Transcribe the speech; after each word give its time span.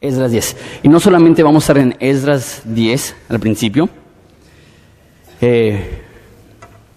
Esdras 0.00 0.32
10. 0.32 0.56
Y 0.82 0.88
no 0.88 0.98
solamente 0.98 1.42
vamos 1.42 1.62
a 1.62 1.72
estar 1.72 1.78
en 1.78 1.96
Esdras 2.00 2.62
10 2.64 3.16
al 3.28 3.40
principio, 3.40 3.88
eh, 5.40 6.02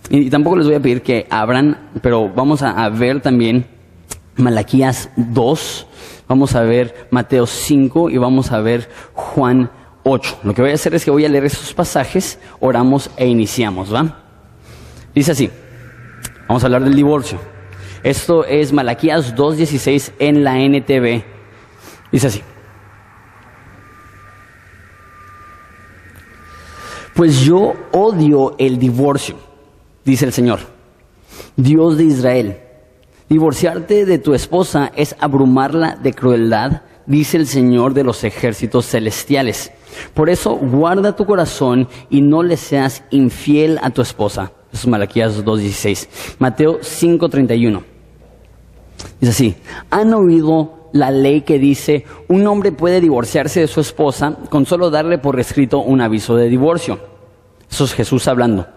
y 0.10 0.30
tampoco 0.30 0.58
les 0.58 0.68
voy 0.68 0.76
a 0.76 0.82
pedir 0.82 1.02
que 1.02 1.26
abran, 1.30 1.90
pero 2.02 2.30
vamos 2.30 2.62
a, 2.62 2.90
ver 2.90 3.22
también 3.22 3.66
Malaquías 4.36 5.10
2, 5.16 5.88
vamos 6.28 6.56
a 6.56 6.62
ver 6.62 7.08
Mateo 7.10 7.48
5 7.48 8.10
y 8.10 8.18
vamos 8.18 8.52
a 8.52 8.60
ver 8.60 8.90
Juan 9.14 9.72
8. 10.04 10.40
Lo 10.44 10.54
que 10.54 10.62
voy 10.62 10.72
a 10.72 10.76
hacer 10.76 10.94
es 10.94 11.06
que 11.06 11.12
voy 11.12 11.26
a 11.26 11.30
leer 11.30 11.46
esos 11.46 11.74
pasajes, 11.74 12.38
oramos 12.60 13.10
e 13.16 13.28
iniciamos, 13.28 13.94
¿va? 13.94 14.20
Dice 15.16 15.32
así, 15.32 15.50
vamos 16.48 16.64
a 16.64 16.68
hablar 16.68 16.84
del 16.84 16.96
divorcio. 16.96 17.40
Esto 18.04 18.44
es 18.44 18.74
Malaquías 18.74 19.36
2.16 19.36 20.12
en 20.20 20.44
la 20.44 20.60
NTV. 20.60 21.24
Dice 22.12 22.28
así. 22.28 22.42
Pues 27.16 27.42
yo 27.42 27.74
odio 27.92 28.56
el 28.58 28.80
divorcio, 28.80 29.36
dice 30.04 30.26
el 30.26 30.34
Señor, 30.34 30.60
Dios 31.56 31.98
de 31.98 32.06
Israel. 32.06 32.58
Divorciarte 33.30 34.06
de 34.06 34.18
tu 34.20 34.34
esposa 34.34 34.92
es 34.96 35.16
abrumarla 35.20 35.96
de 35.96 36.14
crueldad, 36.14 36.82
dice 37.06 37.38
el 37.38 37.48
Señor 37.48 37.94
de 37.94 38.04
los 38.04 38.24
ejércitos 38.24 38.88
celestiales. 38.88 39.72
Por 40.14 40.30
eso 40.30 40.56
guarda 40.56 41.16
tu 41.16 41.26
corazón 41.26 41.88
y 42.10 42.22
no 42.22 42.44
le 42.44 42.58
seas 42.58 43.04
infiel 43.12 43.80
a 43.82 43.92
tu 43.92 44.02
esposa. 44.02 44.52
Eso 44.72 44.82
es 44.82 44.88
Malaquías 44.88 45.46
2.16. 45.46 46.08
Mateo 46.40 46.80
5.31. 46.80 47.84
Dice 49.20 49.32
así, 49.32 49.56
han 49.90 50.14
oído 50.14 50.83
la 50.94 51.12
ley 51.12 51.42
que 51.42 51.60
dice, 51.60 52.06
un 52.30 52.48
hombre 52.48 52.72
puede 52.72 53.02
divorciarse 53.02 53.60
de 53.60 53.68
su 53.68 53.82
esposa 53.82 54.38
con 54.50 54.66
solo 54.66 54.90
darle 54.90 55.18
por 55.18 55.40
escrito 55.40 55.80
un 55.80 56.00
aviso 56.00 56.36
de 56.36 56.48
divorcio. 56.48 57.00
Eso 57.70 57.84
es 57.84 57.94
Jesús 57.94 58.28
hablando. 58.28 58.68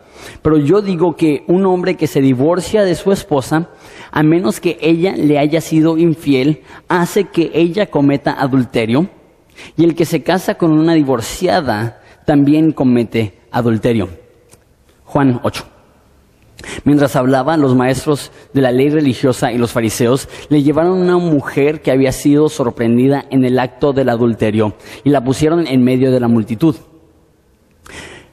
Pero 0.43 0.57
yo 0.57 0.81
digo 0.81 1.15
que 1.15 1.45
un 1.47 1.67
hombre 1.67 1.97
que 1.97 2.07
se 2.07 2.23
divorcia 2.23 2.85
de 2.85 2.95
su 2.95 3.13
esposa, 3.13 3.69
a 4.11 4.23
menos 4.23 4.61
que 4.61 4.79
ella 4.81 5.15
le 5.15 5.39
haya 5.39 5.61
sido 5.61 5.99
infiel, 5.99 6.63
hace 6.89 7.25
que 7.25 7.51
ella 7.55 7.91
cometa 7.91 8.33
adulterio. 8.33 9.09
Y 9.77 9.85
el 9.85 9.95
que 9.95 10.07
se 10.07 10.23
casa 10.23 10.57
con 10.57 10.73
una 10.73 10.95
divorciada 10.95 12.01
también 12.25 12.73
comete 12.73 13.39
adulterio. 13.51 14.09
Juan 15.05 15.39
8. 15.43 15.76
Mientras 16.85 17.17
hablaba, 17.17 17.57
los 17.57 17.75
maestros 17.75 18.33
de 18.53 18.63
la 18.63 18.73
ley 18.73 18.89
religiosa 18.89 19.53
y 19.53 19.59
los 19.59 19.73
fariseos 19.73 20.29
le 20.49 20.63
llevaron 20.63 20.99
una 20.99 21.19
mujer 21.19 21.83
que 21.83 21.91
había 21.91 22.13
sido 22.13 22.49
sorprendida 22.49 23.25
en 23.31 23.45
el 23.45 23.59
acto 23.59 23.93
del 23.93 24.09
adulterio 24.09 24.75
y 25.05 25.11
la 25.11 25.23
pusieron 25.23 25.67
en 25.67 25.85
medio 25.85 26.11
de 26.11 26.21
la 26.21 26.29
multitud. 26.29 26.77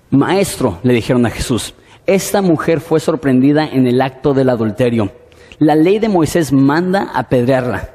Maestro, 0.09 0.79
le 0.83 0.93
dijeron 0.93 1.25
a 1.25 1.31
Jesús, 1.31 1.73
esta 2.05 2.41
mujer 2.41 2.81
fue 2.81 2.99
sorprendida 2.99 3.67
en 3.67 3.87
el 3.87 4.01
acto 4.01 4.33
del 4.33 4.49
adulterio. 4.49 5.11
La 5.59 5.75
ley 5.75 5.99
de 5.99 6.09
Moisés 6.09 6.51
manda 6.51 7.11
apedrearla. 7.13 7.89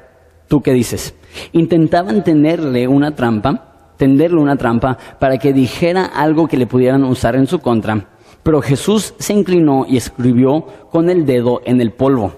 ¿Tú 0.47 0.61
qué 0.61 0.73
dices? 0.73 1.13
Intentaban 1.51 2.23
tenerle 2.23 2.87
una 2.87 3.15
trampa, 3.15 3.93
tenderle 3.97 4.39
una 4.39 4.57
trampa 4.57 4.97
para 5.19 5.37
que 5.37 5.53
dijera 5.53 6.05
algo 6.05 6.47
que 6.47 6.57
le 6.57 6.67
pudieran 6.67 7.03
usar 7.03 7.35
en 7.35 7.47
su 7.47 7.59
contra 7.59 8.07
pero 8.49 8.63
Jesús 8.63 9.13
se 9.19 9.33
inclinó 9.33 9.85
y 9.87 9.95
escribió 9.95 10.65
con 10.89 11.11
el 11.11 11.27
dedo 11.27 11.61
en 11.65 11.81
el 11.81 11.91
polvo. 11.91 12.33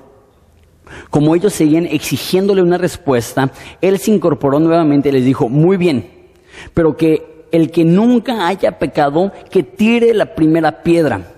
Como 1.10 1.34
ellos 1.36 1.54
seguían 1.54 1.86
exigiéndole 1.86 2.62
una 2.62 2.78
respuesta, 2.78 3.50
él 3.80 3.98
se 3.98 4.12
incorporó 4.12 4.60
nuevamente 4.60 5.08
y 5.08 5.14
les 5.14 5.24
dijo, 5.24 5.48
muy 5.48 5.78
bien, 5.78 6.12
pero 6.74 6.98
que 6.98 7.46
el 7.54 7.72
que 7.72 7.86
nunca 7.86 8.46
haya 8.46 8.78
pecado, 8.78 9.32
que 9.50 9.64
tire 9.64 10.14
la 10.14 10.36
primera 10.36 10.84
piedra. 10.84 11.32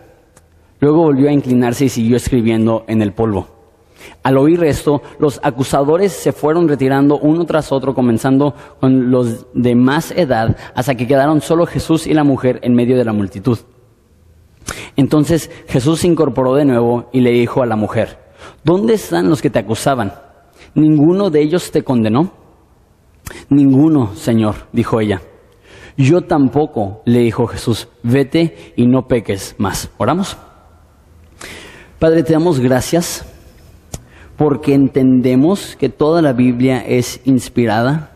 Luego 0.80 1.04
volvió 1.04 1.30
a 1.30 1.34
inclinarse 1.34 1.86
y 1.86 1.90
siguió 1.90 2.18
escribiendo 2.18 2.84
en 2.88 3.04
el 3.04 3.14
polvo. 3.14 3.50
Al 4.24 4.40
oír 4.40 4.64
esto, 4.64 5.04
los 5.20 5.40
acusadores 5.44 6.14
se 6.14 6.32
fueron 6.32 6.68
retirando 6.68 7.20
uno 7.20 7.46
tras 7.46 7.72
otro, 7.72 7.94
comenzando 7.94 8.56
con 8.80 9.12
los 9.12 9.46
de 9.54 9.76
más 9.76 10.10
edad, 10.10 10.58
hasta 10.74 10.96
que 10.96 11.06
quedaron 11.06 11.42
solo 11.42 11.68
Jesús 11.68 12.08
y 12.08 12.16
la 12.16 12.24
mujer 12.24 12.60
en 12.64 12.74
medio 12.74 12.98
de 12.98 13.06
la 13.06 13.14
multitud. 13.14 13.60
Entonces 14.96 15.52
Jesús 15.68 16.02
se 16.02 16.08
incorporó 16.08 16.56
de 16.56 16.66
nuevo 16.66 17.10
y 17.12 17.22
le 17.22 17.32
dijo 17.32 17.62
a 17.62 17.66
la 17.66 17.76
mujer, 17.76 18.20
¿dónde 18.64 18.94
están 18.94 19.30
los 19.30 19.42
que 19.42 19.50
te 19.50 19.60
acusaban? 19.60 20.14
¿Ninguno 20.76 21.30
de 21.30 21.42
ellos 21.42 21.72
te 21.72 21.84
condenó? 21.84 22.32
Ninguno, 23.50 24.16
Señor, 24.16 24.56
dijo 24.72 25.00
ella. 25.00 25.22
Yo 25.98 26.22
tampoco, 26.22 27.02
le 27.06 27.20
dijo 27.20 27.46
Jesús, 27.46 27.88
vete 28.02 28.74
y 28.76 28.88
no 28.88 29.08
peques 29.08 29.56
más. 29.60 29.92
¿Oramos? 29.98 30.38
Padre, 32.00 32.24
te 32.24 32.34
damos 32.34 32.60
gracias 32.60 33.26
porque 34.38 34.74
entendemos 34.74 35.76
que 35.76 35.90
toda 35.90 36.22
la 36.22 36.34
Biblia 36.34 36.80
es 36.80 37.22
inspirada 37.26 38.13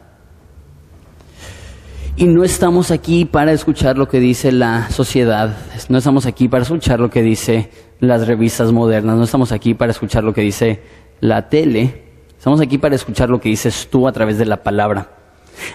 y 2.18 2.26
no 2.26 2.44
estamos 2.44 2.90
aquí 2.90 3.26
para 3.26 3.52
escuchar 3.52 3.96
lo 3.96 4.08
que 4.08 4.20
dice 4.20 4.52
la 4.52 4.90
sociedad, 4.90 5.56
no 5.88 6.00
estamos 6.00 6.26
aquí 6.26 6.48
para 6.48 6.64
escuchar 6.64 7.00
lo 7.00 7.12
que 7.12 7.22
dice 7.22 7.70
las 8.00 8.28
revistas 8.28 8.72
modernas, 8.72 9.16
no 9.16 9.24
estamos 9.24 9.52
aquí 9.52 9.76
para 9.76 9.92
escuchar 9.92 10.24
lo 10.24 10.34
que 10.34 10.42
dice 10.42 10.82
la 11.20 11.48
tele, 11.48 12.06
estamos 12.36 12.60
aquí 12.60 12.80
para 12.80 12.96
escuchar 12.96 13.30
lo 13.30 13.40
que 13.40 13.50
dices 13.50 13.88
tú 13.92 14.08
a 14.08 14.12
través 14.12 14.40
de 14.40 14.46
la 14.46 14.64
palabra. 14.64 15.12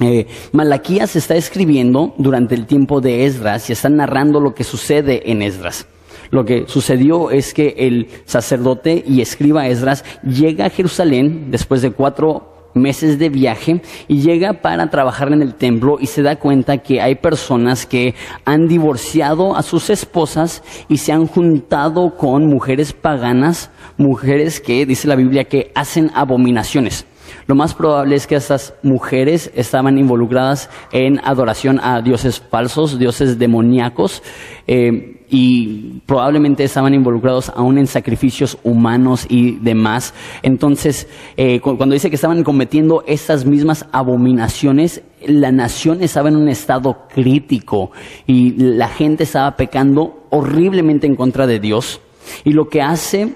Eh, 0.00 0.26
Malaquías 0.52 1.14
está 1.14 1.36
escribiendo 1.36 2.14
durante 2.18 2.54
el 2.56 2.66
tiempo 2.66 3.00
de 3.00 3.26
Esdras 3.26 3.70
y 3.70 3.72
está 3.72 3.88
narrando 3.88 4.40
lo 4.40 4.54
que 4.54 4.64
sucede 4.64 5.30
en 5.30 5.42
Esdras. 5.42 5.86
Lo 6.30 6.44
que 6.44 6.64
sucedió 6.66 7.30
es 7.30 7.54
que 7.54 7.74
el 7.78 8.08
sacerdote 8.24 9.04
y 9.06 9.20
escriba 9.20 9.68
Esdras 9.68 10.04
llega 10.24 10.66
a 10.66 10.70
Jerusalén 10.70 11.50
después 11.50 11.80
de 11.80 11.92
cuatro 11.92 12.53
meses 12.74 13.18
de 13.18 13.28
viaje 13.28 13.82
y 14.08 14.20
llega 14.20 14.54
para 14.54 14.90
trabajar 14.90 15.32
en 15.32 15.42
el 15.42 15.54
templo 15.54 15.98
y 16.00 16.06
se 16.06 16.22
da 16.22 16.36
cuenta 16.36 16.78
que 16.78 17.00
hay 17.00 17.14
personas 17.14 17.86
que 17.86 18.14
han 18.44 18.66
divorciado 18.68 19.56
a 19.56 19.62
sus 19.62 19.90
esposas 19.90 20.62
y 20.88 20.98
se 20.98 21.12
han 21.12 21.26
juntado 21.26 22.16
con 22.16 22.46
mujeres 22.46 22.92
paganas, 22.92 23.70
mujeres 23.96 24.60
que, 24.60 24.86
dice 24.86 25.08
la 25.08 25.16
Biblia, 25.16 25.44
que 25.44 25.72
hacen 25.74 26.10
abominaciones. 26.14 27.06
Lo 27.46 27.54
más 27.54 27.74
probable 27.74 28.16
es 28.16 28.26
que 28.26 28.36
estas 28.36 28.74
mujeres 28.82 29.50
estaban 29.54 29.98
involucradas 29.98 30.70
en 30.92 31.20
adoración 31.24 31.80
a 31.82 32.00
dioses 32.02 32.40
falsos, 32.40 32.98
dioses 32.98 33.38
demoníacos, 33.38 34.22
eh, 34.66 35.22
y 35.28 36.00
probablemente 36.06 36.64
estaban 36.64 36.94
involucrados 36.94 37.50
aún 37.56 37.78
en 37.78 37.86
sacrificios 37.86 38.58
humanos 38.62 39.26
y 39.28 39.52
demás. 39.56 40.14
Entonces, 40.42 41.08
eh, 41.36 41.60
cuando 41.60 41.94
dice 41.94 42.08
que 42.08 42.16
estaban 42.16 42.44
cometiendo 42.44 43.02
estas 43.06 43.44
mismas 43.44 43.86
abominaciones, 43.90 45.02
la 45.26 45.50
nación 45.50 46.02
estaba 46.02 46.28
en 46.28 46.36
un 46.36 46.48
estado 46.48 47.08
crítico 47.12 47.90
y 48.26 48.52
la 48.52 48.88
gente 48.88 49.24
estaba 49.24 49.56
pecando 49.56 50.26
horriblemente 50.30 51.06
en 51.06 51.16
contra 51.16 51.46
de 51.46 51.58
Dios. 51.58 52.00
Y 52.44 52.52
lo 52.52 52.68
que 52.68 52.82
hace 52.82 53.34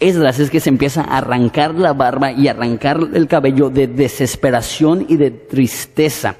Esdras 0.00 0.38
es 0.38 0.50
que 0.50 0.60
se 0.60 0.70
empieza 0.70 1.02
a 1.02 1.18
arrancar 1.18 1.74
la 1.74 1.92
barba 1.92 2.32
y 2.32 2.48
arrancar 2.48 2.98
el 3.12 3.26
cabello 3.26 3.70
de 3.70 3.86
desesperación 3.86 5.06
y 5.08 5.16
de 5.16 5.30
tristeza. 5.30 6.36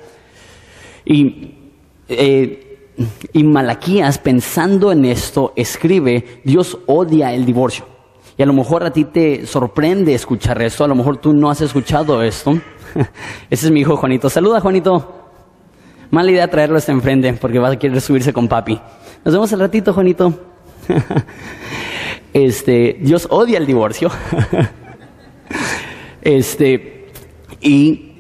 Y 1.05 1.55
eh, 2.09 2.65
y 3.33 3.43
Malaquías, 3.43 4.19
pensando 4.19 4.93
en 4.93 5.05
esto, 5.05 5.53
escribe, 5.57 6.41
Dios 6.45 6.79
odia 6.87 7.33
el 7.33 7.45
divorcio. 7.45 7.87
Y 8.37 8.43
a 8.43 8.47
lo 8.47 8.53
mejor 8.53 8.85
a 8.85 8.91
ti 8.91 9.05
te 9.05 9.47
sorprende 9.47 10.15
escuchar 10.15 10.61
esto, 10.63 10.85
a 10.85 10.89
lo 10.89 10.95
mejor 10.95 11.19
tú 11.19 11.33
no 11.33 11.51
has 11.51 11.61
escuchado 11.61 12.23
esto. 12.23 12.53
Ese 13.51 13.67
es 13.67 13.73
mi 13.73 13.81
hijo 13.81 13.97
Juanito. 13.97 14.29
Saluda, 14.29 14.61
Juanito. 14.61 15.23
Mala 16.11 16.31
idea 16.31 16.49
traerlo 16.49 16.77
hasta 16.77 16.93
enfrente 16.93 17.33
porque 17.35 17.59
va 17.59 17.71
a 17.71 17.77
querer 17.77 18.01
subirse 18.01 18.33
con 18.33 18.47
papi. 18.47 18.81
Nos 19.25 19.35
vemos 19.35 19.53
al 19.53 19.61
ratito, 19.61 19.93
Juanito. 19.93 20.33
Este, 22.35 22.99
Dios 23.01 23.29
odia 23.31 23.57
el 23.59 23.67
divorcio. 23.67 24.11
Este, 26.27 27.11
y 27.61 28.13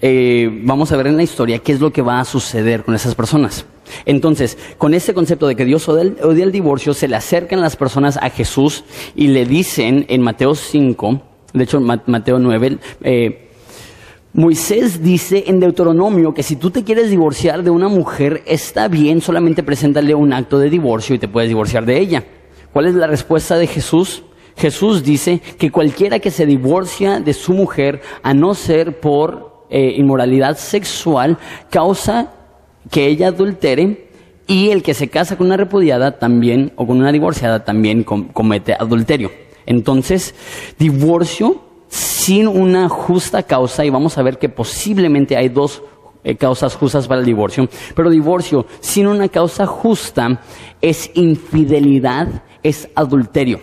eh, 0.00 0.48
vamos 0.62 0.90
a 0.90 0.96
ver 0.96 1.08
en 1.08 1.18
la 1.18 1.22
historia 1.22 1.58
qué 1.58 1.72
es 1.72 1.80
lo 1.80 1.92
que 1.92 2.00
va 2.00 2.18
a 2.18 2.24
suceder 2.24 2.82
con 2.82 2.94
esas 2.94 3.14
personas. 3.14 3.66
Entonces, 4.06 4.56
con 4.78 4.94
ese 4.94 5.12
concepto 5.12 5.46
de 5.46 5.54
que 5.54 5.66
Dios 5.66 5.86
odia 5.90 6.44
el, 6.44 6.50
divorcio, 6.52 6.94
se 6.94 7.08
le 7.08 7.16
acercan 7.16 7.60
las 7.60 7.76
personas 7.76 8.16
a 8.16 8.30
Jesús 8.30 8.84
y 9.14 9.26
le 9.28 9.44
dicen 9.44 10.06
en 10.08 10.22
Mateo 10.22 10.54
5, 10.54 11.20
de 11.52 11.64
hecho 11.64 11.78
Mateo 11.78 12.38
9, 12.38 12.78
eh, 13.02 13.48
Moisés 14.32 15.02
dice 15.02 15.44
en 15.46 15.60
Deuteronomio 15.60 16.32
que 16.32 16.42
si 16.42 16.56
tú 16.56 16.70
te 16.70 16.84
quieres 16.84 17.10
divorciar 17.10 17.62
de 17.62 17.70
una 17.70 17.88
mujer, 17.88 18.42
está 18.46 18.88
bien, 18.88 19.20
solamente 19.20 19.62
preséntale 19.62 20.14
un 20.14 20.32
acto 20.32 20.58
de 20.58 20.70
divorcio 20.70 21.14
y 21.14 21.18
te 21.18 21.28
puedes 21.28 21.50
divorciar 21.50 21.84
de 21.84 21.98
ella. 21.98 22.24
¿Cuál 22.72 22.86
es 22.86 22.94
la 22.94 23.06
respuesta 23.06 23.56
de 23.56 23.66
Jesús? 23.66 24.22
Jesús 24.56 25.02
dice 25.02 25.40
que 25.58 25.70
cualquiera 25.70 26.18
que 26.18 26.30
se 26.30 26.46
divorcia 26.46 27.20
de 27.20 27.32
su 27.32 27.52
mujer, 27.52 28.02
a 28.22 28.34
no 28.34 28.54
ser 28.54 29.00
por 29.00 29.64
eh, 29.70 29.94
inmoralidad 29.96 30.56
sexual, 30.56 31.38
causa 31.70 32.32
que 32.90 33.06
ella 33.06 33.28
adultere 33.28 34.10
y 34.46 34.70
el 34.70 34.82
que 34.82 34.94
se 34.94 35.08
casa 35.08 35.36
con 35.36 35.46
una 35.46 35.56
repudiada 35.56 36.18
también 36.18 36.72
o 36.76 36.86
con 36.86 36.98
una 36.98 37.12
divorciada 37.12 37.64
también 37.64 38.04
comete 38.04 38.74
adulterio. 38.74 39.30
Entonces, 39.64 40.34
divorcio 40.78 41.60
sin 41.88 42.48
una 42.48 42.88
justa 42.88 43.42
causa, 43.42 43.84
y 43.84 43.90
vamos 43.90 44.18
a 44.18 44.22
ver 44.22 44.38
que 44.38 44.48
posiblemente 44.48 45.36
hay 45.36 45.48
dos 45.48 45.82
eh, 46.22 46.36
causas 46.36 46.74
justas 46.74 47.06
para 47.08 47.20
el 47.20 47.26
divorcio, 47.26 47.68
pero 47.94 48.10
divorcio 48.10 48.66
sin 48.80 49.06
una 49.06 49.28
causa 49.28 49.66
justa 49.66 50.42
es 50.80 51.10
infidelidad, 51.14 52.42
es 52.62 52.88
adulterio. 52.94 53.60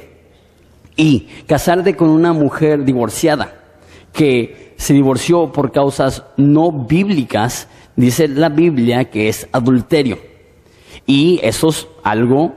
Y 0.95 1.27
casarte 1.45 1.95
con 1.95 2.09
una 2.09 2.33
mujer 2.33 2.83
divorciada 2.83 3.53
que 4.13 4.73
se 4.77 4.93
divorció 4.93 5.51
por 5.51 5.71
causas 5.71 6.23
no 6.37 6.71
bíblicas 6.71 7.67
dice 7.95 8.27
la 8.27 8.49
Biblia 8.49 9.05
que 9.05 9.27
es 9.27 9.47
adulterio. 9.51 10.19
Y 11.05 11.39
eso 11.43 11.69
es 11.69 11.87
algo 12.03 12.55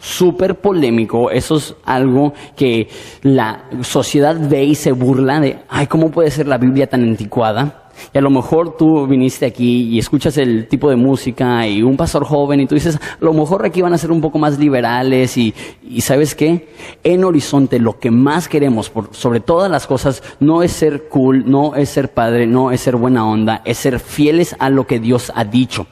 súper 0.00 0.60
polémico, 0.60 1.30
eso 1.30 1.56
es 1.56 1.74
algo 1.84 2.32
que 2.56 2.88
la 3.22 3.64
sociedad 3.82 4.36
ve 4.38 4.64
y 4.64 4.74
se 4.74 4.92
burla 4.92 5.40
de, 5.40 5.58
ay, 5.68 5.86
¿cómo 5.86 6.10
puede 6.10 6.30
ser 6.30 6.46
la 6.46 6.58
Biblia 6.58 6.88
tan 6.88 7.02
anticuada? 7.02 7.87
Y 8.12 8.18
a 8.18 8.20
lo 8.20 8.30
mejor 8.30 8.76
tú 8.76 9.06
viniste 9.06 9.46
aquí 9.46 9.88
y 9.88 9.98
escuchas 9.98 10.36
el 10.38 10.68
tipo 10.68 10.90
de 10.90 10.96
música 10.96 11.66
y 11.66 11.82
un 11.82 11.96
pastor 11.96 12.24
joven 12.24 12.60
y 12.60 12.66
tú 12.66 12.74
dices, 12.74 12.96
a 12.96 13.24
lo 13.24 13.32
mejor 13.32 13.64
aquí 13.64 13.82
van 13.82 13.92
a 13.92 13.98
ser 13.98 14.10
un 14.10 14.20
poco 14.20 14.38
más 14.38 14.58
liberales 14.58 15.36
y, 15.36 15.54
y 15.82 16.00
sabes 16.00 16.34
qué, 16.34 16.68
en 17.04 17.24
Horizonte 17.24 17.78
lo 17.78 17.98
que 17.98 18.10
más 18.10 18.48
queremos 18.48 18.90
por, 18.90 19.14
sobre 19.14 19.40
todas 19.40 19.70
las 19.70 19.86
cosas 19.86 20.22
no 20.40 20.62
es 20.62 20.72
ser 20.72 21.08
cool, 21.08 21.44
no 21.50 21.74
es 21.74 21.88
ser 21.88 22.12
padre, 22.12 22.46
no 22.46 22.70
es 22.70 22.80
ser 22.80 22.96
buena 22.96 23.26
onda, 23.26 23.62
es 23.64 23.78
ser 23.78 24.00
fieles 24.00 24.56
a 24.58 24.70
lo 24.70 24.86
que 24.86 25.00
Dios 25.00 25.32
ha 25.34 25.44
dicho. 25.44 25.86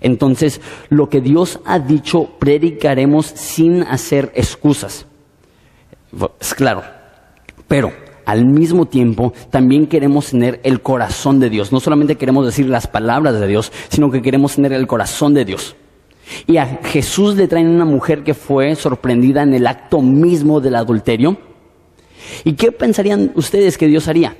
Entonces, 0.00 0.60
lo 0.88 1.08
que 1.08 1.20
Dios 1.20 1.60
ha 1.64 1.78
dicho, 1.78 2.30
predicaremos 2.38 3.26
sin 3.26 3.82
hacer 3.82 4.32
excusas. 4.34 5.06
Es 6.40 6.54
claro. 6.54 6.82
Pero 7.68 7.92
al 8.30 8.44
mismo 8.44 8.86
tiempo 8.86 9.32
también 9.50 9.88
queremos 9.88 10.30
tener 10.30 10.60
el 10.62 10.82
corazón 10.82 11.40
de 11.40 11.50
Dios. 11.50 11.72
No 11.72 11.80
solamente 11.80 12.14
queremos 12.14 12.46
decir 12.46 12.66
las 12.66 12.86
palabras 12.86 13.40
de 13.40 13.46
Dios, 13.48 13.72
sino 13.88 14.08
que 14.08 14.22
queremos 14.22 14.54
tener 14.54 14.72
el 14.72 14.86
corazón 14.86 15.34
de 15.34 15.44
Dios. 15.44 15.74
Y 16.46 16.58
a 16.58 16.78
Jesús 16.84 17.34
le 17.34 17.48
traen 17.48 17.66
una 17.66 17.84
mujer 17.84 18.22
que 18.22 18.34
fue 18.34 18.76
sorprendida 18.76 19.42
en 19.42 19.52
el 19.52 19.66
acto 19.66 20.00
mismo 20.00 20.60
del 20.60 20.76
adulterio. 20.76 21.38
¿Y 22.44 22.52
qué 22.52 22.70
pensarían 22.70 23.32
ustedes 23.34 23.76
que 23.76 23.88
Dios 23.88 24.06
haría? 24.06 24.36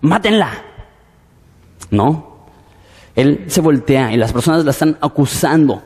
Mátenla. 0.00 0.50
No. 1.90 2.46
Él 3.16 3.46
se 3.48 3.60
voltea 3.60 4.12
y 4.12 4.16
las 4.16 4.32
personas 4.32 4.64
la 4.64 4.70
están 4.70 4.96
acusando. 5.00 5.82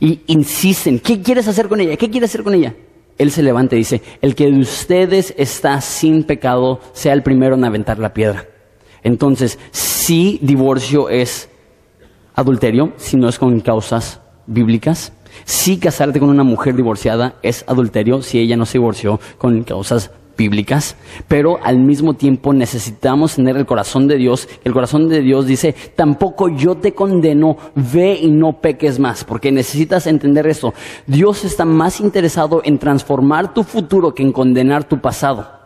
Y 0.00 0.20
insisten, 0.26 0.98
¿qué 0.98 1.22
quieres 1.22 1.48
hacer 1.48 1.66
con 1.66 1.80
ella? 1.80 1.96
¿Qué 1.96 2.10
quieres 2.10 2.28
hacer 2.28 2.42
con 2.42 2.52
ella? 2.52 2.74
Él 3.18 3.30
se 3.30 3.42
levanta 3.42 3.74
y 3.74 3.78
dice, 3.78 4.02
el 4.20 4.34
que 4.34 4.50
de 4.50 4.58
ustedes 4.58 5.34
está 5.38 5.80
sin 5.80 6.24
pecado, 6.24 6.80
sea 6.92 7.12
el 7.12 7.22
primero 7.22 7.54
en 7.54 7.64
aventar 7.64 7.98
la 7.98 8.12
piedra. 8.12 8.46
Entonces, 9.02 9.58
si 9.70 10.38
divorcio 10.42 11.08
es 11.08 11.48
adulterio, 12.34 12.92
si 12.96 13.16
no 13.16 13.28
es 13.28 13.38
con 13.38 13.60
causas 13.60 14.20
bíblicas. 14.46 15.12
Si 15.44 15.78
casarte 15.78 16.20
con 16.20 16.28
una 16.28 16.44
mujer 16.44 16.74
divorciada 16.76 17.36
es 17.42 17.64
adulterio, 17.66 18.22
si 18.22 18.38
ella 18.38 18.56
no 18.56 18.66
se 18.66 18.78
divorció 18.78 19.20
con 19.38 19.62
causas 19.64 20.10
bíblicas, 20.36 20.96
pero 21.28 21.58
al 21.62 21.78
mismo 21.78 22.14
tiempo 22.14 22.52
necesitamos 22.52 23.36
tener 23.36 23.56
el 23.56 23.66
corazón 23.66 24.06
de 24.06 24.16
Dios. 24.16 24.48
El 24.64 24.72
corazón 24.72 25.08
de 25.08 25.20
Dios 25.22 25.46
dice, 25.46 25.74
tampoco 25.94 26.48
yo 26.48 26.76
te 26.76 26.92
condeno, 26.92 27.56
ve 27.74 28.18
y 28.20 28.30
no 28.30 28.60
peques 28.60 28.98
más, 28.98 29.24
porque 29.24 29.52
necesitas 29.52 30.06
entender 30.06 30.46
esto. 30.46 30.74
Dios 31.06 31.44
está 31.44 31.64
más 31.64 32.00
interesado 32.00 32.62
en 32.64 32.78
transformar 32.78 33.54
tu 33.54 33.62
futuro 33.64 34.14
que 34.14 34.22
en 34.22 34.32
condenar 34.32 34.84
tu 34.84 35.00
pasado. 35.00 35.56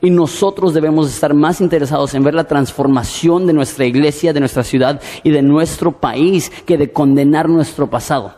Y 0.00 0.10
nosotros 0.10 0.74
debemos 0.74 1.08
estar 1.08 1.34
más 1.34 1.60
interesados 1.60 2.14
en 2.14 2.24
ver 2.24 2.34
la 2.34 2.44
transformación 2.44 3.46
de 3.46 3.52
nuestra 3.52 3.86
iglesia, 3.86 4.32
de 4.32 4.40
nuestra 4.40 4.64
ciudad 4.64 5.00
y 5.22 5.30
de 5.30 5.42
nuestro 5.42 5.92
país 5.92 6.50
que 6.66 6.76
de 6.76 6.92
condenar 6.92 7.48
nuestro 7.48 7.88
pasado. 7.88 8.34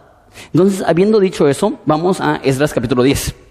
Entonces, 0.52 0.84
habiendo 0.87 1.19
dicho 1.19 1.48
eso, 1.48 1.78
vamos 1.87 2.20
a 2.20 2.37
Esdras 2.37 2.72
capítulo 2.72 3.02
10. 3.02 3.50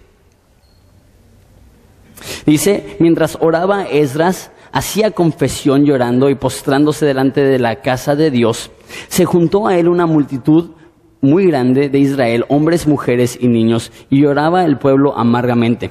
Dice, 2.46 2.96
mientras 2.98 3.38
oraba 3.40 3.84
Esdras, 3.84 4.50
hacía 4.72 5.10
confesión 5.10 5.84
llorando 5.84 6.30
y 6.30 6.34
postrándose 6.34 7.06
delante 7.06 7.42
de 7.42 7.58
la 7.58 7.76
casa 7.76 8.16
de 8.16 8.30
Dios, 8.30 8.70
se 9.08 9.24
juntó 9.24 9.66
a 9.66 9.78
él 9.78 9.88
una 9.88 10.06
multitud 10.06 10.70
muy 11.20 11.46
grande 11.46 11.88
de 11.88 11.98
Israel, 11.98 12.44
hombres, 12.48 12.86
mujeres 12.86 13.38
y 13.40 13.48
niños, 13.48 13.92
y 14.08 14.20
lloraba 14.20 14.64
el 14.64 14.78
pueblo 14.78 15.16
amargamente. 15.16 15.90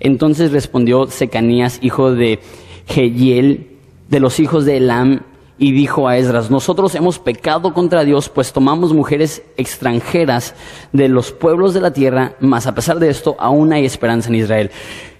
Entonces 0.00 0.52
respondió 0.52 1.06
Secanías, 1.06 1.78
hijo 1.82 2.12
de 2.12 2.40
Jehiel, 2.86 3.70
de 4.08 4.20
los 4.20 4.38
hijos 4.40 4.64
de 4.64 4.76
Elam, 4.76 5.20
y 5.58 5.72
dijo 5.72 6.06
a 6.06 6.18
Esdras, 6.18 6.50
nosotros 6.50 6.94
hemos 6.94 7.18
pecado 7.18 7.72
contra 7.72 8.04
Dios, 8.04 8.28
pues 8.28 8.52
tomamos 8.52 8.92
mujeres 8.92 9.42
extranjeras 9.56 10.54
de 10.92 11.08
los 11.08 11.32
pueblos 11.32 11.72
de 11.72 11.80
la 11.80 11.92
tierra, 11.92 12.34
mas 12.40 12.66
a 12.66 12.74
pesar 12.74 12.98
de 12.98 13.08
esto 13.08 13.36
aún 13.38 13.72
hay 13.72 13.86
esperanza 13.86 14.28
en 14.28 14.34
Israel. 14.34 14.70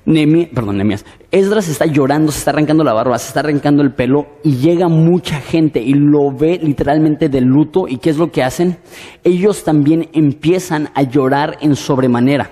Perdón, 0.06 0.76
Nehemías. 0.76 1.04
Esdras 1.32 1.68
está 1.68 1.84
llorando, 1.86 2.30
se 2.30 2.38
está 2.38 2.52
arrancando 2.52 2.84
la 2.84 2.92
barba, 2.92 3.18
se 3.18 3.28
está 3.28 3.40
arrancando 3.40 3.82
el 3.82 3.92
pelo 3.92 4.26
y 4.44 4.56
llega 4.56 4.88
mucha 4.88 5.40
gente 5.40 5.80
y 5.80 5.94
lo 5.94 6.30
ve 6.30 6.60
literalmente 6.62 7.28
de 7.28 7.40
luto. 7.40 7.88
¿Y 7.88 7.98
qué 7.98 8.10
es 8.10 8.16
lo 8.16 8.30
que 8.30 8.44
hacen? 8.44 8.78
Ellos 9.24 9.64
también 9.64 10.08
empiezan 10.12 10.90
a 10.94 11.02
llorar 11.02 11.58
en 11.60 11.74
sobremanera. 11.74 12.50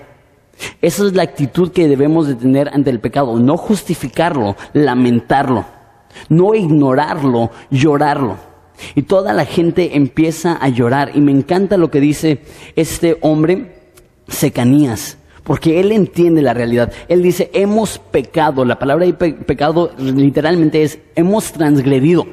Esa 0.82 1.06
es 1.06 1.14
la 1.14 1.22
actitud 1.22 1.70
que 1.70 1.88
debemos 1.88 2.26
de 2.26 2.34
tener 2.34 2.68
ante 2.72 2.90
el 2.90 3.00
pecado, 3.00 3.38
no 3.38 3.56
justificarlo, 3.56 4.56
lamentarlo, 4.72 5.64
no 6.28 6.54
ignorarlo, 6.54 7.50
llorarlo. 7.70 8.36
Y 8.96 9.02
toda 9.02 9.32
la 9.32 9.44
gente 9.44 9.96
empieza 9.96 10.58
a 10.60 10.68
llorar. 10.68 11.12
Y 11.14 11.20
me 11.20 11.30
encanta 11.30 11.76
lo 11.76 11.90
que 11.90 12.00
dice 12.00 12.42
este 12.74 13.16
hombre, 13.20 13.92
Secanías, 14.26 15.18
porque 15.44 15.78
él 15.80 15.92
entiende 15.92 16.42
la 16.42 16.54
realidad. 16.54 16.92
Él 17.08 17.22
dice, 17.22 17.50
hemos 17.52 17.98
pecado. 17.98 18.64
La 18.64 18.78
palabra 18.78 19.06
de 19.06 19.12
pecado 19.12 19.90
literalmente 19.98 20.82
es, 20.82 20.98
hemos 21.14 21.52
transgredido. 21.52 22.26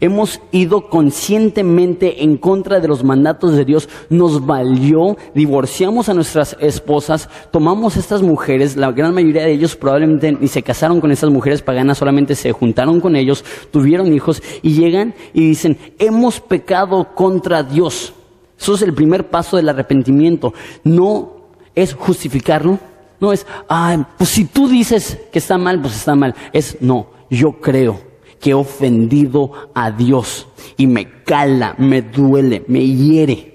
Hemos 0.00 0.40
ido 0.52 0.88
conscientemente 0.88 2.22
en 2.22 2.36
contra 2.36 2.80
de 2.80 2.88
los 2.88 3.02
mandatos 3.02 3.56
de 3.56 3.64
Dios, 3.64 3.88
nos 4.10 4.44
valió, 4.44 5.16
divorciamos 5.34 6.10
a 6.10 6.14
nuestras 6.14 6.54
esposas, 6.60 7.30
tomamos 7.50 7.96
estas 7.96 8.20
mujeres, 8.20 8.76
la 8.76 8.92
gran 8.92 9.14
mayoría 9.14 9.44
de 9.44 9.52
ellos 9.52 9.76
probablemente 9.76 10.32
ni 10.32 10.48
se 10.48 10.62
casaron 10.62 11.00
con 11.00 11.10
estas 11.10 11.30
mujeres 11.30 11.62
paganas, 11.62 11.96
solamente 11.96 12.34
se 12.34 12.52
juntaron 12.52 13.00
con 13.00 13.16
ellos, 13.16 13.42
tuvieron 13.70 14.12
hijos 14.12 14.42
y 14.62 14.74
llegan 14.74 15.14
y 15.32 15.48
dicen, 15.48 15.78
hemos 15.98 16.40
pecado 16.40 17.14
contra 17.14 17.62
Dios. 17.62 18.12
Eso 18.58 18.74
es 18.74 18.82
el 18.82 18.92
primer 18.92 19.30
paso 19.30 19.56
del 19.56 19.70
arrepentimiento. 19.70 20.52
No 20.84 21.39
es 21.74 21.94
justificarlo, 21.94 22.78
no 23.20 23.32
es, 23.32 23.46
ah, 23.68 24.08
pues 24.16 24.30
si 24.30 24.46
tú 24.46 24.68
dices 24.68 25.18
que 25.30 25.38
está 25.38 25.58
mal, 25.58 25.80
pues 25.80 25.94
está 25.94 26.14
mal. 26.14 26.34
Es, 26.52 26.78
no, 26.80 27.08
yo 27.28 27.60
creo 27.60 28.00
que 28.40 28.50
he 28.50 28.54
ofendido 28.54 29.52
a 29.74 29.90
Dios 29.90 30.48
y 30.78 30.86
me 30.86 31.22
cala, 31.24 31.74
me 31.78 32.00
duele, 32.00 32.64
me 32.66 32.84
hiere. 32.86 33.46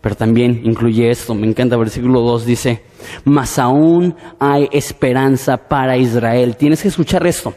pero 0.00 0.14
también 0.14 0.60
incluye 0.64 1.10
esto. 1.10 1.34
Me 1.34 1.48
encanta, 1.48 1.76
versículo 1.76 2.20
2 2.20 2.46
dice, 2.46 2.82
mas 3.24 3.58
aún 3.58 4.14
hay 4.38 4.68
esperanza 4.70 5.56
para 5.56 5.96
Israel. 5.96 6.56
Tienes 6.56 6.80
que 6.80 6.88
escuchar 6.88 7.26
esto. 7.26 7.52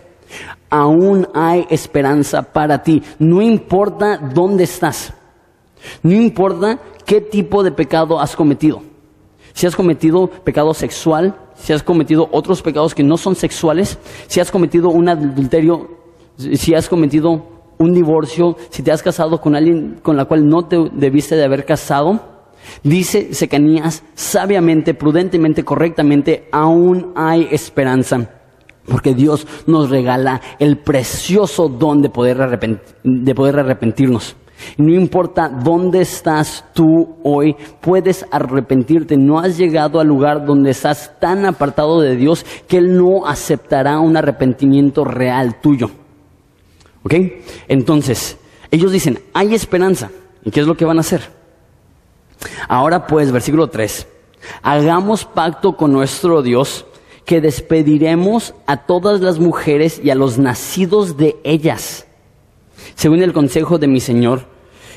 Aún 0.71 1.27
hay 1.35 1.67
esperanza 1.69 2.41
para 2.41 2.81
ti. 2.81 3.03
No 3.19 3.41
importa 3.41 4.17
dónde 4.17 4.63
estás. 4.63 5.13
No 6.01 6.13
importa 6.15 6.79
qué 7.05 7.21
tipo 7.21 7.63
de 7.63 7.71
pecado 7.71 8.19
has 8.19 8.35
cometido. 8.35 8.90
Si 9.53 9.67
has 9.67 9.75
cometido 9.75 10.27
pecado 10.27 10.73
sexual, 10.73 11.35
si 11.55 11.73
has 11.73 11.83
cometido 11.83 12.29
otros 12.31 12.61
pecados 12.61 12.95
que 12.95 13.03
no 13.03 13.17
son 13.17 13.35
sexuales, 13.35 13.97
si 14.27 14.39
has 14.39 14.51
cometido 14.51 14.89
un 14.89 15.09
adulterio, 15.09 15.89
si 16.37 16.73
has 16.73 16.89
cometido 16.89 17.45
un 17.77 17.93
divorcio, 17.93 18.57
si 18.69 18.83
te 18.83 18.91
has 18.91 19.01
casado 19.01 19.41
con 19.41 19.55
alguien 19.55 19.99
con 20.01 20.15
la 20.15 20.25
cual 20.25 20.47
no 20.47 20.65
te 20.65 20.77
debiste 20.93 21.35
de 21.35 21.43
haber 21.43 21.65
casado, 21.65 22.19
dice 22.83 23.33
Secanías 23.33 24.03
sabiamente, 24.13 24.93
prudentemente, 24.93 25.63
correctamente, 25.63 26.47
aún 26.51 27.11
hay 27.15 27.47
esperanza. 27.51 28.29
Porque 28.85 29.13
Dios 29.13 29.47
nos 29.67 29.89
regala 29.89 30.41
el 30.59 30.77
precioso 30.79 31.69
don 31.69 32.01
de 32.01 32.09
poder, 32.09 32.59
de 33.03 33.35
poder 33.35 33.59
arrepentirnos. 33.59 34.35
No 34.77 34.93
importa 34.93 35.49
dónde 35.49 36.01
estás 36.01 36.65
tú 36.73 37.15
hoy, 37.23 37.55
puedes 37.81 38.25
arrepentirte. 38.31 39.17
No 39.17 39.39
has 39.39 39.57
llegado 39.57 39.99
al 39.99 40.07
lugar 40.07 40.45
donde 40.45 40.71
estás 40.71 41.19
tan 41.19 41.45
apartado 41.45 42.01
de 42.01 42.15
Dios 42.15 42.45
que 42.67 42.77
Él 42.77 42.97
no 42.97 43.25
aceptará 43.25 43.99
un 43.99 44.17
arrepentimiento 44.17 45.03
real 45.03 45.59
tuyo. 45.61 45.89
¿Ok? 47.03 47.13
Entonces, 47.67 48.37
ellos 48.69 48.91
dicen, 48.91 49.19
hay 49.33 49.53
esperanza. 49.53 50.11
¿Y 50.43 50.51
qué 50.51 50.61
es 50.61 50.67
lo 50.67 50.75
que 50.75 50.85
van 50.85 50.97
a 50.97 51.01
hacer? 51.01 51.21
Ahora 52.67 53.05
pues, 53.05 53.31
versículo 53.31 53.67
3, 53.67 54.07
hagamos 54.63 55.25
pacto 55.25 55.77
con 55.77 55.91
nuestro 55.91 56.41
Dios 56.41 56.85
que 57.25 57.41
despediremos 57.41 58.55
a 58.65 58.85
todas 58.85 59.21
las 59.21 59.39
mujeres 59.39 60.01
y 60.03 60.09
a 60.09 60.15
los 60.15 60.37
nacidos 60.37 61.17
de 61.17 61.37
ellas. 61.43 62.07
Según 62.95 63.21
el 63.21 63.33
consejo 63.33 63.77
de 63.77 63.87
mi 63.87 63.99
Señor 63.99 64.45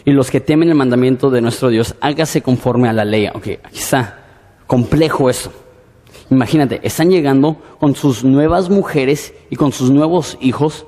y 0.05 0.13
los 0.13 0.31
que 0.31 0.41
temen 0.41 0.69
el 0.69 0.75
mandamiento 0.75 1.31
de 1.31 1.41
nuestro 1.41 1.69
Dios, 1.69 1.95
hágase 2.01 2.43
conforme 2.43 2.89
a 2.89 2.93
la 2.93 3.05
ley. 3.05 3.29
Ok, 3.29 3.49
aquí 3.63 3.79
está. 3.79 4.21
Complejo 4.67 5.31
eso. 5.31 5.53
Imagínate, 6.31 6.81
están 6.83 7.11
llegando 7.11 7.57
con 7.79 7.95
sus 7.95 8.25
nuevas 8.25 8.71
mujeres 8.71 9.35
y 9.51 9.57
con 9.57 9.73
sus 9.73 9.91
nuevos 9.91 10.39
hijos 10.41 10.87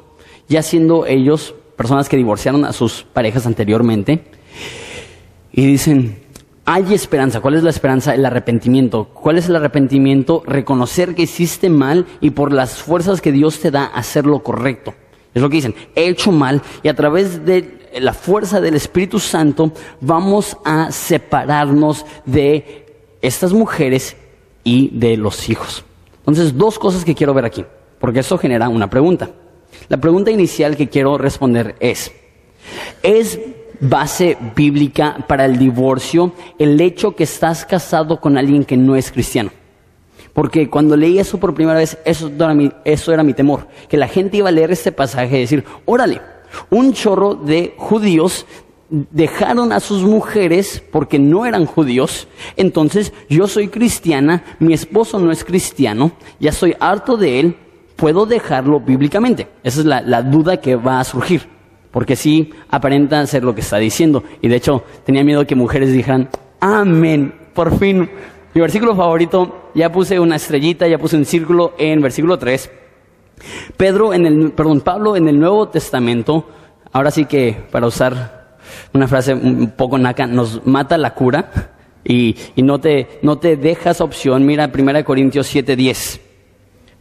ya 0.48 0.62
siendo 0.62 1.06
ellos 1.06 1.54
personas 1.76 2.08
que 2.08 2.16
divorciaron 2.16 2.64
a 2.64 2.72
sus 2.72 3.02
parejas 3.02 3.46
anteriormente, 3.46 4.24
y 5.52 5.66
dicen, 5.66 6.18
hay 6.64 6.92
esperanza. 6.92 7.40
¿Cuál 7.40 7.54
es 7.54 7.62
la 7.62 7.70
esperanza? 7.70 8.14
El 8.14 8.26
arrepentimiento. 8.26 9.06
¿Cuál 9.06 9.38
es 9.38 9.48
el 9.48 9.56
arrepentimiento? 9.56 10.42
Reconocer 10.46 11.14
que 11.14 11.22
hiciste 11.22 11.70
mal 11.70 12.06
y 12.20 12.30
por 12.30 12.52
las 12.52 12.74
fuerzas 12.74 13.20
que 13.20 13.32
Dios 13.32 13.60
te 13.60 13.70
da 13.70 13.84
hacer 13.86 14.26
lo 14.26 14.40
correcto. 14.42 14.94
Es 15.32 15.42
lo 15.42 15.48
que 15.48 15.56
dicen, 15.56 15.74
he 15.94 16.08
hecho 16.08 16.32
mal 16.32 16.62
y 16.82 16.88
a 16.88 16.94
través 16.94 17.44
de 17.44 17.85
la 18.00 18.12
fuerza 18.12 18.60
del 18.60 18.74
Espíritu 18.74 19.18
Santo 19.18 19.72
vamos 20.00 20.56
a 20.64 20.90
separarnos 20.92 22.04
de 22.24 22.86
estas 23.22 23.52
mujeres 23.52 24.16
y 24.64 24.90
de 24.98 25.16
los 25.16 25.48
hijos. 25.48 25.84
Entonces, 26.18 26.56
dos 26.56 26.78
cosas 26.78 27.04
que 27.04 27.14
quiero 27.14 27.34
ver 27.34 27.44
aquí, 27.44 27.64
porque 28.00 28.20
eso 28.20 28.38
genera 28.38 28.68
una 28.68 28.90
pregunta. 28.90 29.30
La 29.88 29.98
pregunta 29.98 30.30
inicial 30.30 30.76
que 30.76 30.88
quiero 30.88 31.18
responder 31.18 31.76
es, 31.80 32.12
¿es 33.02 33.38
base 33.78 34.36
bíblica 34.54 35.24
para 35.28 35.44
el 35.44 35.58
divorcio 35.58 36.32
el 36.58 36.80
hecho 36.80 37.14
que 37.14 37.24
estás 37.24 37.64
casado 37.64 38.20
con 38.20 38.36
alguien 38.36 38.64
que 38.64 38.76
no 38.76 38.96
es 38.96 39.12
cristiano? 39.12 39.50
Porque 40.32 40.68
cuando 40.68 40.96
leí 40.96 41.18
eso 41.18 41.38
por 41.38 41.54
primera 41.54 41.78
vez, 41.78 41.96
eso 42.04 42.28
era, 42.28 42.52
mi, 42.52 42.70
eso 42.84 43.12
era 43.12 43.22
mi 43.22 43.32
temor, 43.32 43.68
que 43.88 43.96
la 43.96 44.08
gente 44.08 44.36
iba 44.36 44.48
a 44.48 44.52
leer 44.52 44.70
este 44.70 44.92
pasaje 44.92 45.38
y 45.38 45.40
decir, 45.40 45.64
órale, 45.86 46.20
un 46.70 46.92
chorro 46.92 47.34
de 47.34 47.74
judíos 47.76 48.46
dejaron 48.88 49.72
a 49.72 49.80
sus 49.80 50.02
mujeres 50.02 50.82
porque 50.92 51.18
no 51.18 51.44
eran 51.44 51.66
judíos, 51.66 52.28
entonces 52.56 53.12
yo 53.28 53.48
soy 53.48 53.68
cristiana, 53.68 54.44
mi 54.58 54.74
esposo 54.74 55.18
no 55.18 55.32
es 55.32 55.44
cristiano, 55.44 56.12
ya 56.38 56.50
estoy 56.50 56.76
harto 56.78 57.16
de 57.16 57.40
él, 57.40 57.56
puedo 57.96 58.26
dejarlo 58.26 58.80
bíblicamente. 58.80 59.48
Esa 59.62 59.80
es 59.80 59.86
la, 59.86 60.22
duda 60.22 60.58
que 60.58 60.76
va 60.76 61.00
a 61.00 61.04
surgir, 61.04 61.42
porque 61.90 62.14
sí 62.14 62.50
aparenta 62.70 63.26
ser 63.26 63.42
lo 63.42 63.54
que 63.54 63.62
está 63.62 63.78
diciendo. 63.78 64.22
Y 64.40 64.48
de 64.48 64.56
hecho, 64.56 64.84
tenía 65.04 65.24
miedo 65.24 65.46
que 65.46 65.54
mujeres 65.54 65.92
dijeran, 65.92 66.28
amén, 66.60 67.34
por 67.54 67.76
fin. 67.78 68.08
Mi 68.54 68.60
versículo 68.60 68.94
favorito, 68.94 69.70
ya 69.74 69.90
puse 69.90 70.20
una 70.20 70.36
estrellita, 70.36 70.86
ya 70.86 70.98
puse 70.98 71.16
un 71.16 71.24
círculo 71.24 71.74
en 71.78 72.00
versículo 72.00 72.38
3. 72.38 72.70
Pedro 73.76 74.14
en 74.14 74.26
el, 74.26 74.52
perdón, 74.52 74.80
Pablo 74.80 75.16
en 75.16 75.28
el 75.28 75.38
Nuevo 75.38 75.68
Testamento, 75.68 76.48
ahora 76.92 77.10
sí 77.10 77.26
que 77.26 77.64
para 77.70 77.86
usar 77.86 78.58
una 78.92 79.08
frase 79.08 79.34
un 79.34 79.72
poco 79.76 79.98
naca, 79.98 80.26
nos 80.26 80.66
mata 80.66 80.98
la 80.98 81.14
cura 81.14 81.50
y, 82.04 82.36
no, 82.56 82.78
te, 82.80 83.18
no 83.22 83.38
te 83.38 83.56
dejas 83.56 84.00
opción. 84.00 84.46
Mira 84.46 84.70
1 84.72 85.04
Corintios 85.04 85.52
7:10. 85.52 86.20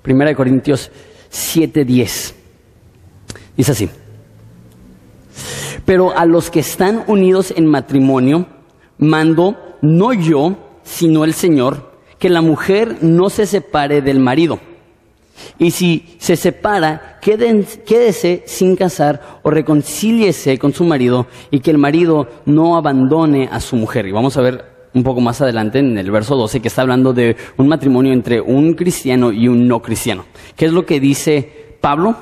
Primera 0.02 0.30
de 0.30 0.36
Corintios 0.36 0.92
7:10. 1.32 2.34
Dice 3.56 3.72
así. 3.72 3.90
Pero 5.86 6.18
a 6.18 6.26
los 6.26 6.50
que 6.50 6.62
están 6.62 7.04
unidos 7.08 7.54
en 7.56 7.68
matrimonio, 7.68 8.48
mando, 8.98 9.78
no 9.82 10.14
yo, 10.14 10.58
sino 10.84 11.24
el 11.24 11.34
Señor, 11.34 11.94
que 12.18 12.30
la 12.30 12.42
mujer 12.42 12.98
no 13.02 13.30
se 13.30 13.46
separe 13.46 14.02
del 14.02 14.20
marido. 14.20 14.60
Y 15.58 15.72
si 15.72 16.16
se 16.18 16.36
separa, 16.36 17.20
quédese 17.22 18.44
sin 18.46 18.76
casar 18.76 19.40
o 19.44 19.50
reconcíliese 19.50 20.58
con 20.58 20.74
su 20.74 20.84
marido 20.84 21.28
y 21.52 21.60
que 21.60 21.72
el 21.72 21.78
marido 21.78 22.28
no 22.46 22.76
abandone 22.76 23.50
a 23.52 23.60
su 23.60 23.76
mujer. 23.76 24.08
Y 24.08 24.12
vamos 24.12 24.38
a 24.38 24.42
ver 24.42 24.76
un 24.94 25.04
poco 25.04 25.22
más 25.22 25.42
adelante 25.42 25.80
en 25.80 25.98
el 25.98 26.10
verso 26.10 26.36
12 26.36 26.62
que 26.62 26.70
está 26.70 26.82
hablando 26.82 27.14
de 27.14 27.36
un 27.58 27.68
matrimonio 27.68 28.14
entre 28.14 28.40
un 28.40 28.74
cristiano 28.74 29.32
y 29.32 29.48
un 29.48 29.68
no 29.68 29.82
cristiano. 29.82 30.26
¿Qué 30.56 30.66
es 30.66 30.72
lo 30.72 30.86
que 30.86 31.00
dice 31.00 31.78
Pablo? 31.82 32.16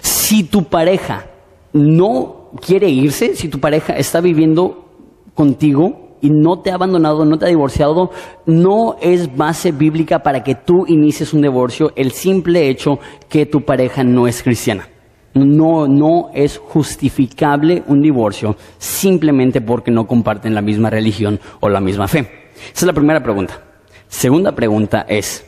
Si 0.00 0.44
tu 0.44 0.64
pareja 0.64 1.26
no 1.72 2.50
quiere 2.64 2.88
irse, 2.88 3.34
si 3.34 3.48
tu 3.48 3.60
pareja 3.60 3.94
está 3.96 4.20
viviendo 4.20 4.88
contigo 5.34 6.09
y 6.20 6.30
no 6.30 6.60
te 6.60 6.70
ha 6.70 6.74
abandonado, 6.74 7.24
no 7.24 7.38
te 7.38 7.46
ha 7.46 7.48
divorciado, 7.48 8.10
no 8.46 8.96
es 9.00 9.34
base 9.36 9.72
bíblica 9.72 10.20
para 10.20 10.42
que 10.42 10.54
tú 10.54 10.84
inicies 10.86 11.32
un 11.32 11.42
divorcio 11.42 11.92
el 11.96 12.12
simple 12.12 12.68
hecho 12.68 12.98
que 13.28 13.46
tu 13.46 13.62
pareja 13.62 14.04
no 14.04 14.26
es 14.26 14.42
cristiana. 14.42 14.88
No, 15.32 15.86
no 15.86 16.30
es 16.34 16.58
justificable 16.58 17.84
un 17.86 18.02
divorcio 18.02 18.56
simplemente 18.78 19.60
porque 19.60 19.92
no 19.92 20.06
comparten 20.06 20.54
la 20.54 20.60
misma 20.60 20.90
religión 20.90 21.38
o 21.60 21.68
la 21.68 21.80
misma 21.80 22.08
fe. 22.08 22.50
Esa 22.56 22.80
es 22.80 22.82
la 22.82 22.92
primera 22.92 23.22
pregunta. 23.22 23.62
Segunda 24.08 24.52
pregunta 24.52 25.06
es, 25.08 25.46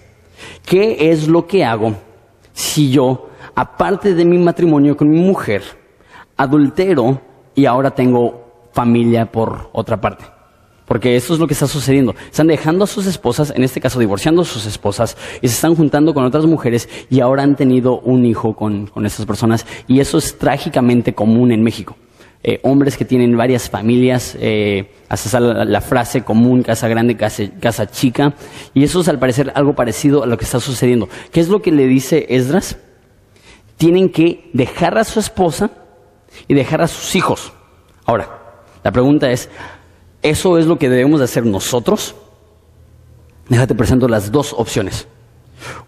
¿qué 0.64 1.10
es 1.10 1.26
lo 1.26 1.46
que 1.48 1.64
hago 1.64 1.94
si 2.52 2.90
yo, 2.92 3.28
aparte 3.56 4.14
de 4.14 4.24
mi 4.24 4.38
matrimonio 4.38 4.96
con 4.96 5.10
mi 5.10 5.20
mujer, 5.20 5.62
adultero 6.36 7.20
y 7.56 7.66
ahora 7.66 7.90
tengo 7.90 8.68
familia 8.72 9.26
por 9.26 9.68
otra 9.72 10.00
parte? 10.00 10.31
Porque 10.92 11.16
eso 11.16 11.32
es 11.32 11.40
lo 11.40 11.46
que 11.46 11.54
está 11.54 11.66
sucediendo. 11.66 12.14
Están 12.30 12.48
dejando 12.48 12.84
a 12.84 12.86
sus 12.86 13.06
esposas, 13.06 13.50
en 13.56 13.64
este 13.64 13.80
caso 13.80 13.98
divorciando 13.98 14.42
a 14.42 14.44
sus 14.44 14.66
esposas, 14.66 15.16
y 15.40 15.48
se 15.48 15.54
están 15.54 15.74
juntando 15.74 16.12
con 16.12 16.22
otras 16.22 16.44
mujeres 16.44 16.86
y 17.08 17.20
ahora 17.20 17.44
han 17.44 17.56
tenido 17.56 18.00
un 18.00 18.26
hijo 18.26 18.54
con, 18.54 18.88
con 18.88 19.06
estas 19.06 19.24
personas. 19.24 19.64
Y 19.88 20.00
eso 20.00 20.18
es 20.18 20.36
trágicamente 20.36 21.14
común 21.14 21.50
en 21.50 21.62
México. 21.62 21.96
Eh, 22.42 22.60
hombres 22.62 22.98
que 22.98 23.06
tienen 23.06 23.34
varias 23.38 23.70
familias, 23.70 24.36
eh, 24.38 24.90
hasta 25.08 25.40
la, 25.40 25.64
la, 25.64 25.80
frase 25.80 26.24
común, 26.24 26.62
casa 26.62 26.88
grande, 26.88 27.16
casa 27.16 27.90
chica. 27.90 28.34
Y 28.74 28.84
eso 28.84 29.00
es 29.00 29.08
al 29.08 29.18
parecer 29.18 29.50
algo 29.54 29.74
parecido 29.74 30.22
a 30.22 30.26
lo 30.26 30.36
que 30.36 30.44
está 30.44 30.60
sucediendo. 30.60 31.08
¿Qué 31.30 31.40
es 31.40 31.48
lo 31.48 31.62
que 31.62 31.72
le 31.72 31.86
dice 31.86 32.26
Esdras? 32.28 32.76
Tienen 33.78 34.10
que 34.10 34.50
dejar 34.52 34.98
a 34.98 35.04
su 35.04 35.20
esposa 35.20 35.70
y 36.48 36.52
dejar 36.52 36.82
a 36.82 36.86
sus 36.86 37.16
hijos. 37.16 37.54
Ahora, 38.04 38.28
la 38.84 38.92
pregunta 38.92 39.30
es, 39.30 39.48
¿Eso 40.22 40.56
es 40.56 40.66
lo 40.66 40.78
que 40.78 40.88
debemos 40.88 41.18
de 41.18 41.24
hacer 41.24 41.44
nosotros? 41.44 42.14
Déjate 43.48 43.74
presento 43.74 44.06
las 44.06 44.30
dos 44.30 44.54
opciones. 44.56 45.08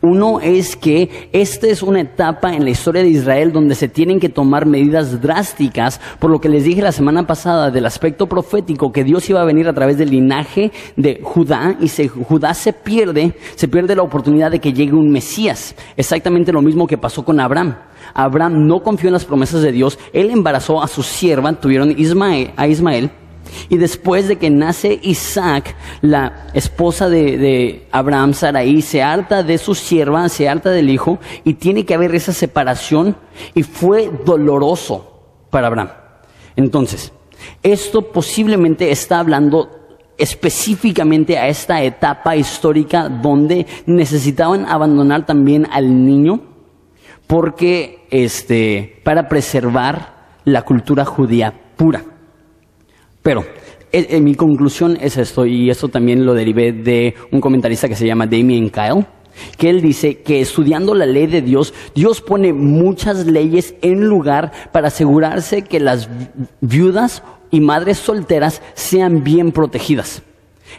Uno 0.00 0.40
es 0.40 0.76
que 0.76 1.28
esta 1.32 1.66
es 1.66 1.82
una 1.82 2.00
etapa 2.00 2.52
en 2.54 2.64
la 2.64 2.70
historia 2.70 3.02
de 3.02 3.08
Israel 3.08 3.52
donde 3.52 3.74
se 3.74 3.88
tienen 3.88 4.20
que 4.20 4.28
tomar 4.28 4.66
medidas 4.66 5.20
drásticas, 5.20 6.00
por 6.18 6.30
lo 6.30 6.40
que 6.40 6.48
les 6.48 6.64
dije 6.64 6.82
la 6.82 6.92
semana 6.92 7.26
pasada 7.26 7.70
del 7.70 7.86
aspecto 7.86 8.28
profético 8.28 8.92
que 8.92 9.04
Dios 9.04 9.28
iba 9.30 9.40
a 9.40 9.44
venir 9.44 9.68
a 9.68 9.72
través 9.72 9.98
del 9.98 10.10
linaje 10.10 10.72
de 10.96 11.20
Judá 11.22 11.76
y 11.80 11.88
si 11.88 12.08
Judá 12.08 12.54
se 12.54 12.72
pierde, 12.72 13.34
se 13.54 13.68
pierde 13.68 13.96
la 13.96 14.02
oportunidad 14.02 14.50
de 14.50 14.60
que 14.60 14.72
llegue 14.72 14.92
un 14.92 15.10
Mesías. 15.10 15.74
Exactamente 15.96 16.52
lo 16.52 16.62
mismo 16.62 16.86
que 16.86 16.98
pasó 16.98 17.24
con 17.24 17.40
Abraham. 17.40 17.76
Abraham 18.14 18.66
no 18.66 18.82
confió 18.82 19.08
en 19.08 19.14
las 19.14 19.24
promesas 19.24 19.62
de 19.62 19.72
Dios, 19.72 19.98
él 20.12 20.30
embarazó 20.30 20.82
a 20.82 20.88
su 20.88 21.02
sierva, 21.02 21.52
tuvieron 21.54 21.90
a 22.56 22.66
Ismael 22.66 23.10
Y 23.68 23.76
después 23.76 24.28
de 24.28 24.36
que 24.36 24.50
nace 24.50 24.98
Isaac, 25.02 25.74
la 26.00 26.46
esposa 26.54 27.08
de, 27.08 27.86
Abraham, 27.90 28.34
Saraí, 28.34 28.82
se 28.82 29.02
harta 29.02 29.42
de 29.42 29.58
su 29.58 29.74
sierva, 29.74 30.28
se 30.28 30.48
harta 30.48 30.70
del 30.70 30.90
hijo, 30.90 31.18
y 31.44 31.54
tiene 31.54 31.84
que 31.84 31.94
haber 31.94 32.14
esa 32.14 32.32
separación, 32.32 33.16
y 33.54 33.62
fue 33.62 34.10
doloroso 34.24 35.46
para 35.50 35.68
Abraham. 35.68 35.90
Entonces, 36.56 37.12
esto 37.62 38.12
posiblemente 38.12 38.90
está 38.90 39.18
hablando 39.18 39.84
específicamente 40.16 41.38
a 41.38 41.48
esta 41.48 41.82
etapa 41.82 42.36
histórica 42.36 43.08
donde 43.08 43.66
necesitaban 43.86 44.66
abandonar 44.66 45.26
también 45.26 45.66
al 45.72 46.06
niño 46.06 46.40
porque 47.26 48.06
este 48.10 49.00
para 49.02 49.28
preservar 49.28 50.14
la 50.44 50.62
cultura 50.62 51.04
judía 51.04 51.52
pura. 51.76 52.04
Pero 53.24 53.40
eh, 53.90 54.06
eh, 54.10 54.20
mi 54.20 54.34
conclusión 54.34 54.98
es 55.00 55.16
esto, 55.16 55.46
y 55.46 55.70
esto 55.70 55.88
también 55.88 56.26
lo 56.26 56.34
derivé 56.34 56.72
de 56.72 57.14
un 57.32 57.40
comentarista 57.40 57.88
que 57.88 57.96
se 57.96 58.06
llama 58.06 58.26
Damien 58.26 58.68
Kyle, 58.68 59.06
que 59.56 59.70
él 59.70 59.80
dice 59.80 60.20
que 60.20 60.42
estudiando 60.42 60.94
la 60.94 61.06
ley 61.06 61.26
de 61.26 61.40
Dios, 61.40 61.72
Dios 61.94 62.20
pone 62.20 62.52
muchas 62.52 63.24
leyes 63.24 63.76
en 63.80 64.04
lugar 64.04 64.52
para 64.72 64.88
asegurarse 64.88 65.62
que 65.62 65.80
las 65.80 66.10
viudas 66.60 67.22
y 67.50 67.60
madres 67.60 67.96
solteras 67.96 68.60
sean 68.74 69.24
bien 69.24 69.52
protegidas. 69.52 70.22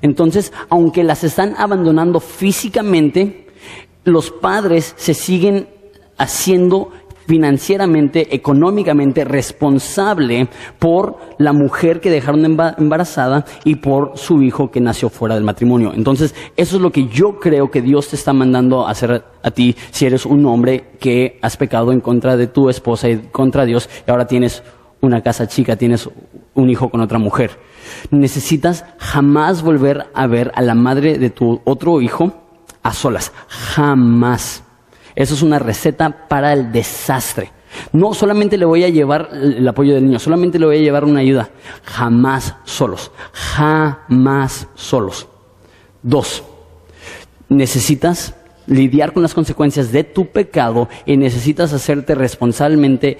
Entonces, 0.03 0.53
aunque 0.69 1.03
las 1.03 1.23
están 1.23 1.55
abandonando 1.57 2.19
físicamente, 2.19 3.47
los 4.03 4.29
padres 4.29 4.93
se 4.97 5.15
siguen 5.15 5.67
haciendo 6.19 6.91
financieramente, 7.27 8.35
económicamente 8.35 9.23
responsable 9.25 10.47
por 10.79 11.17
la 11.37 11.53
mujer 11.53 11.99
que 11.99 12.09
dejaron 12.09 12.45
embarazada 12.45 13.45
y 13.63 13.75
por 13.75 14.13
su 14.15 14.41
hijo 14.41 14.71
que 14.71 14.81
nació 14.81 15.09
fuera 15.09 15.35
del 15.35 15.43
matrimonio. 15.43 15.91
Entonces, 15.93 16.35
eso 16.55 16.75
es 16.77 16.81
lo 16.81 16.91
que 16.91 17.07
yo 17.07 17.39
creo 17.39 17.71
que 17.71 17.81
Dios 17.81 18.09
te 18.09 18.15
está 18.15 18.33
mandando 18.33 18.85
a 18.85 18.91
hacer 18.91 19.23
a 19.41 19.51
ti 19.51 19.75
si 19.91 20.05
eres 20.05 20.25
un 20.25 20.45
hombre 20.45 20.91
que 20.99 21.39
has 21.41 21.57
pecado 21.57 21.91
en 21.91 22.01
contra 22.01 22.37
de 22.37 22.47
tu 22.47 22.69
esposa 22.69 23.09
y 23.09 23.17
contra 23.31 23.65
Dios 23.65 23.89
y 24.07 24.11
ahora 24.11 24.27
tienes 24.27 24.63
una 25.01 25.21
casa 25.21 25.47
chica, 25.47 25.75
tienes 25.75 26.09
un 26.53 26.69
hijo 26.69 26.89
con 26.89 27.01
otra 27.01 27.19
mujer. 27.19 27.51
Necesitas 28.11 28.85
jamás 28.97 29.61
volver 29.61 30.07
a 30.13 30.27
ver 30.27 30.51
a 30.55 30.61
la 30.61 30.73
madre 30.73 31.17
de 31.17 31.29
tu 31.29 31.61
otro 31.63 32.01
hijo 32.01 32.33
a 32.81 32.93
solas. 32.93 33.31
Jamás. 33.47 34.64
Eso 35.15 35.33
es 35.33 35.41
una 35.41 35.59
receta 35.59 36.27
para 36.27 36.53
el 36.53 36.71
desastre. 36.71 37.51
No 37.91 38.13
solamente 38.13 38.57
le 38.57 38.65
voy 38.65 38.83
a 38.83 38.89
llevar 38.89 39.29
el 39.33 39.67
apoyo 39.67 39.95
del 39.95 40.05
niño, 40.05 40.19
solamente 40.19 40.59
le 40.59 40.65
voy 40.65 40.77
a 40.77 40.81
llevar 40.81 41.03
una 41.03 41.19
ayuda. 41.19 41.49
Jamás 41.83 42.55
solos. 42.63 43.11
Jamás 43.33 44.67
solos. 44.75 45.27
Dos, 46.01 46.43
necesitas 47.49 48.33
lidiar 48.67 49.13
con 49.13 49.23
las 49.23 49.33
consecuencias 49.33 49.91
de 49.91 50.03
tu 50.03 50.27
pecado 50.27 50.89
y 51.05 51.17
necesitas 51.17 51.73
hacerte 51.73 52.15
responsablemente 52.15 53.17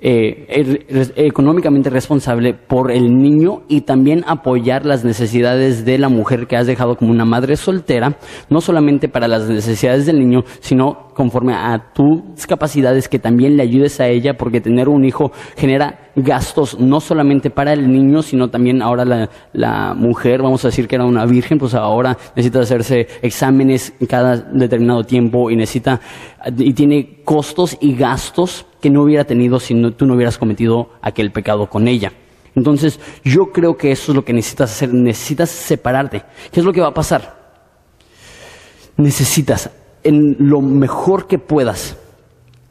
eh, 0.00 0.86
económicamente 1.16 1.90
responsable 1.90 2.54
por 2.54 2.92
el 2.92 3.16
niño 3.16 3.62
y 3.68 3.80
también 3.80 4.24
apoyar 4.26 4.86
las 4.86 5.04
necesidades 5.04 5.84
de 5.84 5.98
la 5.98 6.08
mujer 6.08 6.46
que 6.46 6.56
has 6.56 6.66
dejado 6.66 6.96
como 6.96 7.10
una 7.10 7.24
madre 7.24 7.56
soltera, 7.56 8.16
no 8.48 8.60
solamente 8.60 9.08
para 9.08 9.26
las 9.26 9.48
necesidades 9.48 10.06
del 10.06 10.20
niño, 10.20 10.44
sino 10.60 11.08
conforme 11.14 11.52
a 11.52 11.92
tus 11.92 12.46
capacidades 12.46 13.08
que 13.08 13.18
también 13.18 13.56
le 13.56 13.64
ayudes 13.64 13.98
a 14.00 14.06
ella, 14.06 14.34
porque 14.34 14.60
tener 14.60 14.88
un 14.88 15.04
hijo 15.04 15.32
genera 15.56 16.10
gastos 16.14 16.78
no 16.78 17.00
solamente 17.00 17.50
para 17.50 17.72
el 17.72 17.90
niño, 17.90 18.22
sino 18.22 18.50
también 18.50 18.82
ahora 18.82 19.04
la, 19.04 19.28
la 19.52 19.94
mujer, 19.94 20.42
vamos 20.42 20.64
a 20.64 20.68
decir 20.68 20.86
que 20.86 20.94
era 20.94 21.04
una 21.04 21.26
virgen, 21.26 21.58
pues 21.58 21.74
ahora 21.74 22.16
necesita 22.36 22.60
hacerse 22.60 23.08
exámenes 23.20 23.92
cada 24.08 24.36
determinado 24.36 25.02
tiempo 25.02 25.50
y 25.50 25.56
necesita 25.56 26.00
y 26.56 26.72
tiene 26.72 27.22
costos 27.24 27.76
y 27.80 27.94
gastos 27.94 28.64
que 28.80 28.90
no 28.90 29.02
hubiera 29.02 29.24
tenido 29.24 29.60
si 29.60 29.74
tú 29.92 30.06
no 30.06 30.14
hubieras 30.14 30.38
cometido 30.38 30.90
aquel 31.02 31.32
pecado 31.32 31.68
con 31.68 31.88
ella. 31.88 32.12
Entonces, 32.54 32.98
yo 33.24 33.52
creo 33.52 33.76
que 33.76 33.92
eso 33.92 34.12
es 34.12 34.16
lo 34.16 34.24
que 34.24 34.32
necesitas 34.32 34.72
hacer, 34.72 34.92
necesitas 34.92 35.50
separarte. 35.50 36.24
¿Qué 36.50 36.60
es 36.60 36.66
lo 36.66 36.72
que 36.72 36.80
va 36.80 36.88
a 36.88 36.94
pasar? 36.94 37.38
Necesitas, 38.96 39.70
en 40.02 40.36
lo 40.38 40.60
mejor 40.60 41.26
que 41.26 41.38
puedas, 41.38 41.96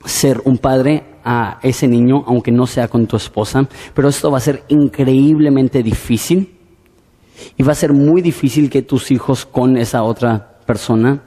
ser 0.04 0.42
un 0.46 0.58
padre 0.58 1.04
a 1.24 1.60
ese 1.62 1.88
niño, 1.88 2.24
aunque 2.28 2.52
no 2.52 2.66
sea 2.66 2.88
con 2.88 3.08
tu 3.08 3.18
esposa, 3.18 3.68
pero 3.94 4.08
esto 4.10 4.32
va 4.32 4.38
a 4.38 4.42
ser 4.42 4.64
increíblemente 4.70 5.84
difícil 5.84 6.58
y 7.58 7.64
va 7.64 7.74
a 7.74 7.76
ser 7.76 7.94
muy 7.94 8.22
difícil 8.22 8.70
que 8.70 8.82
tus 8.82 9.12
hijos 9.12 9.46
con 9.46 9.78
esa 9.78 10.04
otra 10.04 10.60
persona 10.66 11.24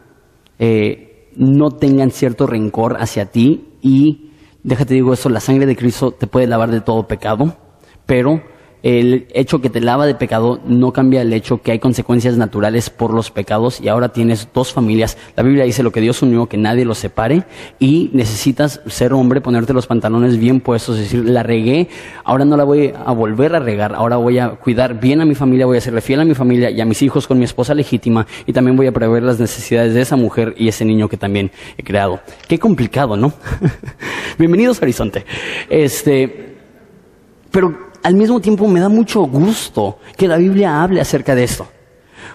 eh, 0.59 1.29
no 1.37 1.71
tengan 1.71 2.11
cierto 2.11 2.47
rencor 2.47 2.97
hacia 3.01 3.27
ti 3.27 3.69
y 3.83 4.30
déjate 4.63 4.95
digo 4.95 5.13
eso, 5.13 5.29
la 5.29 5.41
sangre 5.41 5.67
de 5.67 5.77
Cristo 5.77 6.13
te 6.13 6.27
puede 6.27 6.47
lavar 6.47 6.71
de 6.71 6.81
todo 6.81 7.07
pecado, 7.07 7.57
pero 8.07 8.43
el 8.83 9.27
hecho 9.35 9.61
que 9.61 9.71
te 9.71 9.81
lava 9.81 10.07
de 10.07 10.15
pecado 10.15 10.61
no 10.65 10.93
cambia 10.93 11.23
el 11.23 11.33
hecho 11.33 11.63
que 11.63 11.73
hay 11.73 11.79
consecuencias 11.79 12.37
naturales 12.37 12.91
por 12.91 13.13
los 13.13 13.31
pecados 13.31 13.81
y 13.81 13.89
ahora 13.89 14.11
tienes 14.11 14.49
dos 14.55 14.73
familias. 14.73 15.19
La 15.37 15.43
Biblia 15.43 15.65
dice 15.65 15.83
lo 15.83 15.93
que 15.93 16.01
Dios 16.01 16.23
unió, 16.23 16.47
que 16.47 16.57
nadie 16.57 16.85
los 16.85 16.99
separe 16.99 17.45
y 17.79 18.11
necesitas 18.13 18.81
ser 18.87 19.13
hombre, 19.13 19.41
ponerte 19.41 19.73
los 19.73 19.87
pantalones 19.87 20.39
bien 20.39 20.61
puestos, 20.61 20.97
es 20.97 21.05
decir, 21.05 21.25
la 21.29 21.43
regué, 21.43 21.89
ahora 22.25 22.45
no 22.45 22.57
la 22.57 22.65
voy 22.65 22.93
a 23.05 23.13
volver 23.13 23.55
a 23.55 23.61
regar, 23.61 23.95
ahora 23.95 24.17
voy 24.17 24.39
a 24.39 24.51
cuidar 24.51 24.99
bien 24.99 25.21
a 25.21 25.25
mi 25.25 25.35
familia, 25.35 25.67
voy 25.67 25.79
a 25.79 25.81
ser 25.81 26.01
fiel 26.01 26.21
a 26.21 26.25
mi 26.25 26.35
familia 26.35 26.71
y 26.71 26.81
a 26.81 26.85
mis 26.85 27.03
hijos 27.03 27.27
con 27.27 27.39
mi 27.39 27.45
esposa 27.45 27.75
legítima 27.75 28.27
y 28.47 28.53
también 28.53 28.77
voy 28.77 28.87
a 28.87 28.93
prever 28.93 29.23
las 29.23 29.39
necesidades 29.39 29.95
de 29.95 30.01
esa 30.01 30.17
mujer 30.17 30.55
y 30.57 30.69
ese 30.69 30.85
niño 30.85 31.09
que 31.09 31.17
también 31.17 31.51
he 31.77 31.83
creado. 31.83 32.21
Qué 32.49 32.59
complicado, 32.59 33.17
¿no? 33.17 33.33
Bienvenidos 34.39 34.81
a 34.81 34.85
Horizonte. 34.85 35.27
Este, 35.69 36.57
pero 37.51 37.90
al 38.03 38.15
mismo 38.15 38.41
tiempo 38.41 38.67
me 38.69 38.81
da 38.81 38.89
mucho 38.89 39.23
gusto 39.23 39.99
que 40.17 40.29
la 40.29 40.37
Biblia 40.37 40.83
hable 40.83 41.01
acerca 41.01 41.35
de 41.35 41.45
esto. 41.45 41.67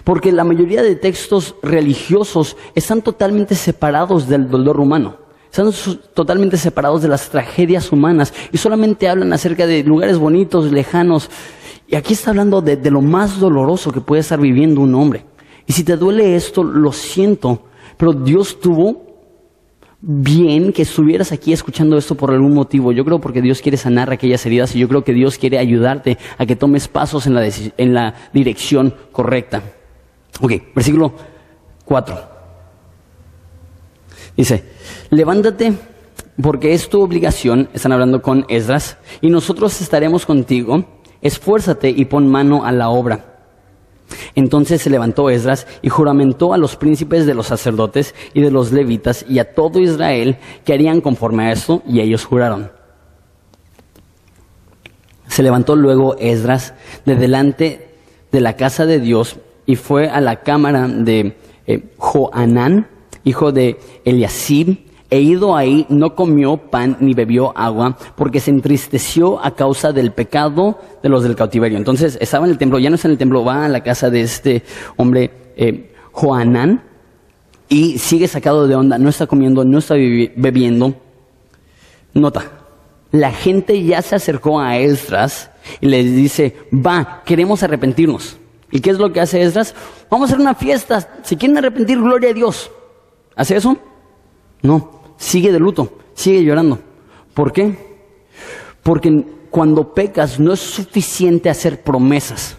Porque 0.04 0.30
la 0.32 0.44
mayoría 0.44 0.82
de 0.82 0.94
textos 0.96 1.56
religiosos 1.62 2.56
están 2.74 3.02
totalmente 3.02 3.54
separados 3.54 4.28
del 4.28 4.48
dolor 4.48 4.78
humano. 4.78 5.16
Están 5.50 5.72
totalmente 6.12 6.56
separados 6.58 7.02
de 7.02 7.08
las 7.08 7.30
tragedias 7.30 7.90
humanas 7.90 8.32
y 8.52 8.58
solamente 8.58 9.08
hablan 9.08 9.32
acerca 9.32 9.66
de 9.66 9.82
lugares 9.82 10.18
bonitos, 10.18 10.70
lejanos. 10.70 11.30
Y 11.88 11.96
aquí 11.96 12.12
está 12.12 12.30
hablando 12.30 12.60
de, 12.60 12.78
lo 12.90 13.00
más 13.00 13.40
doloroso 13.40 13.90
que 13.90 14.00
puede 14.00 14.20
estar 14.20 14.40
viviendo 14.40 14.80
un 14.80 14.94
hombre. 14.94 15.24
Y 15.66 15.72
si 15.72 15.82
te 15.82 15.96
duele 15.96 16.36
esto, 16.36 16.62
lo 16.62 16.92
siento, 16.92 17.64
pero 17.96 18.12
Dios 18.12 18.60
tuvo 18.60 19.05
bien 20.00 20.72
que 20.72 20.82
estuvieras 20.82 21.32
aquí 21.32 21.52
escuchando 21.52 21.96
esto 21.96 22.14
por 22.14 22.30
algún 22.30 22.54
motivo. 22.54 22.92
Yo 22.92 23.04
creo 23.04 23.20
porque 23.20 23.42
Dios 23.42 23.60
quiere 23.60 23.76
sanar 23.76 24.12
aquellas 24.12 24.44
heridas 24.46 24.74
y 24.74 24.78
yo 24.78 24.88
creo 24.88 25.04
que 25.04 25.12
Dios 25.12 25.38
quiere 25.38 25.58
ayudarte 25.58 26.18
a 26.38 26.46
que 26.46 26.56
tomes 26.56 26.88
pasos 26.88 27.26
en 27.26 27.34
la, 27.34 27.48
en 27.76 27.94
la 27.94 28.14
dirección 28.32 28.94
correcta. 29.12 29.62
Ok, 30.40 30.52
versículo 30.74 31.14
4. 31.84 32.36
Dice, 34.36 34.64
levántate 35.10 35.72
porque 36.42 36.74
es 36.74 36.90
tu 36.90 37.00
obligación, 37.00 37.70
están 37.72 37.92
hablando 37.92 38.20
con 38.20 38.44
Esdras, 38.48 38.98
y 39.22 39.30
nosotros 39.30 39.80
estaremos 39.80 40.26
contigo, 40.26 40.84
esfuérzate 41.22 41.88
y 41.88 42.04
pon 42.04 42.28
mano 42.28 42.66
a 42.66 42.72
la 42.72 42.90
obra 42.90 43.35
entonces 44.34 44.82
se 44.82 44.90
levantó 44.90 45.30
Esdras 45.30 45.66
y 45.82 45.88
juramentó 45.88 46.52
a 46.52 46.58
los 46.58 46.76
príncipes 46.76 47.26
de 47.26 47.34
los 47.34 47.46
sacerdotes 47.46 48.14
y 48.34 48.40
de 48.40 48.50
los 48.50 48.72
levitas 48.72 49.24
y 49.28 49.38
a 49.38 49.54
todo 49.54 49.80
Israel 49.80 50.36
que 50.64 50.72
harían 50.72 51.00
conforme 51.00 51.46
a 51.46 51.52
esto, 51.52 51.82
y 51.88 52.00
ellos 52.00 52.24
juraron. 52.24 52.70
Se 55.28 55.42
levantó 55.42 55.76
luego 55.76 56.16
Esdras 56.18 56.74
de 57.04 57.16
delante 57.16 57.88
de 58.32 58.40
la 58.40 58.56
casa 58.56 58.86
de 58.86 59.00
Dios 59.00 59.36
y 59.66 59.76
fue 59.76 60.08
a 60.08 60.20
la 60.20 60.42
cámara 60.42 60.86
de 60.88 61.36
eh, 61.66 61.82
Joanán, 61.96 62.88
hijo 63.24 63.50
de 63.52 63.78
Eliasib, 64.04 64.85
e 65.08 65.20
ido 65.20 65.56
ahí 65.56 65.86
no 65.88 66.14
comió 66.14 66.56
pan 66.56 66.96
ni 67.00 67.14
bebió 67.14 67.56
agua 67.56 67.96
porque 68.16 68.40
se 68.40 68.50
entristeció 68.50 69.44
a 69.44 69.54
causa 69.54 69.92
del 69.92 70.12
pecado 70.12 70.78
de 71.02 71.08
los 71.08 71.22
del 71.22 71.36
cautiverio. 71.36 71.78
Entonces 71.78 72.18
estaba 72.20 72.46
en 72.46 72.52
el 72.52 72.58
templo, 72.58 72.78
ya 72.78 72.90
no 72.90 72.96
está 72.96 73.08
en 73.08 73.12
el 73.12 73.18
templo, 73.18 73.44
va 73.44 73.64
a 73.64 73.68
la 73.68 73.82
casa 73.82 74.10
de 74.10 74.22
este 74.22 74.62
hombre 74.96 75.52
eh, 75.56 75.94
Joanán 76.12 76.82
y 77.68 77.98
sigue 77.98 78.28
sacado 78.28 78.66
de 78.66 78.74
onda, 78.74 78.98
no 78.98 79.08
está 79.08 79.26
comiendo, 79.26 79.64
no 79.64 79.78
está 79.78 79.94
bebiendo. 79.94 80.94
Nota, 82.14 82.44
la 83.12 83.32
gente 83.32 83.82
ya 83.82 84.02
se 84.02 84.16
acercó 84.16 84.60
a 84.60 84.76
Esdras 84.78 85.50
y 85.80 85.86
les 85.86 86.14
dice, 86.14 86.56
va, 86.72 87.22
queremos 87.24 87.62
arrepentirnos. 87.62 88.38
¿Y 88.70 88.80
qué 88.80 88.90
es 88.90 88.98
lo 88.98 89.12
que 89.12 89.20
hace 89.20 89.42
Esdras? 89.42 89.74
Vamos 90.10 90.28
a 90.28 90.32
hacer 90.32 90.40
una 90.40 90.54
fiesta, 90.54 91.20
si 91.22 91.36
quieren 91.36 91.58
arrepentir, 91.58 91.98
gloria 91.98 92.30
a 92.30 92.34
Dios. 92.34 92.70
¿Hace 93.36 93.56
eso? 93.56 93.76
No, 94.62 94.95
sigue 95.16 95.52
de 95.52 95.58
luto, 95.58 95.98
sigue 96.14 96.44
llorando. 96.44 96.78
¿Por 97.34 97.52
qué? 97.52 97.76
Porque 98.82 99.24
cuando 99.50 99.94
pecas 99.94 100.38
no 100.38 100.52
es 100.52 100.60
suficiente 100.60 101.50
hacer 101.50 101.82
promesas. 101.82 102.56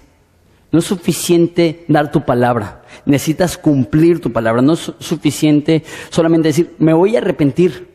No 0.72 0.80
es 0.80 0.86
suficiente 0.86 1.86
dar 1.88 2.12
tu 2.12 2.26
palabra. 2.26 2.84
Necesitas 3.06 3.58
cumplir 3.58 4.20
tu 4.20 4.32
palabra. 4.32 4.62
No 4.62 4.74
es 4.74 4.91
suficiente 5.00 5.84
solamente 6.10 6.50
decir, 6.50 6.76
me 6.80 6.93
voy 6.93 7.15
a 7.15 7.20
arrepentir. 7.20 7.88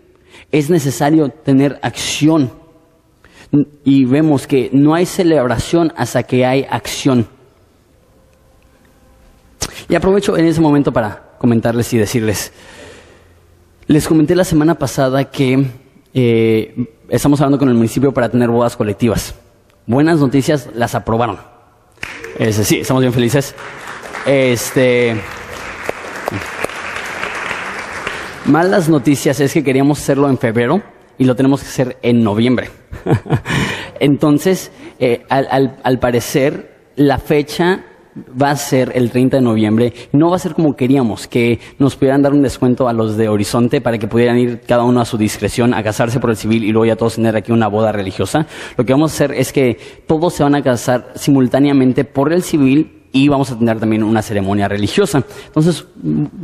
Es 0.51 0.71
necesario 0.71 1.29
tener 1.29 1.79
acción. 1.83 2.51
Y 3.85 4.07
vemos 4.07 4.47
que 4.47 4.71
no 4.73 4.95
hay 4.95 5.05
celebración 5.05 5.93
hasta 5.97 6.23
que 6.23 6.47
hay 6.47 6.67
acción. 6.71 7.27
Y 9.89 9.95
aprovecho 9.95 10.37
en 10.37 10.47
ese 10.47 10.61
momento 10.61 10.93
para 10.93 11.35
comentarles 11.39 11.93
y 11.93 11.99
decirles, 11.99 12.53
les 13.93 14.09
comenté 14.09 14.35
la 14.35 14.45
semana 14.45 14.77
pasada 14.77 15.31
que 15.31 15.67
eh, 16.15 16.87
estamos 17.11 17.39
hablando 17.43 17.59
con 17.59 17.69
el 17.69 17.75
municipio 17.75 18.11
para 18.13 18.31
tener 18.31 18.49
bodas 18.49 18.75
colectivas. 18.75 19.35
Buenas 19.87 20.19
noticias, 20.19 20.71
las 20.75 20.95
aprobaron. 20.95 21.39
sí, 22.53 22.81
estamos 22.81 23.03
bien 23.03 23.13
felices. 23.13 23.55
Este. 24.25 25.15
Malas 28.47 28.89
noticias 28.89 29.39
es 29.41 29.53
que 29.53 29.63
queríamos 29.63 30.01
hacerlo 30.01 30.31
en 30.31 30.39
febrero 30.39 30.83
y 31.19 31.25
lo 31.25 31.37
tenemos 31.37 31.61
que 31.61 31.69
hacer 31.69 31.99
en 32.01 32.25
noviembre. 32.25 32.71
Entonces, 34.01 34.73
eh, 35.01 35.27
al 35.29 35.99
parecer, 36.01 36.93
la 36.97 37.19
fecha 37.19 37.85
va 38.17 38.51
a 38.51 38.57
ser 38.57 38.93
el 38.95 39.11
30 39.11 39.39
de 39.39 39.43
noviembre. 39.43 39.93
No 40.13 40.31
va 40.31 40.37
a 40.37 40.39
ser 40.39 40.55
como 40.55 40.77
queríamos, 40.77 41.27
que 41.27 41.59
nos 41.79 41.97
pudieran 41.97 42.23
dar 42.23 42.33
un 42.33 42.43
descuento 42.43 42.89
a 42.89 42.93
los 42.93 43.17
de 43.17 43.29
Horizonte 43.29 43.81
para 43.81 43.99
que 43.99 44.09
pudieran 44.09 44.39
ir 44.39 44.61
cada 44.61 44.85
uno 44.85 45.01
a 45.01 45.05
su 45.05 45.17
discreción 45.17 45.75
a 45.75 45.83
casarse 45.83 46.21
por 46.21 46.31
el 46.31 46.37
civil 46.37 46.65
y 46.65 46.73
luego 46.73 46.87
ya 46.87 46.97
todos 46.97 47.17
tener 47.17 47.37
aquí 47.37 47.53
una 47.53 47.69
boda 47.69 47.93
religiosa. 47.93 48.47
Lo 48.77 48.85
que 48.85 48.93
vamos 48.93 49.13
a 49.13 49.15
hacer 49.15 49.33
es 49.33 49.53
que 49.53 49.79
todos 50.07 50.35
se 50.35 50.43
van 50.43 50.55
a 50.55 50.63
casar 50.63 51.13
simultáneamente 51.15 52.05
por 52.05 52.33
el 52.33 52.43
civil 52.43 53.02
y 53.13 53.29
vamos 53.29 53.51
a 53.51 53.59
tener 53.59 53.79
también 53.79 54.03
una 54.03 54.23
ceremonia 54.23 54.69
religiosa. 54.69 55.23
Entonces, 55.47 55.85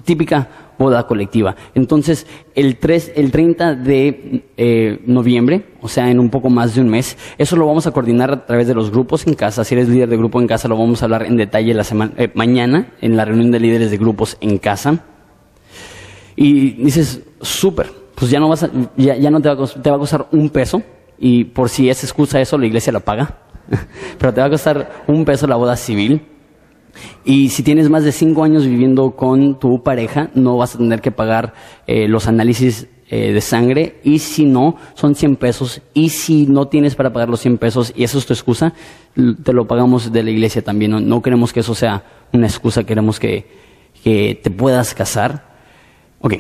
típica 0.05 0.49
boda 0.79 1.07
colectiva. 1.07 1.57
Entonces, 1.75 2.27
el, 2.55 2.77
3, 2.77 3.13
el 3.17 3.31
30 3.31 3.75
de 3.75 4.45
eh, 4.57 5.01
noviembre, 5.07 5.65
o 5.81 5.89
sea, 5.89 6.11
en 6.11 6.21
un 6.21 6.29
poco 6.29 6.51
más 6.51 6.75
de 6.75 6.83
un 6.83 6.89
mes, 6.89 7.17
eso 7.39 7.57
lo 7.57 7.67
vamos 7.67 7.87
a 7.87 7.91
coordinar 7.91 8.31
a 8.31 8.47
través 8.47 8.69
de 8.69 8.75
los 8.75 8.91
grupos 8.91 9.27
en 9.27 9.35
casa. 9.35 9.65
Si 9.65 9.75
eres 9.75 9.89
líder 9.89 10.11
de 10.11 10.19
grupo 10.19 10.41
en 10.41 10.47
casa, 10.47 10.69
lo 10.69 10.77
vamos 10.77 11.01
a 11.01 11.07
hablar 11.07 11.25
en 11.25 11.39
detalle 11.39 11.73
la 11.73 11.85
semana, 11.85 12.13
eh, 12.19 12.31
mañana 12.35 12.93
en 13.01 13.17
la 13.17 13.25
reunión 13.25 13.51
de 13.51 13.61
líderes 13.61 13.91
de 13.91 13.97
grupos 13.97 14.37
en 14.41 14.59
casa. 14.59 15.05
Y 16.37 16.73
dices, 16.83 17.23
súper, 17.41 17.91
pues 18.15 18.31
ya 18.31 18.39
no, 18.39 18.49
vas 18.49 18.69
ya, 18.97 19.17
ya 19.17 19.31
no 19.31 19.41
te 19.41 19.49
va, 19.49 19.65
a, 19.65 19.67
te 19.67 19.91
va 19.91 19.97
a 19.97 19.99
costar 19.99 20.29
un 20.33 20.51
peso, 20.51 20.83
y 21.19 21.45
por 21.45 21.69
si 21.71 21.89
es 21.89 22.05
excusa 22.05 22.41
eso, 22.41 22.59
la 22.59 22.67
iglesia 22.67 22.93
la 22.93 23.01
paga. 23.01 23.39
Pero 24.19 24.35
te 24.35 24.41
va 24.41 24.47
a 24.47 24.51
costar 24.51 25.05
un 25.09 25.25
peso 25.25 25.47
la 25.47 25.57
boda 25.57 25.75
civil 25.75 26.23
y 27.25 27.51
si 27.51 27.63
tienes 27.63 27.91
más 27.91 28.05
de 28.05 28.13
cinco 28.13 28.45
años 28.45 28.65
viviendo 28.65 29.13
con 29.13 29.59
tu 29.59 29.83
pareja, 29.83 30.31
no 30.35 30.57
vas 30.57 30.75
a 30.75 30.79
tener 30.79 31.01
que 31.01 31.11
pagar 31.11 31.55
eh, 31.87 32.09
los 32.09 32.27
análisis 32.27 32.89
eh, 33.11 33.33
de 33.33 33.41
sangre. 33.41 34.01
Y 34.05 34.19
si 34.19 34.45
no, 34.45 34.77
son 34.95 35.15
100 35.15 35.37
pesos. 35.37 35.81
Y 35.95 36.11
si 36.11 36.47
no 36.47 36.69
tienes 36.69 36.95
para 36.95 37.13
pagar 37.13 37.29
los 37.29 37.41
100 37.41 37.59
pesos 37.59 37.93
y 37.97 38.05
eso 38.05 38.19
es 38.19 38.27
tu 38.27 38.33
excusa, 38.33 38.75
te 39.43 39.53
lo 39.53 39.67
pagamos 39.67 40.13
de 40.13 40.23
la 40.23 40.31
iglesia 40.31 40.63
también. 40.63 41.09
No, 41.09 41.23
queremos 41.23 41.53
que 41.53 41.61
eso 41.61 41.75
sea 41.75 42.05
una 42.33 42.47
excusa, 42.47 42.85
queremos 42.85 43.19
que, 43.19 43.47
que 44.05 44.39
te 44.43 44.51
puedas 44.51 44.95
casar. 44.95 45.57
Ok. 46.21 46.35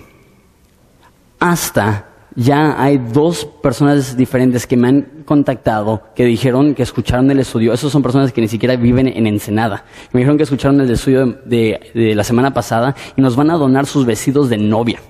Hasta 1.39 2.08
ya 2.35 2.81
hay 2.81 2.99
dos 2.99 3.45
personas 3.45 4.17
diferentes 4.17 4.67
que 4.67 4.77
me 4.77 4.89
han 4.89 5.03
contactado 5.25 6.03
que 6.15 6.25
dijeron 6.25 6.75
que 6.75 6.83
escucharon 6.83 7.31
el 7.31 7.41
estudio. 7.41 7.73
Esas 7.73 7.91
son 7.91 8.03
personas 8.03 8.33
que 8.33 8.41
ni 8.41 8.49
siquiera 8.49 8.77
viven 8.77 9.09
en 9.09 9.27
Ensenada. 9.27 9.85
Me 10.13 10.21
dijeron 10.21 10.37
que 10.37 10.45
escucharon 10.45 10.81
el 10.81 10.91
estudio 10.91 11.39
de, 11.45 12.13
la 12.15 12.25
semana 12.25 12.53
pasada 12.53 12.95
y 13.17 13.23
nos 13.23 13.37
van 13.37 13.51
a 13.51 13.55
donar 13.55 13.87
sus 13.87 14.07
vestidos 14.07 14.49
de 14.49 14.59
novia. 14.59 15.01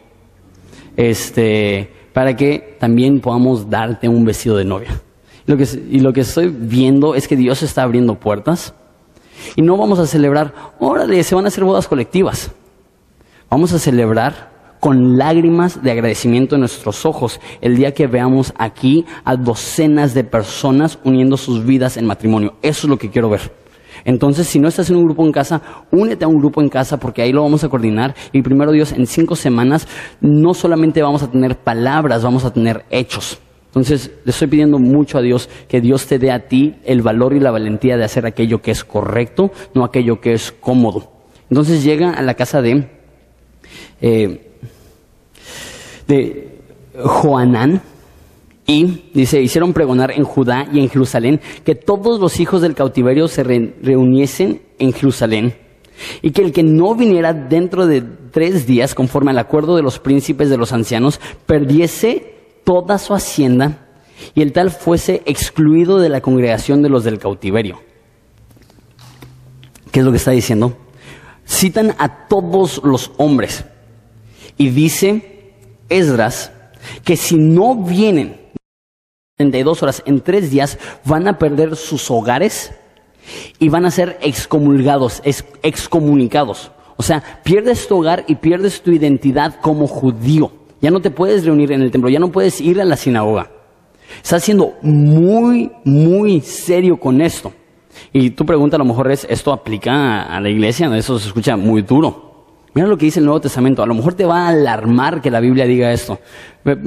Este, 0.96 1.92
para 2.12 2.34
que 2.34 2.76
también 2.80 3.20
podamos 3.20 3.68
darte 3.68 4.08
un 4.08 4.24
vestido 4.24 4.56
de 4.56 4.64
novia. 4.64 5.00
Lo 5.46 5.56
que, 5.56 5.66
y 5.90 6.00
lo 6.00 6.12
que 6.12 6.20
estoy 6.22 6.48
viendo 6.48 7.14
es 7.14 7.28
que 7.28 7.36
Dios 7.36 7.62
está 7.62 7.82
abriendo 7.82 8.16
puertas 8.16 8.74
y 9.56 9.62
no 9.62 9.76
vamos 9.76 9.98
a 9.98 10.06
celebrar, 10.06 10.52
órale, 10.78 11.22
se 11.22 11.34
van 11.34 11.44
a 11.44 11.48
hacer 11.48 11.64
bodas 11.64 11.88
colectivas. 11.88 12.50
Vamos 13.50 13.72
a 13.72 13.78
celebrar 13.78 14.47
con 14.80 15.16
lágrimas 15.16 15.82
de 15.82 15.90
agradecimiento 15.90 16.54
en 16.54 16.60
nuestros 16.60 17.04
ojos 17.06 17.40
el 17.60 17.76
día 17.76 17.92
que 17.92 18.06
veamos 18.06 18.52
aquí 18.58 19.04
a 19.24 19.36
docenas 19.36 20.14
de 20.14 20.24
personas 20.24 20.98
uniendo 21.04 21.36
sus 21.36 21.64
vidas 21.64 21.96
en 21.96 22.06
matrimonio. 22.06 22.54
Eso 22.62 22.86
es 22.86 22.90
lo 22.90 22.98
que 22.98 23.10
quiero 23.10 23.30
ver. 23.30 23.52
Entonces, 24.04 24.46
si 24.46 24.58
no 24.58 24.68
estás 24.68 24.90
en 24.90 24.96
un 24.96 25.04
grupo 25.04 25.24
en 25.24 25.32
casa, 25.32 25.60
únete 25.90 26.24
a 26.24 26.28
un 26.28 26.38
grupo 26.38 26.60
en 26.62 26.68
casa 26.68 26.98
porque 26.98 27.22
ahí 27.22 27.32
lo 27.32 27.42
vamos 27.42 27.64
a 27.64 27.68
coordinar. 27.68 28.14
Y 28.32 28.42
primero 28.42 28.72
Dios, 28.72 28.92
en 28.92 29.06
cinco 29.06 29.36
semanas 29.36 29.88
no 30.20 30.54
solamente 30.54 31.02
vamos 31.02 31.22
a 31.22 31.30
tener 31.30 31.56
palabras, 31.56 32.22
vamos 32.22 32.44
a 32.44 32.52
tener 32.52 32.84
hechos. 32.90 33.40
Entonces, 33.66 34.10
le 34.24 34.30
estoy 34.30 34.48
pidiendo 34.48 34.78
mucho 34.78 35.18
a 35.18 35.22
Dios 35.22 35.48
que 35.68 35.80
Dios 35.80 36.06
te 36.06 36.18
dé 36.18 36.30
a 36.30 36.48
ti 36.48 36.76
el 36.84 37.02
valor 37.02 37.34
y 37.34 37.40
la 37.40 37.50
valentía 37.50 37.96
de 37.96 38.04
hacer 38.04 38.24
aquello 38.24 38.62
que 38.62 38.70
es 38.70 38.84
correcto, 38.84 39.50
no 39.74 39.84
aquello 39.84 40.20
que 40.20 40.32
es 40.32 40.52
cómodo. 40.52 41.12
Entonces 41.50 41.82
llega 41.82 42.12
a 42.12 42.22
la 42.22 42.34
casa 42.34 42.60
de 42.60 42.88
eh, 44.00 44.47
de 46.08 46.58
Joanán. 47.04 47.80
Y 48.66 49.10
dice, 49.14 49.40
hicieron 49.40 49.72
pregonar 49.72 50.10
en 50.10 50.24
Judá 50.24 50.66
y 50.70 50.80
en 50.80 50.90
Jerusalén 50.90 51.40
que 51.64 51.74
todos 51.74 52.20
los 52.20 52.38
hijos 52.38 52.60
del 52.60 52.74
cautiverio 52.74 53.28
se 53.28 53.42
reuniesen 53.42 54.60
en 54.78 54.92
Jerusalén 54.92 55.54
y 56.20 56.32
que 56.32 56.42
el 56.42 56.52
que 56.52 56.62
no 56.62 56.94
viniera 56.94 57.32
dentro 57.32 57.86
de 57.86 58.02
tres 58.02 58.66
días, 58.66 58.94
conforme 58.94 59.30
al 59.30 59.38
acuerdo 59.38 59.74
de 59.74 59.82
los 59.82 59.98
príncipes 59.98 60.50
de 60.50 60.58
los 60.58 60.72
ancianos, 60.72 61.20
perdiese 61.46 62.34
toda 62.64 62.98
su 62.98 63.14
hacienda 63.14 63.86
y 64.34 64.42
el 64.42 64.52
tal 64.52 64.70
fuese 64.70 65.22
excluido 65.24 65.98
de 65.98 66.10
la 66.10 66.20
congregación 66.20 66.82
de 66.82 66.90
los 66.90 67.04
del 67.04 67.18
cautiverio. 67.18 67.80
¿Qué 69.90 70.00
es 70.00 70.04
lo 70.04 70.10
que 70.10 70.18
está 70.18 70.32
diciendo? 70.32 70.76
Citan 71.46 71.94
a 71.98 72.28
todos 72.28 72.82
los 72.84 73.12
hombres 73.16 73.64
y 74.58 74.68
dice 74.68 75.37
Esdras 75.88 76.52
que 77.04 77.16
si 77.16 77.36
no 77.36 77.74
vienen 77.74 78.40
32 79.36 79.82
horas 79.82 80.02
en 80.06 80.20
tres 80.20 80.50
días, 80.50 80.78
van 81.04 81.28
a 81.28 81.38
perder 81.38 81.76
sus 81.76 82.10
hogares 82.10 82.72
y 83.58 83.68
van 83.68 83.84
a 83.84 83.90
ser 83.90 84.18
excomulgados, 84.20 85.22
excomunicados. 85.62 86.72
O 86.96 87.02
sea, 87.02 87.22
pierdes 87.44 87.86
tu 87.86 87.98
hogar 87.98 88.24
y 88.26 88.34
pierdes 88.34 88.82
tu 88.82 88.90
identidad 88.90 89.60
como 89.60 89.86
judío. 89.86 90.50
Ya 90.80 90.90
no 90.90 91.00
te 91.00 91.10
puedes 91.10 91.44
reunir 91.44 91.72
en 91.72 91.82
el 91.82 91.90
templo, 91.90 92.10
ya 92.10 92.18
no 92.18 92.32
puedes 92.32 92.60
ir 92.60 92.80
a 92.80 92.84
la 92.84 92.96
sinagoga. 92.96 93.50
Estás 94.22 94.42
siendo 94.42 94.74
muy, 94.82 95.70
muy 95.84 96.40
serio 96.40 96.98
con 96.98 97.20
esto. 97.20 97.52
Y 98.12 98.30
tu 98.30 98.44
pregunta 98.44 98.76
a 98.76 98.78
lo 98.78 98.84
mejor 98.84 99.10
es, 99.10 99.26
¿esto 99.28 99.52
aplica 99.52 100.22
a 100.22 100.40
la 100.40 100.48
iglesia? 100.48 100.94
Eso 100.96 101.18
se 101.18 101.28
escucha 101.28 101.56
muy 101.56 101.82
duro. 101.82 102.27
Mira 102.74 102.86
lo 102.86 102.96
que 102.96 103.06
dice 103.06 103.20
el 103.20 103.26
Nuevo 103.26 103.40
Testamento. 103.40 103.82
A 103.82 103.86
lo 103.86 103.94
mejor 103.94 104.14
te 104.14 104.24
va 104.24 104.46
a 104.46 104.48
alarmar 104.48 105.20
que 105.20 105.30
la 105.30 105.40
Biblia 105.40 105.66
diga 105.66 105.92
esto. 105.92 106.18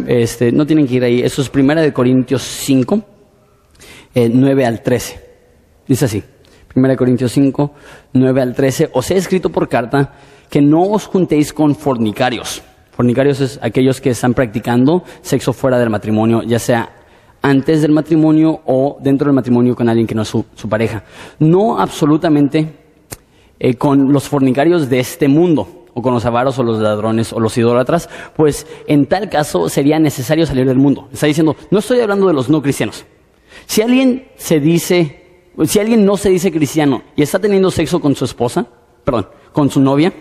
Este, 0.08 0.52
no 0.52 0.66
tienen 0.66 0.88
que 0.88 0.96
ir 0.96 1.04
ahí. 1.04 1.22
Eso 1.22 1.42
es 1.42 1.50
Primera 1.50 1.82
de 1.82 1.92
Corintios 1.92 2.44
5, 2.44 3.02
9 4.16 4.64
eh, 4.64 4.66
al 4.66 4.82
13. 4.82 5.20
Dice 5.88 6.06
así. 6.06 6.24
Primera 6.68 6.94
de 6.94 6.98
Corintios 6.98 7.32
5, 7.34 7.74
9 8.14 8.42
al 8.42 8.56
13. 8.56 8.92
Os 8.94 9.12
he 9.12 9.18
escrito 9.18 9.50
por 9.50 9.68
carta 9.68 10.14
que 10.50 10.62
no 10.62 10.84
os 10.84 11.06
juntéis 11.06 11.52
con 11.52 11.76
fornicarios. 11.76 12.62
Fornicarios 12.92 13.40
es 13.42 13.60
aquellos 13.62 14.00
que 14.00 14.12
están 14.12 14.34
practicando 14.34 15.04
sexo 15.22 15.54
fuera 15.54 15.80
del 15.80 15.90
matrimonio, 15.90 16.44
ya 16.44 16.60
sea 16.60 16.90
antes 17.42 17.82
del 17.82 17.92
matrimonio 17.92 18.62
o 18.66 18.98
dentro 19.02 19.26
del 19.26 19.34
matrimonio 19.34 19.76
con 19.76 19.90
alguien 19.90 20.06
que 20.06 20.16
no 20.16 20.22
es 20.22 20.28
su, 20.28 20.46
pareja. 20.70 21.04
No 21.40 21.80
absolutamente 21.80 22.81
eh, 23.64 23.76
con 23.76 24.12
los 24.12 24.28
fornicarios 24.28 24.90
de 24.90 25.00
este 25.00 25.28
mundo 25.28 25.86
o 25.94 26.02
con 26.02 26.16
los 26.16 26.26
avaros 26.26 26.58
o 26.58 26.64
los 26.64 26.80
ladrones 26.80 27.32
o 27.32 27.40
los 27.40 27.56
idólatras, 27.60 28.10
pues 28.36 28.66
en 28.88 29.06
tal 29.06 29.30
caso 29.30 29.70
sería 29.70 30.00
necesario 30.00 30.48
salir 30.48 30.66
del 30.66 30.80
mundo. 30.80 31.08
Está 31.14 31.28
diciendo, 31.28 31.56
no 31.70 31.78
estoy 31.78 32.00
hablando 32.00 32.26
de 32.26 32.34
los 32.34 32.50
no 32.50 32.60
cristianos. 32.64 33.06
Si 33.68 33.84
alguien 33.84 34.30
se 34.36 34.60
dice, 34.60 35.50
si 35.66 35.78
alguien 35.78 36.04
no 36.04 36.18
se 36.18 36.30
dice 36.30 36.52
cristiano 36.52 37.04
y 37.16 37.22
está 37.22 37.38
teniendo 37.38 37.70
sexo 37.70 38.00
con 38.00 38.16
su 38.16 38.26
esposa, 38.26 38.66
perdón, 39.04 39.28
con 39.52 39.70
su 39.70 39.80
novia, 39.80 40.12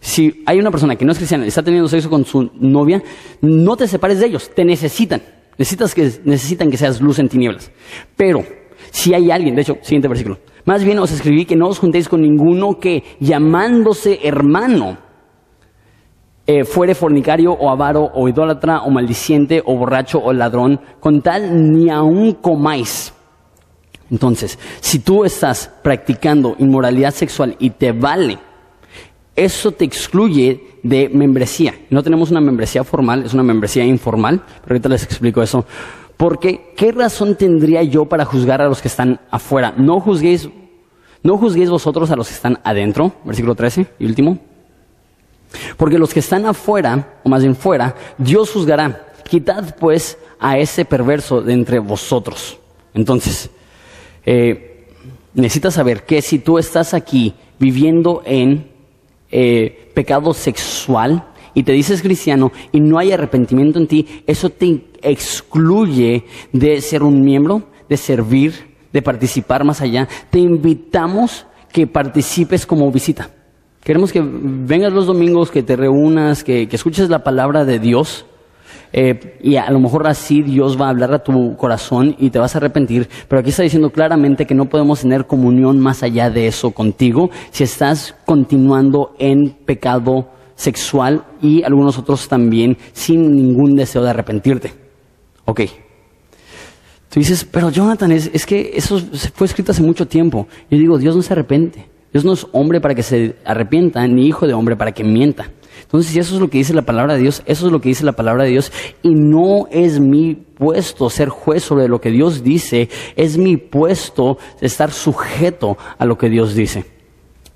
si 0.00 0.42
hay 0.44 0.58
una 0.58 0.72
persona 0.72 0.96
que 0.96 1.04
no 1.04 1.12
es 1.12 1.18
cristiana 1.18 1.44
y 1.44 1.48
está 1.48 1.62
teniendo 1.62 1.88
sexo 1.88 2.10
con 2.10 2.24
su 2.24 2.50
novia, 2.54 3.00
no 3.40 3.76
te 3.76 3.86
separes 3.86 4.18
de 4.18 4.26
ellos, 4.26 4.50
te 4.52 4.64
necesitan. 4.64 5.22
Necesitas 5.56 5.94
que, 5.94 6.10
necesitan 6.24 6.72
que 6.72 6.76
seas 6.76 7.00
luz 7.00 7.20
en 7.20 7.28
tinieblas. 7.28 7.70
Pero, 8.16 8.44
si 8.90 9.14
hay 9.14 9.30
alguien, 9.30 9.54
de 9.54 9.62
hecho, 9.62 9.78
siguiente 9.82 10.08
versículo. 10.08 10.38
Más 10.68 10.84
bien 10.84 10.98
os 10.98 11.10
escribí 11.10 11.46
que 11.46 11.56
no 11.56 11.66
os 11.68 11.78
juntéis 11.78 12.10
con 12.10 12.20
ninguno 12.20 12.78
que 12.78 13.02
llamándose 13.20 14.18
hermano 14.22 14.98
eh, 16.46 16.64
fuere 16.64 16.94
fornicario 16.94 17.52
o 17.52 17.70
avaro 17.70 18.10
o 18.12 18.28
idólatra 18.28 18.82
o 18.82 18.90
maldiciente 18.90 19.62
o 19.64 19.78
borracho 19.78 20.18
o 20.22 20.30
ladrón, 20.30 20.78
con 21.00 21.22
tal 21.22 21.72
ni 21.72 21.88
aun 21.88 22.34
comáis. 22.34 23.14
Entonces, 24.10 24.58
si 24.80 24.98
tú 24.98 25.24
estás 25.24 25.72
practicando 25.82 26.54
inmoralidad 26.58 27.14
sexual 27.14 27.56
y 27.58 27.70
te 27.70 27.92
vale, 27.92 28.36
eso 29.34 29.72
te 29.72 29.86
excluye 29.86 30.80
de 30.82 31.08
membresía. 31.08 31.76
No 31.88 32.02
tenemos 32.02 32.30
una 32.30 32.42
membresía 32.42 32.84
formal, 32.84 33.24
es 33.24 33.32
una 33.32 33.42
membresía 33.42 33.86
informal, 33.86 34.42
pero 34.60 34.74
ahorita 34.74 34.90
les 34.90 35.02
explico 35.02 35.40
eso. 35.40 35.64
Porque, 36.18 36.72
¿qué 36.76 36.90
razón 36.90 37.36
tendría 37.36 37.84
yo 37.84 38.06
para 38.06 38.24
juzgar 38.24 38.60
a 38.60 38.68
los 38.68 38.82
que 38.82 38.88
están 38.88 39.20
afuera? 39.30 39.72
No 39.76 40.00
juzguéis, 40.00 40.48
no 41.22 41.38
juzguéis 41.38 41.70
vosotros 41.70 42.10
a 42.10 42.16
los 42.16 42.26
que 42.26 42.34
están 42.34 42.58
adentro, 42.64 43.12
versículo 43.24 43.54
13 43.54 43.86
y 44.00 44.04
último. 44.04 44.38
Porque 45.76 45.96
los 45.96 46.12
que 46.12 46.18
están 46.18 46.44
afuera, 46.44 47.20
o 47.22 47.28
más 47.28 47.42
bien 47.42 47.54
fuera, 47.54 47.94
Dios 48.18 48.50
juzgará. 48.50 49.06
Quitad 49.28 49.76
pues 49.78 50.18
a 50.40 50.58
ese 50.58 50.84
perverso 50.84 51.40
de 51.40 51.52
entre 51.52 51.78
vosotros. 51.78 52.58
Entonces, 52.94 53.48
eh, 54.26 54.88
necesitas 55.34 55.74
saber 55.74 56.04
que 56.04 56.20
si 56.20 56.40
tú 56.40 56.58
estás 56.58 56.94
aquí 56.94 57.32
viviendo 57.60 58.22
en 58.24 58.66
eh, 59.30 59.92
pecado 59.94 60.34
sexual 60.34 61.28
y 61.54 61.62
te 61.62 61.72
dices 61.72 62.02
cristiano 62.02 62.50
y 62.72 62.80
no 62.80 62.98
hay 62.98 63.12
arrepentimiento 63.12 63.78
en 63.78 63.86
ti, 63.86 64.24
eso 64.26 64.50
te 64.50 64.66
excluye 65.02 66.24
de 66.52 66.80
ser 66.80 67.02
un 67.02 67.20
miembro, 67.20 67.64
de 67.88 67.96
servir, 67.96 68.76
de 68.92 69.02
participar 69.02 69.64
más 69.64 69.80
allá. 69.80 70.08
Te 70.30 70.38
invitamos 70.38 71.46
que 71.72 71.86
participes 71.86 72.66
como 72.66 72.90
visita. 72.90 73.30
Queremos 73.82 74.12
que 74.12 74.22
vengas 74.22 74.92
los 74.92 75.06
domingos, 75.06 75.50
que 75.50 75.62
te 75.62 75.76
reúnas, 75.76 76.44
que, 76.44 76.68
escuches 76.70 77.08
la 77.08 77.22
palabra 77.22 77.64
de 77.64 77.78
Dios 77.78 78.26
eh, 78.92 79.38
y 79.42 79.56
a 79.56 79.70
lo 79.70 79.80
mejor 79.80 80.06
así 80.06 80.42
Dios 80.42 80.80
va 80.80 80.86
a 80.86 80.90
hablar 80.90 81.12
a 81.14 81.22
tu 81.22 81.56
corazón 81.56 82.16
y 82.18 82.30
te 82.30 82.38
vas 82.38 82.54
a 82.54 82.58
arrepentir, 82.58 83.08
pero 83.28 83.40
aquí 83.40 83.50
está 83.50 83.62
diciendo 83.62 83.90
claramente 83.90 84.46
que 84.46 84.54
no 84.54 84.66
podemos 84.66 85.00
tener 85.00 85.26
comunión 85.26 85.78
más 85.78 86.02
allá 86.02 86.30
de 86.30 86.46
eso 86.46 86.70
contigo 86.70 87.30
si 87.50 87.64
estás 87.64 88.14
continuando 88.24 89.14
en 89.18 89.50
pecado 89.50 90.28
sexual 90.54 91.24
y 91.40 91.62
algunos 91.62 91.98
otros 91.98 92.28
también 92.28 92.76
sin 92.92 93.34
ningún 93.36 93.76
deseo 93.76 94.02
de 94.02 94.10
arrepentirte. 94.10 94.87
Ok. 95.48 95.62
Tú 97.08 97.20
dices, 97.20 97.46
pero 97.50 97.70
Jonathan, 97.70 98.12
es, 98.12 98.30
es 98.34 98.44
que 98.44 98.72
eso 98.74 99.00
fue 99.32 99.46
escrito 99.46 99.72
hace 99.72 99.82
mucho 99.82 100.06
tiempo. 100.06 100.46
Yo 100.70 100.76
digo, 100.76 100.98
Dios 100.98 101.16
no 101.16 101.22
se 101.22 101.32
arrepiente. 101.32 101.88
Dios 102.12 102.22
no 102.26 102.34
es 102.34 102.46
hombre 102.52 102.82
para 102.82 102.94
que 102.94 103.02
se 103.02 103.36
arrepienta, 103.46 104.06
ni 104.06 104.26
hijo 104.26 104.46
de 104.46 104.52
hombre 104.52 104.76
para 104.76 104.92
que 104.92 105.04
mienta. 105.04 105.50
Entonces, 105.80 106.12
si 106.12 106.18
eso 106.18 106.34
es 106.34 106.40
lo 106.42 106.50
que 106.50 106.58
dice 106.58 106.74
la 106.74 106.82
palabra 106.82 107.14
de 107.14 107.20
Dios, 107.20 107.42
eso 107.46 107.66
es 107.66 107.72
lo 107.72 107.80
que 107.80 107.88
dice 107.88 108.04
la 108.04 108.12
palabra 108.12 108.44
de 108.44 108.50
Dios, 108.50 108.70
y 109.02 109.14
no 109.14 109.68
es 109.70 110.00
mi 110.00 110.34
puesto 110.34 111.08
ser 111.08 111.30
juez 111.30 111.62
sobre 111.62 111.88
lo 111.88 111.98
que 111.98 112.10
Dios 112.10 112.44
dice, 112.44 112.90
es 113.16 113.38
mi 113.38 113.56
puesto 113.56 114.36
estar 114.60 114.92
sujeto 114.92 115.78
a 115.96 116.04
lo 116.04 116.18
que 116.18 116.28
Dios 116.28 116.54
dice. 116.54 116.84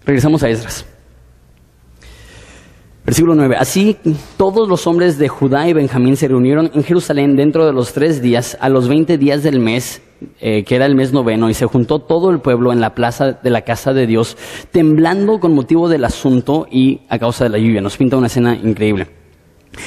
Regresamos 0.06 0.42
a 0.42 0.48
Esdras. 0.48 0.86
Versículo 3.04 3.34
9. 3.34 3.56
Así 3.58 3.96
todos 4.36 4.68
los 4.68 4.86
hombres 4.86 5.18
de 5.18 5.28
Judá 5.28 5.68
y 5.68 5.72
Benjamín 5.72 6.16
se 6.16 6.28
reunieron 6.28 6.70
en 6.72 6.84
Jerusalén 6.84 7.34
dentro 7.34 7.66
de 7.66 7.72
los 7.72 7.92
tres 7.92 8.22
días, 8.22 8.56
a 8.60 8.68
los 8.68 8.86
veinte 8.86 9.18
días 9.18 9.42
del 9.42 9.58
mes, 9.58 10.02
eh, 10.40 10.62
que 10.62 10.76
era 10.76 10.86
el 10.86 10.94
mes 10.94 11.12
noveno, 11.12 11.50
y 11.50 11.54
se 11.54 11.66
juntó 11.66 11.98
todo 11.98 12.30
el 12.30 12.38
pueblo 12.38 12.72
en 12.72 12.80
la 12.80 12.94
plaza 12.94 13.32
de 13.32 13.50
la 13.50 13.62
casa 13.62 13.92
de 13.92 14.06
Dios, 14.06 14.36
temblando 14.70 15.40
con 15.40 15.52
motivo 15.52 15.88
del 15.88 16.04
asunto 16.04 16.68
y 16.70 17.00
a 17.08 17.18
causa 17.18 17.44
de 17.44 17.50
la 17.50 17.58
lluvia. 17.58 17.80
Nos 17.80 17.96
pinta 17.96 18.16
una 18.16 18.28
escena 18.28 18.54
increíble. 18.54 19.08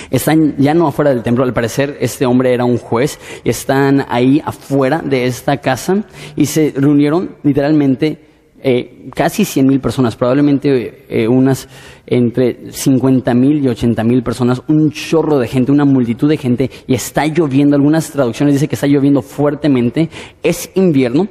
Están 0.10 0.56
ya 0.58 0.74
no 0.74 0.88
afuera 0.88 1.12
del 1.12 1.24
templo, 1.24 1.46
al 1.46 1.54
parecer 1.54 1.98
este 2.02 2.26
hombre 2.26 2.54
era 2.54 2.66
un 2.66 2.78
juez, 2.78 3.20
están 3.46 4.06
ahí 4.10 4.42
afuera 4.44 5.02
de 5.04 5.26
esta 5.26 5.58
casa 5.58 6.04
y 6.36 6.48
se 6.48 6.74
reunieron 6.76 7.38
literalmente 7.44 8.25
eh, 8.68 9.12
casi 9.14 9.46
100 9.46 9.68
mil 9.68 9.80
personas, 9.80 10.16
probablemente 10.16 11.06
eh, 11.08 11.28
unas 11.28 11.70
entre 12.08 12.72
50 12.72 13.32
mil 13.36 13.64
y 13.64 13.68
80 13.68 14.04
mil 14.04 14.24
personas, 14.24 14.64
un 14.68 14.90
chorro 14.90 15.38
de 15.38 15.48
gente, 15.48 15.72
una 15.72 15.86
multitud 15.86 16.28
de 16.28 16.38
gente, 16.38 16.72
y 16.88 16.96
está 16.96 17.28
lloviendo, 17.28 17.76
algunas 17.76 18.10
traducciones 18.10 18.56
dicen 18.56 18.68
que 18.68 18.74
está 18.74 18.88
lloviendo 18.88 19.22
fuertemente, 19.22 20.10
es 20.42 20.72
invierno 20.74 21.28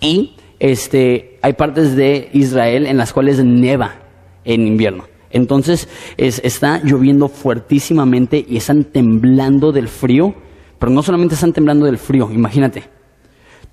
y 0.00 0.34
este, 0.60 1.38
hay 1.42 1.52
partes 1.52 1.94
de 1.94 2.30
Israel 2.32 2.86
en 2.86 2.96
las 2.96 3.12
cuales 3.12 3.44
neva 3.44 3.96
en 4.42 4.66
invierno. 4.66 5.04
Entonces 5.30 5.90
está 6.16 6.80
lloviendo 6.82 7.28
fuertísimamente 7.28 8.42
y 8.48 8.56
están 8.56 8.84
temblando 8.84 9.72
del 9.72 9.88
frío, 9.88 10.34
pero 10.78 10.90
no 10.90 11.02
solamente 11.02 11.34
están 11.34 11.52
temblando 11.52 11.84
del 11.84 11.98
frío, 11.98 12.30
imagínate, 12.32 12.84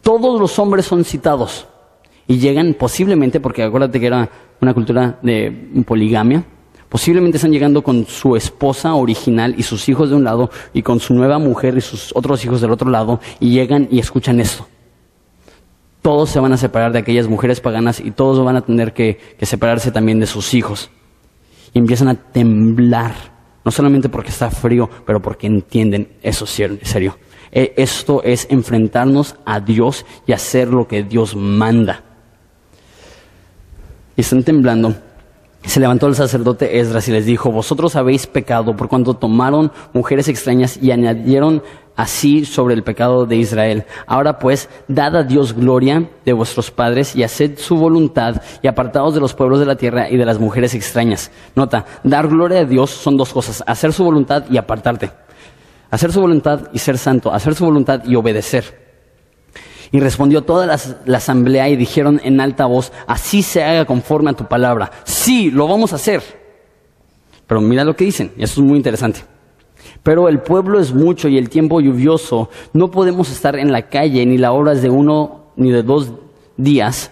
todos 0.02 0.38
los 0.38 0.60
hombres 0.60 0.86
son 0.86 1.06
citados 1.06 1.66
y 2.30 2.38
llegan 2.38 2.76
posiblemente, 2.76 3.40
porque 3.40 3.64
acuérdate 3.64 4.00
que 4.00 4.06
era 4.06 4.30
una 4.62 4.76
cultura 4.76 5.18
de 5.24 5.52
poligamia, 5.84 6.44
posiblemente 6.88 7.38
están 7.38 7.52
llegando 7.52 7.82
con 7.82 8.06
su 8.06 8.36
esposa 8.36 8.94
original 8.94 9.56
y 9.58 9.64
sus 9.64 9.90
hijos 9.90 10.12
de 10.12 10.16
un 10.16 10.24
lado 10.24 10.52
y 10.72 10.84
con 10.84 11.00
su 11.00 11.16
nueva 11.16 11.40
mujer 11.40 11.76
y 11.76 11.82
sus 11.82 12.16
otros 12.16 12.46
hijos 12.46 12.62
del 12.62 12.70
otro 12.70 12.92
lado 12.92 13.20
y 13.40 13.50
llegan 13.50 13.88
y 13.90 13.98
escuchan 13.98 14.40
esto. 14.40 14.68
Todos 16.04 16.30
se 16.30 16.40
van 16.40 16.54
a 16.54 16.58
separar 16.58 16.92
de 16.92 17.00
aquellas 17.00 17.28
mujeres 17.28 17.62
paganas 17.62 18.00
y 18.00 18.12
todos 18.12 18.46
van 18.46 18.58
a 18.58 18.62
tener 18.62 18.94
que, 18.94 19.18
separarse 19.42 19.92
también 19.92 20.20
de 20.20 20.28
sus 20.28 20.54
hijos. 20.54 20.92
Y 21.74 21.80
empiezan 21.80 22.10
a 22.10 22.14
temblar, 22.14 23.16
no 23.66 23.72
solamente 23.72 24.08
porque 24.08 24.30
está 24.30 24.52
frío, 24.52 24.88
pero 25.04 25.20
porque 25.20 25.48
entienden 25.48 26.10
eso 26.22 26.46
serio. 26.46 27.18
E, 27.52 27.74
esto 27.76 28.22
es 28.24 28.46
enfrentarnos 28.52 29.36
a 29.46 29.60
Dios 29.60 30.06
y 30.28 30.34
hacer 30.34 30.68
lo 30.68 30.88
que 30.88 31.02
Dios 31.02 31.36
manda 31.36 32.04
y 34.20 34.22
están 34.22 34.44
temblando. 34.44 34.96
Se 35.64 35.80
levantó 35.80 36.08
el 36.08 36.14
sacerdote 36.14 36.78
Esdras 36.80 37.08
y 37.08 37.14
les 37.14 37.26
dijo, 37.26 37.54
vosotros 37.54 37.96
habéis 37.96 38.28
pecado 38.28 38.76
por 38.76 38.90
cuanto 38.90 39.14
tomaron 39.14 39.72
mujeres 39.94 40.28
extrañas 40.28 40.78
y 40.82 40.92
añadieron 40.92 41.64
así 41.96 42.44
sobre 42.44 42.74
el 42.74 42.84
pecado 42.84 43.26
de 43.26 43.38
Israel. 43.38 43.86
Ahora 44.08 44.38
pues, 44.38 44.68
dad 44.90 45.16
a 45.16 45.24
Dios 45.24 45.54
gloria 45.54 46.10
de 46.26 46.34
vuestros 46.34 46.70
padres 46.70 47.16
y 47.16 47.24
haced 47.24 47.58
su 47.60 47.78
voluntad 47.78 48.42
y 48.62 48.68
apartaos 48.68 49.14
de 49.14 49.22
los 49.22 49.34
pueblos 49.34 49.62
de 49.62 49.68
la 49.68 49.78
tierra 49.78 50.10
y 50.10 50.18
de 50.18 50.26
las 50.26 50.38
mujeres 50.38 50.76
extrañas. 50.76 51.32
Nota, 51.56 51.86
dar 52.04 52.28
gloria 52.28 52.60
a 52.60 52.66
Dios 52.66 52.90
son 52.90 53.16
dos 53.16 53.32
cosas, 53.32 53.64
hacer 53.66 53.94
su 53.94 54.04
voluntad 54.04 54.44
y 54.50 54.58
apartarte. 54.58 55.12
Hacer 55.92 56.12
su 56.12 56.20
voluntad 56.20 56.68
y 56.74 56.80
ser 56.80 56.98
santo, 56.98 57.32
hacer 57.34 57.56
su 57.56 57.64
voluntad 57.64 58.04
y 58.04 58.18
obedecer. 58.18 58.89
Y 59.92 60.00
respondió 60.00 60.44
toda 60.44 60.68
la, 60.68 61.18
asamblea 61.18 61.70
y 61.70 61.76
dijeron 61.76 62.22
en 62.24 62.40
alta 62.40 62.66
voz, 62.66 62.92
así 63.08 63.42
se 63.42 63.64
haga 63.64 63.86
conforme 63.86 64.30
a 64.30 64.34
tu 64.34 64.46
palabra. 64.46 64.92
Sí, 65.04 65.50
lo 65.50 65.68
vamos 65.68 65.94
a 65.94 65.96
hacer. 65.96 66.22
Pero 67.48 67.62
mira 67.62 67.84
lo 67.84 67.96
que 67.96 68.06
dicen, 68.06 68.32
y 68.38 68.44
es 68.44 68.58
muy 68.60 68.78
interesante. 68.78 69.22
Pero 70.04 70.30
el 70.30 70.40
pueblo 70.40 70.80
es 70.80 70.94
mucho 70.94 71.28
y 71.28 71.38
el 71.38 71.50
tiempo 71.50 71.82
lluvioso, 71.82 72.50
no 72.74 72.92
podemos 72.92 73.32
estar 73.32 73.56
en 73.56 73.72
la 73.72 73.90
calle 73.90 74.26
ni 74.26 74.38
la 74.38 74.52
hora 74.52 74.74
es 74.74 74.82
de 74.82 74.90
uno 74.90 75.46
ni 75.56 75.72
de 75.72 75.82
dos 75.82 76.12
días, 76.56 77.10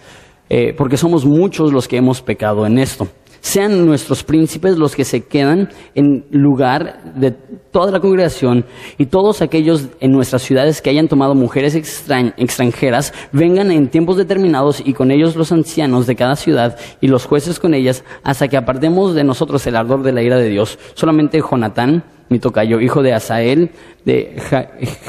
eh, 0.48 0.72
porque 0.76 0.96
somos 0.96 1.24
muchos 1.24 1.72
los 1.72 1.88
que 1.88 1.96
hemos 1.96 2.22
pecado 2.22 2.64
en 2.66 2.78
esto 2.78 3.08
sean 3.40 3.86
nuestros 3.86 4.24
príncipes 4.24 4.76
los 4.78 4.94
que 4.94 5.04
se 5.04 5.24
quedan 5.24 5.68
en 5.94 6.26
lugar 6.30 7.14
de 7.14 7.32
toda 7.70 7.90
la 7.90 8.00
congregación 8.00 8.64
y 8.96 9.06
todos 9.06 9.42
aquellos 9.42 9.88
en 10.00 10.12
nuestras 10.12 10.42
ciudades 10.42 10.82
que 10.82 10.90
hayan 10.90 11.08
tomado 11.08 11.34
mujeres 11.34 11.74
extranjeras 11.74 13.12
vengan 13.32 13.70
en 13.70 13.88
tiempos 13.88 14.16
determinados 14.16 14.82
y 14.84 14.94
con 14.94 15.10
ellos 15.10 15.36
los 15.36 15.52
ancianos 15.52 16.06
de 16.06 16.16
cada 16.16 16.36
ciudad 16.36 16.78
y 17.00 17.08
los 17.08 17.26
jueces 17.26 17.58
con 17.58 17.74
ellas 17.74 18.04
hasta 18.22 18.48
que 18.48 18.56
apartemos 18.56 19.14
de 19.14 19.24
nosotros 19.24 19.66
el 19.66 19.76
ardor 19.76 20.02
de 20.02 20.12
la 20.12 20.22
ira 20.22 20.36
de 20.36 20.48
Dios. 20.48 20.78
Solamente 20.94 21.40
Jonatán, 21.40 22.04
mi 22.28 22.38
tocayo, 22.38 22.80
hijo 22.80 23.02
de 23.02 23.14
Asael, 23.14 23.70
de 24.04 24.40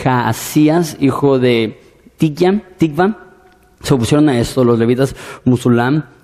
Jaasías, 0.01 0.97
hijo 0.99 1.39
de 1.39 1.79
Tikva, 2.17 3.17
se 3.81 3.93
opusieron 3.93 4.29
a 4.29 4.39
esto, 4.39 4.63
los 4.63 4.77
levitas 4.77 5.15
musulmán 5.45 6.18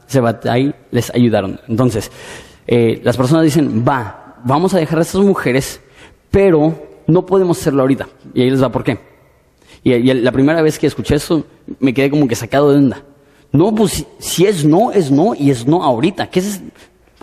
ahí 0.49 0.73
les 0.91 1.13
ayudaron. 1.13 1.59
Entonces, 1.67 2.11
eh, 2.67 3.01
las 3.03 3.17
personas 3.17 3.43
dicen, 3.43 3.85
va, 3.87 4.37
vamos 4.43 4.73
a 4.73 4.79
dejar 4.79 4.99
a 4.99 5.01
estas 5.01 5.21
mujeres, 5.21 5.81
pero 6.31 7.01
no 7.07 7.25
podemos 7.25 7.59
hacerlo 7.59 7.81
ahorita. 7.81 8.07
Y 8.33 8.41
ahí 8.41 8.49
les 8.49 8.61
va, 8.61 8.71
¿por 8.71 8.83
qué? 8.83 8.99
Y, 9.83 10.01
la 10.01 10.31
primera 10.31 10.61
vez 10.61 10.79
que 10.79 10.87
escuché 10.87 11.15
eso, 11.15 11.45
me 11.79 11.93
quedé 11.93 12.09
como 12.09 12.27
que 12.27 12.35
sacado 12.35 12.71
de 12.71 12.77
onda. 12.77 13.03
No, 13.51 13.73
pues 13.73 14.05
si 14.19 14.45
es 14.45 14.65
no, 14.65 14.91
es 14.91 15.11
no 15.11 15.35
y 15.35 15.51
es 15.51 15.67
no 15.67 15.83
ahorita. 15.83 16.29
¿Qué 16.29 16.39
es, 16.39 16.61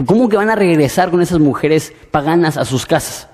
¿Cómo 0.07 0.29
que 0.29 0.37
van 0.37 0.49
a 0.49 0.55
regresar 0.55 1.11
con 1.11 1.21
esas 1.21 1.38
mujeres 1.38 1.92
paganas 2.11 2.57
a 2.57 2.64
sus 2.64 2.87
casas? 2.87 3.29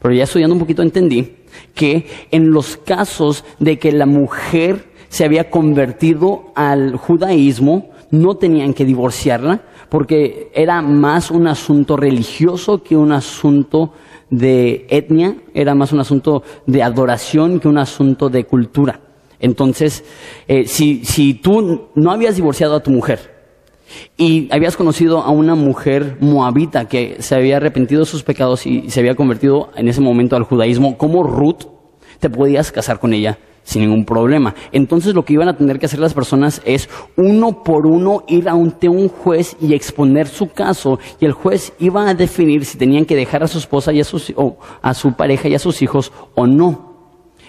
Pero 0.00 0.14
ya 0.14 0.24
estudiando 0.24 0.54
un 0.54 0.60
poquito 0.60 0.82
entendí 0.82 1.36
que 1.74 2.06
en 2.30 2.50
los 2.50 2.76
casos 2.78 3.44
de 3.58 3.78
que 3.78 3.92
la 3.92 4.06
mujer 4.06 4.90
se 5.08 5.24
había 5.24 5.50
convertido 5.50 6.52
al 6.54 6.96
judaísmo, 6.96 7.90
no 8.10 8.36
tenían 8.36 8.74
que 8.74 8.84
divorciarla 8.84 9.62
porque 9.88 10.50
era 10.54 10.82
más 10.82 11.30
un 11.30 11.46
asunto 11.46 11.96
religioso 11.96 12.82
que 12.82 12.96
un 12.96 13.12
asunto 13.12 13.92
de 14.30 14.86
etnia, 14.88 15.34
era 15.54 15.74
más 15.74 15.92
un 15.92 16.00
asunto 16.00 16.42
de 16.66 16.82
adoración 16.82 17.58
que 17.58 17.68
un 17.68 17.78
asunto 17.78 18.28
de 18.28 18.44
cultura. 18.44 19.00
Entonces, 19.40 20.04
eh, 20.46 20.66
si, 20.66 21.04
si 21.04 21.34
tú 21.34 21.88
no 21.94 22.10
habías 22.10 22.36
divorciado 22.36 22.76
a 22.76 22.82
tu 22.82 22.90
mujer 22.90 23.40
y 24.16 24.48
habías 24.52 24.76
conocido 24.76 25.20
a 25.20 25.30
una 25.30 25.54
mujer 25.54 26.18
moabita 26.20 26.86
que 26.86 27.16
se 27.20 27.34
había 27.34 27.56
arrepentido 27.56 28.00
de 28.00 28.06
sus 28.06 28.22
pecados 28.22 28.66
y 28.66 28.90
se 28.90 29.00
había 29.00 29.16
convertido 29.16 29.70
en 29.76 29.88
ese 29.88 30.00
momento 30.00 30.36
al 30.36 30.44
judaísmo 30.44 30.96
como 30.96 31.24
Ruth, 31.24 31.64
te 32.20 32.30
podías 32.30 32.70
casar 32.70 33.00
con 33.00 33.14
ella 33.14 33.38
sin 33.62 33.82
ningún 33.82 34.04
problema. 34.04 34.54
Entonces 34.72 35.14
lo 35.14 35.24
que 35.24 35.34
iban 35.34 35.48
a 35.48 35.56
tener 35.56 35.78
que 35.78 35.86
hacer 35.86 36.00
las 36.00 36.14
personas 36.14 36.60
es 36.64 36.88
uno 37.16 37.62
por 37.62 37.86
uno 37.86 38.24
ir 38.28 38.48
ante 38.48 38.88
un 38.88 39.08
juez 39.08 39.56
y 39.60 39.74
exponer 39.74 40.26
su 40.26 40.48
caso 40.48 40.98
y 41.20 41.24
el 41.24 41.32
juez 41.32 41.72
iba 41.78 42.08
a 42.08 42.14
definir 42.14 42.64
si 42.64 42.78
tenían 42.78 43.04
que 43.04 43.16
dejar 43.16 43.42
a 43.42 43.48
su 43.48 43.58
esposa 43.58 43.92
y 43.92 44.00
a, 44.00 44.04
sus, 44.04 44.32
o 44.36 44.58
a 44.82 44.94
su 44.94 45.12
pareja 45.12 45.48
y 45.48 45.54
a 45.54 45.58
sus 45.58 45.82
hijos 45.82 46.12
o 46.34 46.46
no. 46.46 46.90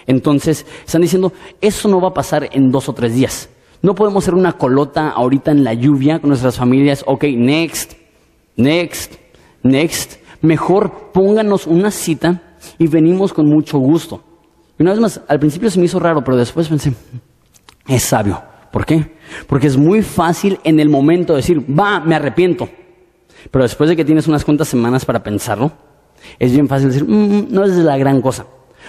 Entonces 0.08 0.66
están 0.86 1.02
diciendo, 1.02 1.32
eso 1.60 1.88
no 1.88 2.02
va 2.02 2.10
a 2.10 2.14
pasar 2.14 2.50
en 2.52 2.72
dos 2.72 2.90
o 2.90 2.94
tres 2.94 3.16
días. 3.16 3.50
No 3.82 3.96
podemos 3.96 4.24
hacer 4.24 4.36
una 4.36 4.54
colota 4.54 5.10
ahorita 5.10 5.52
en 5.52 5.64
la 5.64 5.74
lluvia 5.74 6.20
con 6.20 6.30
nuestras 6.30 6.58
familias. 6.58 7.04
Ok, 7.08 7.24
next, 7.36 7.94
next, 8.56 9.16
next. 9.64 10.22
Mejor 10.42 11.12
pónganos 11.12 11.66
una 11.66 11.90
cita 11.90 12.58
y 12.78 12.88
venimos 12.88 13.34
con 13.34 13.48
mucho 13.48 13.80
gusto. 13.80 14.31
Y 14.78 14.84
una 14.84 14.92
vez 14.92 15.00
más, 15.00 15.22
al 15.28 15.40
principio 15.40 15.70
se 15.70 15.80
me 15.80 15.86
hizo 15.86 16.00
raro, 16.00 16.24
pero 16.24 16.38
después 16.38 16.68
pensé, 16.68 16.94
es 17.88 18.04
sabio. 18.04 18.42
¿Por 18.72 18.86
qué? 18.86 19.12
Porque 19.48 19.68
es 19.68 19.78
muy 19.78 20.02
fácil 20.02 20.60
en 20.64 20.80
el 20.80 20.90
momento 20.90 21.36
decir, 21.36 21.60
va, 21.60 22.00
me 22.00 22.16
arrepiento. 22.16 22.70
Pero 23.50 23.64
después 23.64 23.90
de 23.90 23.96
que 23.96 24.06
tienes 24.06 24.28
unas 24.28 24.46
cuantas 24.46 24.70
semanas 24.70 25.04
para 25.06 25.24
pensarlo, 25.24 25.72
es 26.40 26.52
bien 26.52 26.68
fácil 26.68 26.90
decir, 26.90 27.06
mm, 27.06 27.14
mm, 27.14 27.48
no 27.50 27.66
es 27.66 27.72
la 27.72 27.98
gran 27.98 28.22
cosa. 28.22 28.46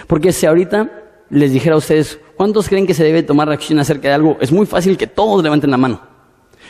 Porque 0.07 0.31
si 0.31 0.45
ahorita 0.45 0.89
les 1.29 1.51
dijera 1.51 1.75
a 1.75 1.79
ustedes, 1.79 2.19
¿cuántos 2.37 2.69
creen 2.69 2.87
que 2.87 2.93
se 2.93 3.03
debe 3.03 3.23
tomar 3.23 3.49
acción 3.49 3.79
acerca 3.79 4.07
de 4.07 4.13
algo? 4.13 4.37
Es 4.39 4.51
muy 4.51 4.65
fácil 4.65 4.97
que 4.97 5.07
todos 5.07 5.43
levanten 5.43 5.71
la 5.71 5.77
mano. 5.77 6.01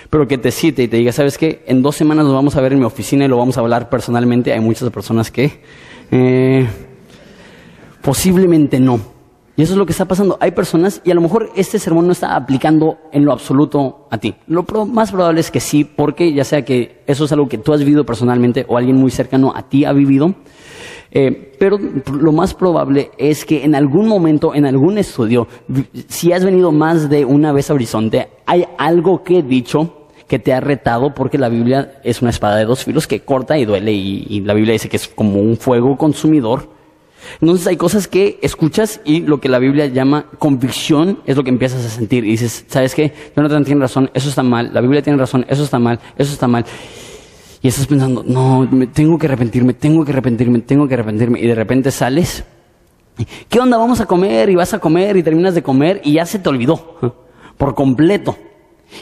Pero 0.10 0.28
que 0.28 0.38
te 0.38 0.52
cite 0.52 0.84
y 0.84 0.88
te 0.88 0.98
diga, 0.98 1.12
¿sabes 1.12 1.38
qué? 1.38 1.64
En 1.68 1.82
dos 1.82 1.96
semanas 1.96 2.26
nos 2.26 2.34
vamos 2.34 2.56
a 2.56 2.62
ver 2.62 2.74
en 2.74 2.80
mi 2.80 2.86
oficina 2.86 3.26
y 3.26 3.28
lo 3.28 3.38
vamos 3.38 3.58
a 3.58 3.62
hablar 3.62 3.90
personalmente. 3.90 4.54
Hay 4.54 4.60
muchas 4.60 4.90
personas 4.90 5.32
que 5.32 5.62
eh, 6.12 6.68
posiblemente 8.04 8.80
no. 8.80 9.00
Y 9.56 9.62
eso 9.62 9.74
es 9.74 9.78
lo 9.78 9.86
que 9.86 9.92
está 9.92 10.06
pasando. 10.06 10.38
Hay 10.40 10.52
personas, 10.52 11.02
y 11.04 11.12
a 11.12 11.16
lo 11.16 11.22
mejor 11.22 11.50
este 11.56 11.78
sermón 11.78 12.08
no 12.08 12.12
está 12.12 12.36
aplicando 12.36 12.98
en 13.12 13.24
lo 13.24 13.32
absoluto 13.32 14.08
a 14.10 14.18
ti. 14.18 14.36
Lo 14.48 14.66
más 14.86 15.12
probable 15.12 15.40
es 15.40 15.52
que 15.52 15.60
sí, 15.60 15.84
porque 15.84 16.34
ya 16.34 16.44
sea 16.44 16.64
que 16.64 17.04
eso 17.06 17.26
es 17.26 17.32
algo 17.32 17.48
que 17.48 17.60
tú 17.60 17.72
has 17.72 17.84
vivido 17.84 18.04
personalmente 18.04 18.66
o 18.68 18.78
alguien 18.78 18.98
muy 18.98 19.12
cercano 19.12 19.54
a 19.56 19.70
ti 19.70 19.86
ha 19.86 19.94
vivido, 19.94 20.34
eh, 21.16 21.52
pero 21.60 21.78
lo 21.78 22.32
más 22.32 22.56
probable 22.56 23.12
es 23.20 23.46
que 23.46 23.64
en 23.64 23.76
algún 23.76 24.08
momento, 24.08 24.56
en 24.56 24.66
algún 24.66 24.98
estudio, 24.98 25.48
si 26.08 26.34
has 26.34 26.44
venido 26.44 26.72
más 26.72 27.08
de 27.08 27.24
una 27.24 27.54
vez 27.54 27.70
a 27.70 27.76
Horizonte, 27.76 28.30
hay 28.48 28.66
algo 28.80 29.22
que 29.22 29.38
he 29.38 29.44
dicho 29.44 30.08
que 30.28 30.40
te 30.40 30.52
ha 30.52 30.60
retado 30.60 31.14
porque 31.14 31.38
la 31.38 31.50
Biblia 31.50 32.00
es 32.04 32.24
una 32.24 32.32
espada 32.32 32.56
de 32.56 32.66
dos 32.66 32.84
filos 32.84 33.06
que 33.06 33.20
corta 33.20 33.60
y 33.60 33.66
duele 33.66 33.92
y, 33.92 34.42
la 34.42 34.56
Biblia 34.56 34.74
dice 34.74 34.90
que 34.90 34.98
es 34.98 35.08
como 35.08 35.40
un 35.40 35.58
fuego 35.58 35.96
consumidor. 35.98 36.73
Entonces 37.42 37.68
hay 37.68 37.78
cosas 37.78 38.08
que 38.08 38.40
escuchas 38.42 39.02
y 39.06 39.22
lo 39.22 39.40
que 39.40 39.50
la 39.50 39.60
Biblia 39.60 39.88
llama 39.88 40.26
convicción 40.40 41.20
es 41.26 41.36
lo 41.38 41.44
que 41.44 41.50
empiezas 41.50 41.86
a 41.86 41.90
sentir 41.90 42.26
y 42.26 42.32
dices, 42.32 42.66
¿sabes 42.68 42.96
qué? 42.96 43.14
Jonathan 43.36 43.64
tiene 43.66 43.82
razón, 43.82 44.10
eso 44.14 44.30
está 44.30 44.44
mal, 44.44 44.72
la 44.74 44.82
Biblia 44.82 45.02
tiene 45.02 45.18
razón, 45.18 45.46
eso 45.50 45.64
está 45.64 45.80
mal, 45.80 46.00
eso 46.18 46.34
está 46.34 46.48
mal. 46.48 46.66
Y 47.62 47.70
estás 47.70 47.88
pensando, 47.88 48.24
no, 48.28 48.68
me 48.70 48.88
tengo 48.88 49.18
que 49.18 49.28
arrepentirme, 49.28 49.74
tengo 49.74 50.04
que 50.04 50.12
arrepentirme, 50.12 50.60
tengo 50.60 50.88
que 50.88 50.96
arrepentirme. 50.96 51.40
Y 51.40 51.48
de 51.48 51.56
repente 51.56 51.92
sales, 51.92 52.44
¿qué 53.48 53.60
onda? 53.60 53.78
Vamos 53.78 54.02
a 54.02 54.06
comer 54.06 54.50
y 54.50 54.56
vas 54.56 54.74
a 54.74 54.80
comer 54.80 55.16
y 55.16 55.24
terminas 55.24 55.56
de 55.56 55.64
comer 55.64 56.02
y 56.04 56.14
ya 56.14 56.26
se 56.26 56.40
te 56.40 56.50
olvidó 56.50 57.24
por 57.58 57.74
completo. 57.74 58.36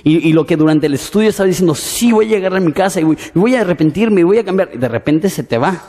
Y, 0.04 0.32
lo 0.34 0.46
que 0.46 0.56
durante 0.56 0.88
el 0.88 0.94
estudio 0.94 1.30
estaba 1.30 1.48
diciendo, 1.48 1.76
sí, 1.76 2.12
voy 2.12 2.28
a 2.28 2.30
llegar 2.30 2.56
a 2.56 2.60
mi 2.60 2.72
casa 2.72 3.02
y 3.02 3.04
voy, 3.34 3.56
a 3.56 3.62
arrepentirme 3.62 4.22
y 4.22 4.24
voy 4.24 4.38
a 4.38 4.44
cambiar. 4.46 4.70
Y 4.74 4.78
de 4.78 4.88
repente 4.88 5.30
se 5.30 5.44
te 5.44 5.58
va. 5.58 5.82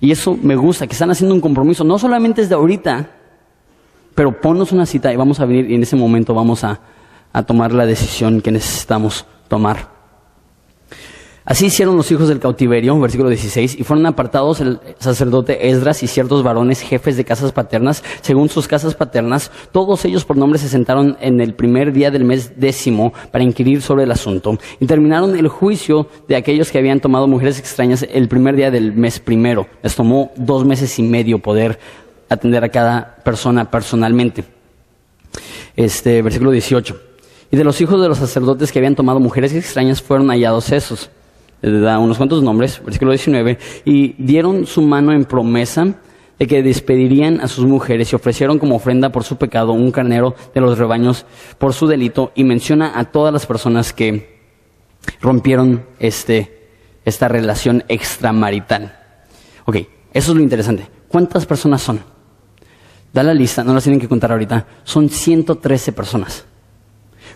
Y 0.00 0.10
eso 0.10 0.38
me 0.40 0.56
gusta, 0.56 0.86
que 0.86 0.92
están 0.92 1.10
haciendo 1.10 1.34
un 1.34 1.40
compromiso. 1.40 1.84
No 1.84 1.98
solamente 1.98 2.42
es 2.42 2.48
de 2.48 2.54
ahorita, 2.54 3.10
pero 4.14 4.40
ponnos 4.40 4.72
una 4.72 4.86
cita 4.86 5.12
y 5.12 5.16
vamos 5.16 5.40
a 5.40 5.46
venir 5.46 5.70
y 5.70 5.74
en 5.74 5.82
ese 5.82 5.96
momento 5.96 6.34
vamos 6.34 6.64
a 6.64 6.80
tomar 7.46 7.72
la 7.72 7.86
decisión 7.86 8.40
que 8.40 8.50
necesitamos 8.50 9.26
tomar. 9.48 9.95
Así 11.46 11.66
hicieron 11.66 11.96
los 11.96 12.10
hijos 12.10 12.26
del 12.26 12.40
cautiverio, 12.40 12.98
versículo 12.98 13.28
16, 13.28 13.78
y 13.78 13.84
fueron 13.84 14.04
apartados 14.06 14.60
el 14.60 14.80
sacerdote 14.98 15.68
Esdras 15.70 16.02
y 16.02 16.08
ciertos 16.08 16.42
varones 16.42 16.80
jefes 16.80 17.16
de 17.16 17.24
casas 17.24 17.52
paternas, 17.52 18.02
según 18.20 18.48
sus 18.48 18.66
casas 18.66 18.96
paternas. 18.96 19.52
Todos 19.70 20.04
ellos 20.04 20.24
por 20.24 20.36
nombre 20.36 20.58
se 20.58 20.68
sentaron 20.68 21.16
en 21.20 21.40
el 21.40 21.54
primer 21.54 21.92
día 21.92 22.10
del 22.10 22.24
mes 22.24 22.58
décimo 22.58 23.12
para 23.30 23.44
inquirir 23.44 23.80
sobre 23.80 24.02
el 24.02 24.10
asunto, 24.10 24.58
y 24.80 24.86
terminaron 24.86 25.36
el 25.36 25.46
juicio 25.46 26.08
de 26.26 26.34
aquellos 26.34 26.72
que 26.72 26.78
habían 26.78 26.98
tomado 26.98 27.28
mujeres 27.28 27.60
extrañas 27.60 28.04
el 28.12 28.26
primer 28.26 28.56
día 28.56 28.72
del 28.72 28.92
mes 28.92 29.20
primero. 29.20 29.68
Les 29.84 29.94
tomó 29.94 30.32
dos 30.34 30.64
meses 30.64 30.98
y 30.98 31.04
medio 31.04 31.38
poder 31.38 31.78
atender 32.28 32.64
a 32.64 32.70
cada 32.70 33.18
persona 33.22 33.70
personalmente. 33.70 34.42
Este, 35.76 36.22
versículo 36.22 36.50
18. 36.50 37.00
Y 37.52 37.56
de 37.56 37.62
los 37.62 37.80
hijos 37.80 38.02
de 38.02 38.08
los 38.08 38.18
sacerdotes 38.18 38.72
que 38.72 38.80
habían 38.80 38.96
tomado 38.96 39.20
mujeres 39.20 39.54
extrañas 39.54 40.02
fueron 40.02 40.26
hallados 40.30 40.72
esos 40.72 41.08
da 41.62 41.98
unos 41.98 42.16
cuantos 42.16 42.42
nombres, 42.42 42.82
versículo 42.84 43.12
19, 43.12 43.58
y 43.84 44.14
dieron 44.18 44.66
su 44.66 44.82
mano 44.82 45.12
en 45.12 45.24
promesa 45.24 45.94
de 46.38 46.46
que 46.46 46.62
despedirían 46.62 47.40
a 47.40 47.48
sus 47.48 47.64
mujeres 47.64 48.12
y 48.12 48.16
ofrecieron 48.16 48.58
como 48.58 48.76
ofrenda 48.76 49.10
por 49.10 49.24
su 49.24 49.36
pecado 49.36 49.72
un 49.72 49.90
carnero 49.90 50.34
de 50.54 50.60
los 50.60 50.78
rebaños 50.78 51.24
por 51.58 51.72
su 51.72 51.86
delito 51.86 52.32
y 52.34 52.44
menciona 52.44 52.98
a 52.98 53.04
todas 53.06 53.32
las 53.32 53.46
personas 53.46 53.92
que 53.92 54.36
rompieron 55.20 55.86
este, 55.98 56.68
esta 57.04 57.28
relación 57.28 57.84
extramarital. 57.88 58.98
Ok, 59.64 59.76
eso 60.12 60.32
es 60.32 60.36
lo 60.36 60.42
interesante. 60.42 60.86
¿Cuántas 61.08 61.46
personas 61.46 61.80
son? 61.82 62.00
Da 63.12 63.22
la 63.22 63.32
lista, 63.32 63.64
no 63.64 63.72
las 63.72 63.84
tienen 63.84 64.00
que 64.00 64.08
contar 64.08 64.32
ahorita. 64.32 64.66
Son 64.84 65.08
113 65.08 65.92
personas. 65.92 66.44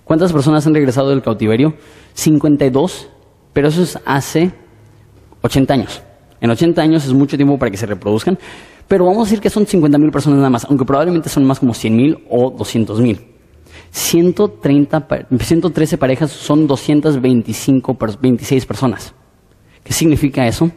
¿Cuántas 0.05 0.33
personas 0.33 0.67
han 0.67 0.75
regresado 0.75 1.09
del 1.09 1.23
cautiverio? 1.23 1.75
52 2.15 3.09
pero 3.53 3.69
eso 3.69 3.83
es 3.83 3.99
hace 4.05 4.51
80 5.43 5.75
años. 5.75 6.03
En 6.41 6.51
80 6.51 6.81
años 6.81 7.05
es 7.05 7.13
mucho 7.13 7.37
tiempo 7.37 7.59
para 7.59 7.71
que 7.71 7.77
se 7.77 7.87
reproduzcan, 7.87 8.39
pero 8.89 9.05
vamos 9.05 9.21
a 9.21 9.25
decir 9.25 9.41
que 9.41 9.51
son 9.51 9.67
50 9.67 9.99
mil 9.99 10.11
personas 10.11 10.39
nada 10.39 10.51
más, 10.51 10.65
aunque 10.65 10.85
probablemente 10.85 11.29
son 11.29 11.45
más 11.45 11.61
como 11.61 11.75
100 11.75 11.97
mil 11.97 12.25
o 12.29 12.51
200 12.51 13.01
mil. 13.01 13.21
113 13.93 15.99
parejas 15.99 16.31
son 16.31 16.67
225, 16.67 17.99
26 18.21 18.67
personas. 18.67 19.15
¿Qué 19.83 19.93
significa 19.93 20.47
eso? 20.47 20.71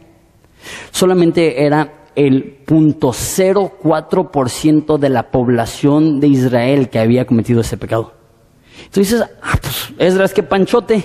Solamente 0.90 1.64
era 1.64 2.08
el 2.14 2.64
0.04% 2.66 4.98
de 4.98 5.08
la 5.08 5.30
población 5.30 6.20
de 6.20 6.28
Israel 6.28 6.88
que 6.88 6.98
había 6.98 7.26
cometido 7.26 7.60
ese 7.60 7.76
pecado. 7.76 8.14
Entonces 8.84 9.12
dices, 9.12 9.28
ah, 9.42 9.58
pues 9.60 9.92
Esdras, 9.98 10.32
que 10.32 10.42
panchote. 10.42 11.04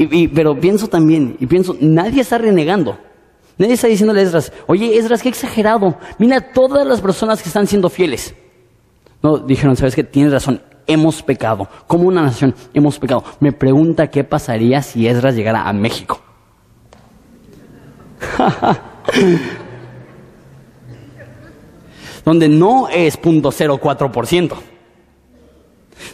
Y, 0.00 0.28
pero 0.28 0.58
pienso 0.60 0.86
también, 0.86 1.36
y 1.40 1.46
pienso, 1.46 1.76
nadie 1.80 2.20
está 2.20 2.38
renegando. 2.38 2.96
Nadie 3.56 3.74
está 3.74 3.88
diciéndole 3.88 4.20
a 4.20 4.22
Esdras, 4.22 4.52
oye 4.68 4.96
Esdras, 4.96 5.20
qué 5.22 5.28
exagerado. 5.28 5.98
Mira 6.18 6.52
todas 6.52 6.86
las 6.86 7.00
personas 7.00 7.42
que 7.42 7.48
están 7.48 7.66
siendo 7.66 7.90
fieles. 7.90 8.32
No, 9.20 9.38
dijeron, 9.38 9.74
sabes 9.74 9.96
que 9.96 10.04
tienes 10.04 10.32
razón, 10.32 10.62
hemos 10.86 11.20
pecado. 11.24 11.68
Como 11.88 12.06
una 12.06 12.22
nación, 12.22 12.54
hemos 12.74 12.96
pecado. 13.00 13.24
Me 13.40 13.50
pregunta 13.50 14.06
qué 14.08 14.22
pasaría 14.22 14.82
si 14.82 15.08
Esdras 15.08 15.34
llegara 15.34 15.68
a 15.68 15.72
México. 15.72 16.20
Donde 22.24 22.48
no 22.48 22.88
es 22.88 23.20
0.04%. 23.20 24.52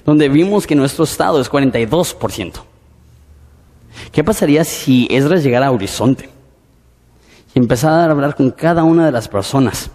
Donde 0.07 0.31
vimos 0.31 0.67
que 0.67 0.75
nuestro 0.75 1.05
estado 1.05 1.39
es 1.39 1.51
42%. 1.51 2.63
¿Qué 4.13 4.23
pasaría 4.23 4.65
si 4.65 5.07
Esdras 5.11 5.43
llegara 5.43 5.67
a 5.67 5.73
Horizonte 5.73 6.29
y 7.55 7.59
empezara 7.59 8.05
a 8.05 8.11
hablar 8.11 8.35
con 8.35 8.51
cada 8.51 8.85
una 8.85 9.07
de 9.07 9.13
las 9.13 9.29
personas? 9.29 9.91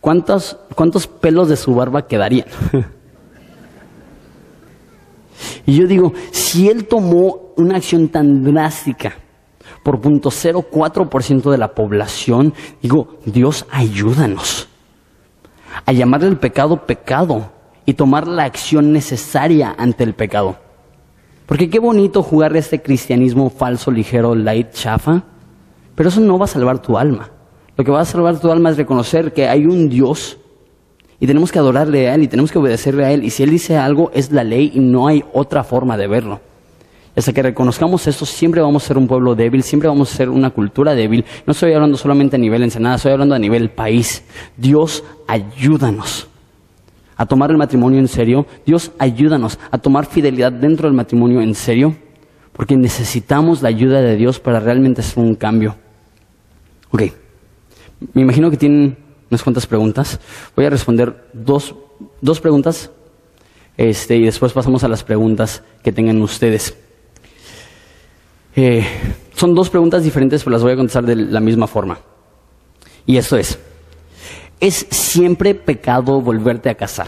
¿Cuántos, 0.00 0.56
cuántos 0.74 1.06
pelos 1.06 1.48
de 1.48 1.56
su 1.56 1.74
barba 1.74 2.06
quedarían? 2.06 2.46
y 5.66 5.76
yo 5.76 5.86
digo, 5.86 6.12
si 6.30 6.68
él 6.68 6.86
tomó 6.86 7.52
una 7.56 7.76
acción 7.76 8.08
tan 8.08 8.44
drástica 8.44 9.14
por 9.82 10.00
0.04% 10.00 11.50
de 11.50 11.58
la 11.58 11.74
población, 11.74 12.54
digo, 12.82 13.18
Dios 13.24 13.66
ayúdanos 13.70 14.68
a 15.86 15.92
llamarle 15.92 16.28
el 16.28 16.38
pecado 16.38 16.86
pecado 16.86 17.50
y 17.86 17.94
tomar 17.94 18.26
la 18.26 18.44
acción 18.44 18.92
necesaria 18.92 19.74
ante 19.76 20.04
el 20.04 20.14
pecado. 20.14 20.63
Porque 21.46 21.68
qué 21.68 21.78
bonito 21.78 22.22
jugar 22.22 22.56
este 22.56 22.80
cristianismo 22.80 23.50
falso, 23.50 23.90
ligero, 23.90 24.34
light, 24.34 24.72
chafa, 24.72 25.22
pero 25.94 26.08
eso 26.08 26.20
no 26.20 26.38
va 26.38 26.46
a 26.46 26.48
salvar 26.48 26.80
tu 26.80 26.96
alma. 26.96 27.30
Lo 27.76 27.84
que 27.84 27.90
va 27.90 28.00
a 28.00 28.04
salvar 28.04 28.40
tu 28.40 28.50
alma 28.50 28.70
es 28.70 28.76
reconocer 28.76 29.32
que 29.32 29.48
hay 29.48 29.66
un 29.66 29.88
Dios 29.88 30.38
Y 31.20 31.26
tenemos 31.26 31.52
que 31.52 31.58
adorarle 31.58 32.08
a 32.08 32.14
Él 32.14 32.24
y 32.24 32.28
tenemos 32.28 32.52
que 32.52 32.58
obedecerle 32.58 33.04
a 33.04 33.12
Él. 33.12 33.24
Y 33.24 33.30
si 33.30 33.42
Él 33.42 33.50
dice 33.50 33.76
algo, 33.76 34.10
es 34.14 34.30
la 34.30 34.44
ley 34.44 34.72
y 34.74 34.80
no 34.80 35.06
hay 35.06 35.24
otra 35.32 35.64
forma 35.64 35.96
de 35.96 36.06
verlo. 36.06 36.40
Hasta 37.16 37.32
que 37.32 37.42
reconozcamos 37.42 38.06
esto, 38.06 38.26
siempre 38.26 38.60
vamos 38.60 38.84
a 38.84 38.86
ser 38.88 38.98
un 38.98 39.06
pueblo 39.06 39.34
débil, 39.34 39.62
siempre 39.62 39.88
vamos 39.88 40.12
a 40.12 40.16
ser 40.16 40.28
una 40.28 40.50
cultura 40.50 40.94
débil. 40.94 41.24
No 41.46 41.52
estoy 41.52 41.72
hablando 41.72 41.96
solamente 41.96 42.36
a 42.36 42.38
nivel 42.38 42.64
Ensenada, 42.64 42.96
estoy 42.96 43.12
hablando 43.12 43.36
a 43.36 43.38
nivel 43.38 43.70
país. 43.70 44.24
Dios, 44.56 45.04
ayúdanos 45.28 46.28
a 47.16 47.26
tomar 47.26 47.50
el 47.50 47.56
matrimonio 47.56 47.98
en 47.98 48.08
serio. 48.08 48.46
Dios, 48.66 48.92
ayúdanos 48.98 49.58
a 49.70 49.78
tomar 49.78 50.06
fidelidad 50.06 50.52
dentro 50.52 50.88
del 50.88 50.96
matrimonio 50.96 51.40
en 51.40 51.54
serio, 51.54 51.96
porque 52.52 52.76
necesitamos 52.76 53.62
la 53.62 53.68
ayuda 53.68 54.00
de 54.00 54.16
Dios 54.16 54.40
para 54.40 54.60
realmente 54.60 55.00
hacer 55.00 55.22
un 55.22 55.34
cambio. 55.34 55.76
Ok, 56.90 57.02
me 58.12 58.22
imagino 58.22 58.50
que 58.50 58.56
tienen 58.56 58.96
unas 59.30 59.42
cuantas 59.42 59.66
preguntas. 59.66 60.20
Voy 60.54 60.64
a 60.64 60.70
responder 60.70 61.28
dos, 61.32 61.74
dos 62.20 62.40
preguntas 62.40 62.90
este, 63.76 64.16
y 64.16 64.24
después 64.24 64.52
pasamos 64.52 64.84
a 64.84 64.88
las 64.88 65.02
preguntas 65.02 65.62
que 65.82 65.92
tengan 65.92 66.20
ustedes. 66.22 66.76
Eh, 68.56 68.84
son 69.34 69.54
dos 69.54 69.68
preguntas 69.68 70.04
diferentes, 70.04 70.44
pero 70.44 70.52
las 70.52 70.62
voy 70.62 70.72
a 70.72 70.76
contestar 70.76 71.04
de 71.04 71.16
la 71.16 71.40
misma 71.40 71.66
forma. 71.66 71.98
Y 73.06 73.16
esto 73.16 73.36
es, 73.36 73.58
¿es 74.60 74.86
siempre 74.90 75.54
pecado 75.54 76.20
volverte 76.20 76.70
a 76.70 76.74
casar 76.74 77.06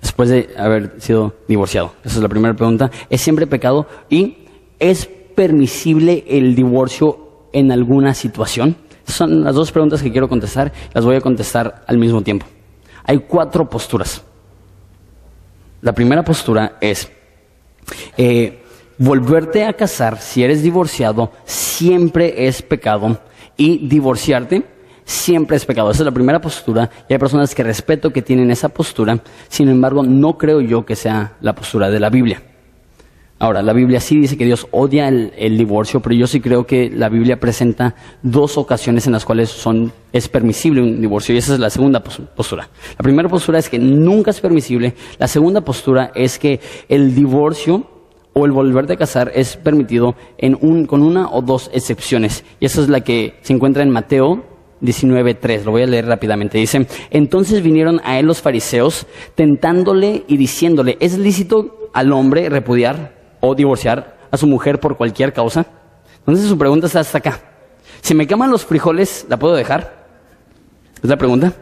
después 0.00 0.28
de 0.28 0.50
haber 0.56 1.00
sido 1.00 1.34
divorciado? 1.48 1.94
Esa 2.04 2.16
es 2.16 2.22
la 2.22 2.28
primera 2.28 2.54
pregunta. 2.54 2.90
¿Es 3.08 3.20
siempre 3.20 3.46
pecado? 3.46 3.86
¿Y 4.10 4.38
es 4.78 5.06
permisible 5.06 6.24
el 6.28 6.54
divorcio 6.54 7.46
en 7.52 7.72
alguna 7.72 8.14
situación? 8.14 8.76
Son 9.06 9.44
las 9.44 9.54
dos 9.54 9.72
preguntas 9.72 10.02
que 10.02 10.12
quiero 10.12 10.28
contestar, 10.28 10.72
las 10.92 11.04
voy 11.04 11.16
a 11.16 11.20
contestar 11.20 11.84
al 11.86 11.98
mismo 11.98 12.22
tiempo. 12.22 12.46
Hay 13.04 13.18
cuatro 13.18 13.68
posturas. 13.68 14.22
La 15.80 15.92
primera 15.92 16.22
postura 16.22 16.78
es, 16.80 17.10
eh, 18.16 18.62
volverte 18.98 19.64
a 19.64 19.72
casar 19.72 20.20
si 20.20 20.44
eres 20.44 20.62
divorciado 20.62 21.32
siempre 21.44 22.46
es 22.46 22.62
pecado 22.62 23.18
y 23.56 23.88
divorciarte 23.88 24.64
siempre 25.04 25.56
es 25.56 25.64
pecado. 25.64 25.90
Esa 25.90 26.02
es 26.02 26.06
la 26.06 26.12
primera 26.12 26.40
postura 26.40 26.90
y 27.08 27.12
hay 27.12 27.18
personas 27.18 27.54
que 27.54 27.62
respeto 27.62 28.12
que 28.12 28.22
tienen 28.22 28.50
esa 28.50 28.68
postura, 28.68 29.20
sin 29.48 29.68
embargo 29.68 30.02
no 30.02 30.38
creo 30.38 30.60
yo 30.60 30.84
que 30.84 30.96
sea 30.96 31.34
la 31.40 31.54
postura 31.54 31.90
de 31.90 32.00
la 32.00 32.10
Biblia. 32.10 32.42
Ahora, 33.42 33.60
la 33.60 33.72
Biblia 33.72 33.98
sí 33.98 34.20
dice 34.20 34.36
que 34.36 34.44
Dios 34.44 34.68
odia 34.70 35.08
el, 35.08 35.58
divorcio, 35.58 35.98
pero 35.98 36.14
yo 36.14 36.28
sí 36.28 36.40
creo 36.40 36.64
que 36.64 36.88
la 36.88 37.08
Biblia 37.08 37.40
presenta 37.40 37.96
dos 38.22 38.56
ocasiones 38.56 39.08
en 39.08 39.12
las 39.14 39.24
cuales 39.24 39.50
son, 39.50 39.92
es 40.12 40.28
permisible 40.28 40.80
un 40.80 41.00
divorcio, 41.00 41.34
y 41.34 41.38
esa 41.38 41.54
es 41.54 41.58
la 41.58 41.68
segunda 41.68 42.04
postura. 42.04 42.68
La 42.96 43.02
primera 43.02 43.28
postura 43.28 43.58
es 43.58 43.68
que 43.68 43.80
nunca 43.80 44.30
es 44.30 44.40
permisible, 44.40 44.94
la 45.18 45.26
segunda 45.26 45.60
postura 45.62 46.12
es 46.14 46.38
que 46.38 46.60
el 46.88 47.16
divorcio 47.16 47.84
o 48.32 48.46
el 48.46 48.52
volverte 48.52 48.92
a 48.92 48.96
casar 48.96 49.32
es 49.34 49.56
permitido 49.56 50.14
en 50.38 50.56
un, 50.60 50.86
con 50.86 51.02
una 51.02 51.28
o 51.28 51.42
dos 51.42 51.68
excepciones, 51.74 52.44
y 52.60 52.66
esa 52.66 52.80
es 52.80 52.88
la 52.88 53.00
que 53.00 53.40
se 53.42 53.52
encuentra 53.52 53.82
en 53.82 53.90
Mateo 53.90 54.51
19.3, 54.82 55.64
lo 55.64 55.70
voy 55.70 55.82
a 55.82 55.86
leer 55.86 56.06
rápidamente. 56.06 56.58
Dice, 56.58 56.86
entonces 57.10 57.62
vinieron 57.62 58.00
a 58.04 58.18
él 58.18 58.26
los 58.26 58.42
fariseos 58.42 59.06
tentándole 59.34 60.24
y 60.26 60.36
diciéndole, 60.36 60.96
¿es 61.00 61.16
lícito 61.16 61.90
al 61.92 62.12
hombre 62.12 62.48
repudiar 62.48 63.14
o 63.40 63.54
divorciar 63.54 64.18
a 64.30 64.36
su 64.36 64.46
mujer 64.46 64.80
por 64.80 64.96
cualquier 64.96 65.32
causa? 65.32 65.66
Entonces 66.18 66.46
su 66.46 66.58
pregunta 66.58 66.86
está 66.86 67.00
hasta 67.00 67.18
acá. 67.18 67.40
Si 68.00 68.14
me 68.14 68.26
queman 68.26 68.50
los 68.50 68.64
frijoles, 68.64 69.26
¿la 69.28 69.38
puedo 69.38 69.54
dejar? 69.54 70.06
¿Es 71.02 71.08
la 71.08 71.16
pregunta? 71.16 71.52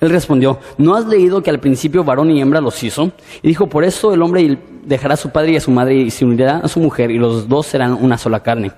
Él 0.00 0.10
respondió, 0.10 0.58
¿no 0.78 0.94
has 0.94 1.06
leído 1.06 1.42
que 1.42 1.50
al 1.50 1.60
principio 1.60 2.02
varón 2.02 2.30
y 2.30 2.40
hembra 2.40 2.60
los 2.60 2.82
hizo? 2.82 3.12
Y 3.42 3.48
dijo, 3.48 3.68
por 3.68 3.84
eso 3.84 4.12
el 4.12 4.22
hombre 4.22 4.58
dejará 4.84 5.14
a 5.14 5.18
su 5.18 5.30
padre 5.30 5.52
y 5.52 5.56
a 5.56 5.60
su 5.60 5.70
madre 5.70 5.94
y 5.94 6.10
se 6.10 6.24
unirá 6.24 6.58
a 6.58 6.68
su 6.68 6.80
mujer 6.80 7.10
y 7.10 7.18
los 7.18 7.48
dos 7.48 7.66
serán 7.66 7.92
una 7.92 8.18
sola 8.18 8.40
carne. 8.40 8.72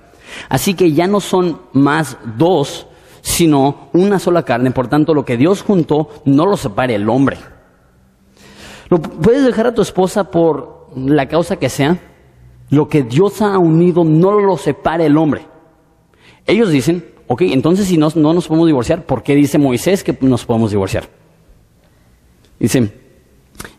Así 0.49 0.73
que 0.73 0.91
ya 0.91 1.07
no 1.07 1.19
son 1.19 1.59
más 1.73 2.17
dos, 2.37 2.87
sino 3.21 3.89
una 3.93 4.19
sola 4.19 4.43
carne. 4.43 4.71
Por 4.71 4.87
tanto, 4.87 5.13
lo 5.13 5.25
que 5.25 5.37
Dios 5.37 5.61
juntó, 5.61 6.09
no 6.25 6.45
lo 6.45 6.57
separe 6.57 6.95
el 6.95 7.09
hombre. 7.09 7.37
¿Lo 8.89 9.01
puedes 9.01 9.43
dejar 9.43 9.67
a 9.67 9.73
tu 9.73 9.81
esposa 9.81 10.31
por 10.31 10.79
la 10.95 11.27
causa 11.27 11.57
que 11.57 11.69
sea, 11.69 11.99
lo 12.69 12.87
que 12.87 13.03
Dios 13.03 13.41
ha 13.41 13.57
unido 13.57 14.03
no 14.03 14.39
lo 14.39 14.57
separe 14.57 15.05
el 15.05 15.17
hombre. 15.17 15.45
Ellos 16.45 16.69
dicen, 16.69 17.05
ok, 17.27 17.41
entonces 17.43 17.87
si 17.87 17.97
no, 17.97 18.09
no 18.15 18.33
nos 18.33 18.47
podemos 18.47 18.67
divorciar, 18.67 19.05
¿por 19.05 19.23
qué 19.23 19.35
dice 19.35 19.57
Moisés 19.57 20.03
que 20.03 20.17
nos 20.21 20.45
podemos 20.45 20.71
divorciar? 20.71 21.07
Dicen, 22.59 22.91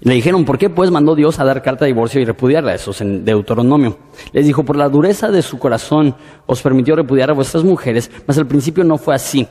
le 0.02 0.14
dijeron, 0.14 0.44
¿por 0.44 0.58
qué 0.58 0.70
pues 0.70 0.90
mandó 0.90 1.14
Dios 1.14 1.38
a 1.38 1.44
dar 1.44 1.62
carta 1.62 1.84
de 1.84 1.92
divorcio 1.92 2.20
y 2.20 2.24
repudiarla? 2.24 2.74
Eso 2.74 2.90
es 2.90 3.00
en 3.00 3.24
Deuteronomio. 3.24 3.98
Les 4.32 4.46
dijo, 4.46 4.64
por 4.64 4.76
la 4.76 4.88
dureza 4.88 5.30
de 5.30 5.42
su 5.42 5.58
corazón 5.58 6.14
os 6.46 6.62
permitió 6.62 6.96
repudiar 6.96 7.30
a 7.30 7.34
vuestras 7.34 7.64
mujeres, 7.64 8.10
mas 8.26 8.38
al 8.38 8.46
principio 8.46 8.84
no 8.84 8.98
fue 8.98 9.14
así. 9.14 9.46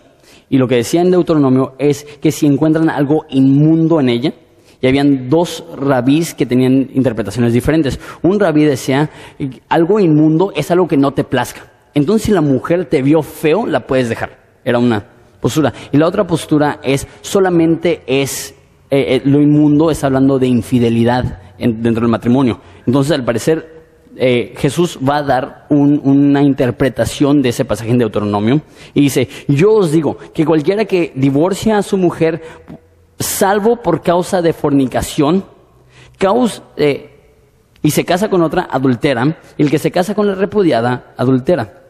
Y 0.50 0.58
lo 0.58 0.68
que 0.68 0.76
decía 0.76 1.02
en 1.02 1.12
Deuteronomio 1.12 1.74
es 1.78 2.04
que 2.04 2.32
si 2.32 2.46
encuentran 2.48 2.90
algo 2.90 3.26
inmundo 3.30 4.00
en 4.00 4.10
ella, 4.10 4.34
y 4.82 4.88
habían 4.88 5.30
dos 5.30 5.64
rabís 5.76 6.34
que 6.34 6.46
tenían 6.46 6.90
interpretaciones 6.94 7.54
diferentes. 7.54 8.00
Un 8.22 8.40
rabí 8.40 8.64
decía, 8.64 9.10
algo 9.68 10.00
inmundo 10.00 10.54
es 10.56 10.72
algo 10.72 10.88
que 10.88 10.98
no 10.98 11.12
te 11.12 11.24
plazca. 11.24 11.70
Entonces 11.94 12.28
si 12.28 12.32
la 12.32 12.42
mujer 12.42 12.86
te 12.86 13.02
vio 13.02 13.22
feo, 13.22 13.66
la 13.66 13.86
puedes 13.86 14.10
dejar. 14.10 14.38
Era 14.64 14.80
una 14.80 15.06
postura. 15.42 15.74
Y 15.92 15.98
la 15.98 16.08
otra 16.08 16.26
postura 16.26 16.80
es, 16.84 17.08
solamente 17.22 18.04
es, 18.08 18.56
eh, 18.92 19.16
eh, 19.16 19.22
lo 19.26 19.42
inmundo 19.42 19.92
es 19.92 20.04
hablando 20.04 20.40
de 20.40 20.48
infidelidad 20.48 21.40
dentro 21.58 22.02
del 22.02 22.10
matrimonio. 22.10 22.60
Entonces 22.86 23.12
al 23.12 23.24
parecer 23.24 23.80
eh, 24.22 24.54
Jesús 24.58 25.00
va 25.08 25.18
a 25.18 25.24
dar 25.24 25.66
una 25.70 26.42
interpretación 26.42 27.42
de 27.42 27.50
ese 27.50 27.64
pasaje 27.64 27.92
en 27.92 28.00
Deuteronomio 28.00 28.62
y 28.94 29.02
dice, 29.02 29.30
yo 29.48 29.74
os 29.74 29.92
digo 29.92 30.18
que 30.34 30.46
cualquiera 30.46 30.84
que 30.84 31.14
divorcia 31.16 31.78
a 31.78 31.84
su 31.84 31.96
mujer 31.96 32.42
salvo 33.18 33.78
por 33.78 34.02
causa 34.02 34.42
de 34.42 34.52
fornicación, 34.52 35.46
eh, 36.76 37.10
y 37.82 37.92
se 37.92 38.04
casa 38.04 38.30
con 38.30 38.42
otra, 38.42 38.68
adultera, 38.70 39.38
y 39.58 39.64
el 39.64 39.70
que 39.70 39.80
se 39.80 39.90
casa 39.90 40.14
con 40.14 40.28
la 40.28 40.36
repudiada, 40.36 41.14
adultera. 41.16 41.82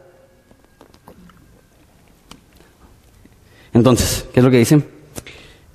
Entonces, 3.72 4.28
¿qué 4.32 4.38
es 4.38 4.44
lo 4.44 4.52
que 4.52 4.58
dice? 4.58 4.99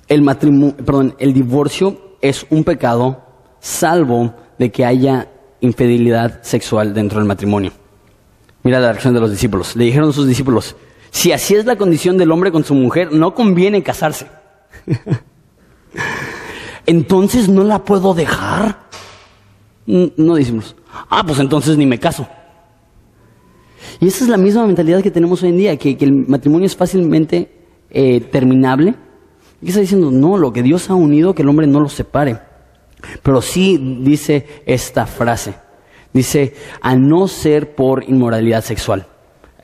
El 0.08 0.22
matrimonio, 0.22 0.76
perdón, 0.76 1.14
el 1.18 1.32
divorcio 1.32 2.16
es 2.20 2.46
un 2.50 2.64
pecado 2.64 3.22
salvo 3.60 4.34
de 4.58 4.70
que 4.70 4.84
haya 4.84 5.28
infidelidad 5.60 6.42
sexual 6.42 6.94
dentro 6.94 7.18
del 7.18 7.26
matrimonio. 7.26 7.72
Mira 8.62 8.80
la 8.80 8.92
reacción 8.92 9.14
de 9.14 9.20
los 9.20 9.30
discípulos. 9.30 9.76
Le 9.76 9.84
dijeron 9.84 10.10
a 10.10 10.12
sus 10.12 10.26
discípulos, 10.26 10.76
si 11.10 11.32
así 11.32 11.54
es 11.54 11.64
la 11.64 11.76
condición 11.76 12.18
del 12.18 12.30
hombre 12.30 12.52
con 12.52 12.64
su 12.64 12.74
mujer, 12.74 13.12
no 13.12 13.34
conviene 13.34 13.82
casarse. 13.82 14.26
entonces 16.86 17.48
no 17.48 17.64
la 17.64 17.84
puedo 17.84 18.14
dejar. 18.14 18.86
No 19.86 20.34
decimos, 20.34 20.74
ah, 21.08 21.22
pues 21.26 21.38
entonces 21.38 21.76
ni 21.76 21.86
me 21.86 21.98
caso. 21.98 22.26
Y 24.00 24.08
esa 24.08 24.24
es 24.24 24.30
la 24.30 24.36
misma 24.36 24.66
mentalidad 24.66 25.02
que 25.02 25.10
tenemos 25.10 25.42
hoy 25.42 25.50
en 25.50 25.56
día, 25.56 25.76
que, 25.76 25.96
el 26.00 26.26
matrimonio 26.26 26.66
es 26.66 26.76
fácilmente 26.76 27.50
eh, 27.90 28.20
terminable. 28.20 28.94
Y 29.66 29.70
está 29.70 29.80
diciendo, 29.80 30.12
no, 30.12 30.36
lo 30.36 30.52
que 30.52 30.62
Dios 30.62 30.90
ha 30.90 30.94
unido, 30.94 31.34
que 31.34 31.42
el 31.42 31.48
hombre 31.48 31.66
no 31.66 31.80
lo 31.80 31.88
separe. 31.88 32.38
Pero 33.20 33.42
sí 33.42 33.98
dice 34.00 34.46
esta 34.64 35.06
frase, 35.06 35.54
dice, 36.12 36.54
a 36.80 36.94
no 36.94 37.26
ser 37.26 37.74
por 37.74 38.04
inmoralidad 38.04 38.62
sexual. 38.62 39.08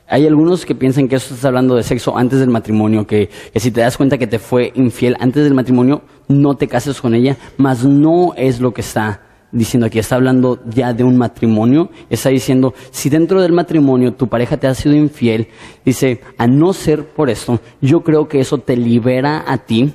Hay 0.05 0.27
algunos 0.27 0.65
que 0.65 0.75
piensan 0.75 1.07
que 1.07 1.15
eso 1.15 1.33
está 1.33 1.47
hablando 1.47 1.77
de 1.77 1.83
sexo 1.83 2.17
antes 2.17 2.41
del 2.41 2.49
matrimonio, 2.49 3.07
que, 3.07 3.29
si 3.55 3.71
te 3.71 3.79
das 3.79 3.95
cuenta 3.95 4.17
que 4.17 4.27
te 4.27 4.39
fue 4.39 4.73
infiel 4.75 5.15
antes 5.21 5.45
del 5.45 5.53
matrimonio, 5.53 6.01
no 6.27 6.57
te 6.57 6.67
cases 6.67 6.99
con 6.99 7.15
ella, 7.15 7.37
mas 7.55 7.85
no 7.85 8.33
es 8.35 8.59
lo 8.59 8.73
que 8.73 8.81
está 8.81 9.21
diciendo 9.53 9.87
aquí. 9.87 9.99
Está 9.99 10.15
hablando 10.15 10.59
ya 10.65 10.91
de 10.91 11.05
un 11.05 11.17
matrimonio. 11.17 11.89
Está 12.09 12.29
diciendo, 12.29 12.73
si 12.91 13.09
dentro 13.09 13.41
del 13.41 13.53
matrimonio 13.53 14.13
tu 14.13 14.27
pareja 14.27 14.57
te 14.57 14.67
ha 14.67 14.73
sido 14.73 14.95
infiel, 14.95 15.47
dice, 15.85 16.19
a 16.37 16.47
no 16.47 16.73
ser 16.73 17.05
por 17.05 17.29
esto, 17.29 17.61
yo 17.79 18.01
creo 18.01 18.27
que 18.27 18.39
eso 18.39 18.57
te 18.57 18.75
libera 18.75 19.45
a 19.47 19.59
ti 19.59 19.93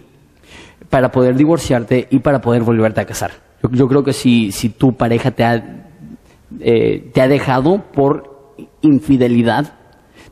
para 0.89 1.11
poder 1.11 1.37
divorciarte 1.37 2.07
y 2.11 2.21
para 2.21 2.41
poder 2.41 2.63
volverte 2.63 3.03
a 3.03 3.05
casar. 3.05 3.33
Yo, 3.73 3.89
creo 3.89 4.05
que 4.05 4.13
si, 4.13 4.53
si 4.53 4.71
tu 4.71 4.93
pareja 4.93 5.33
te 5.33 5.45
ha, 5.45 5.87
eh, 6.61 7.11
te 7.13 7.21
ha 7.21 7.29
dejado 7.29 7.83
por 7.93 8.55
infidelidad, 8.81 9.75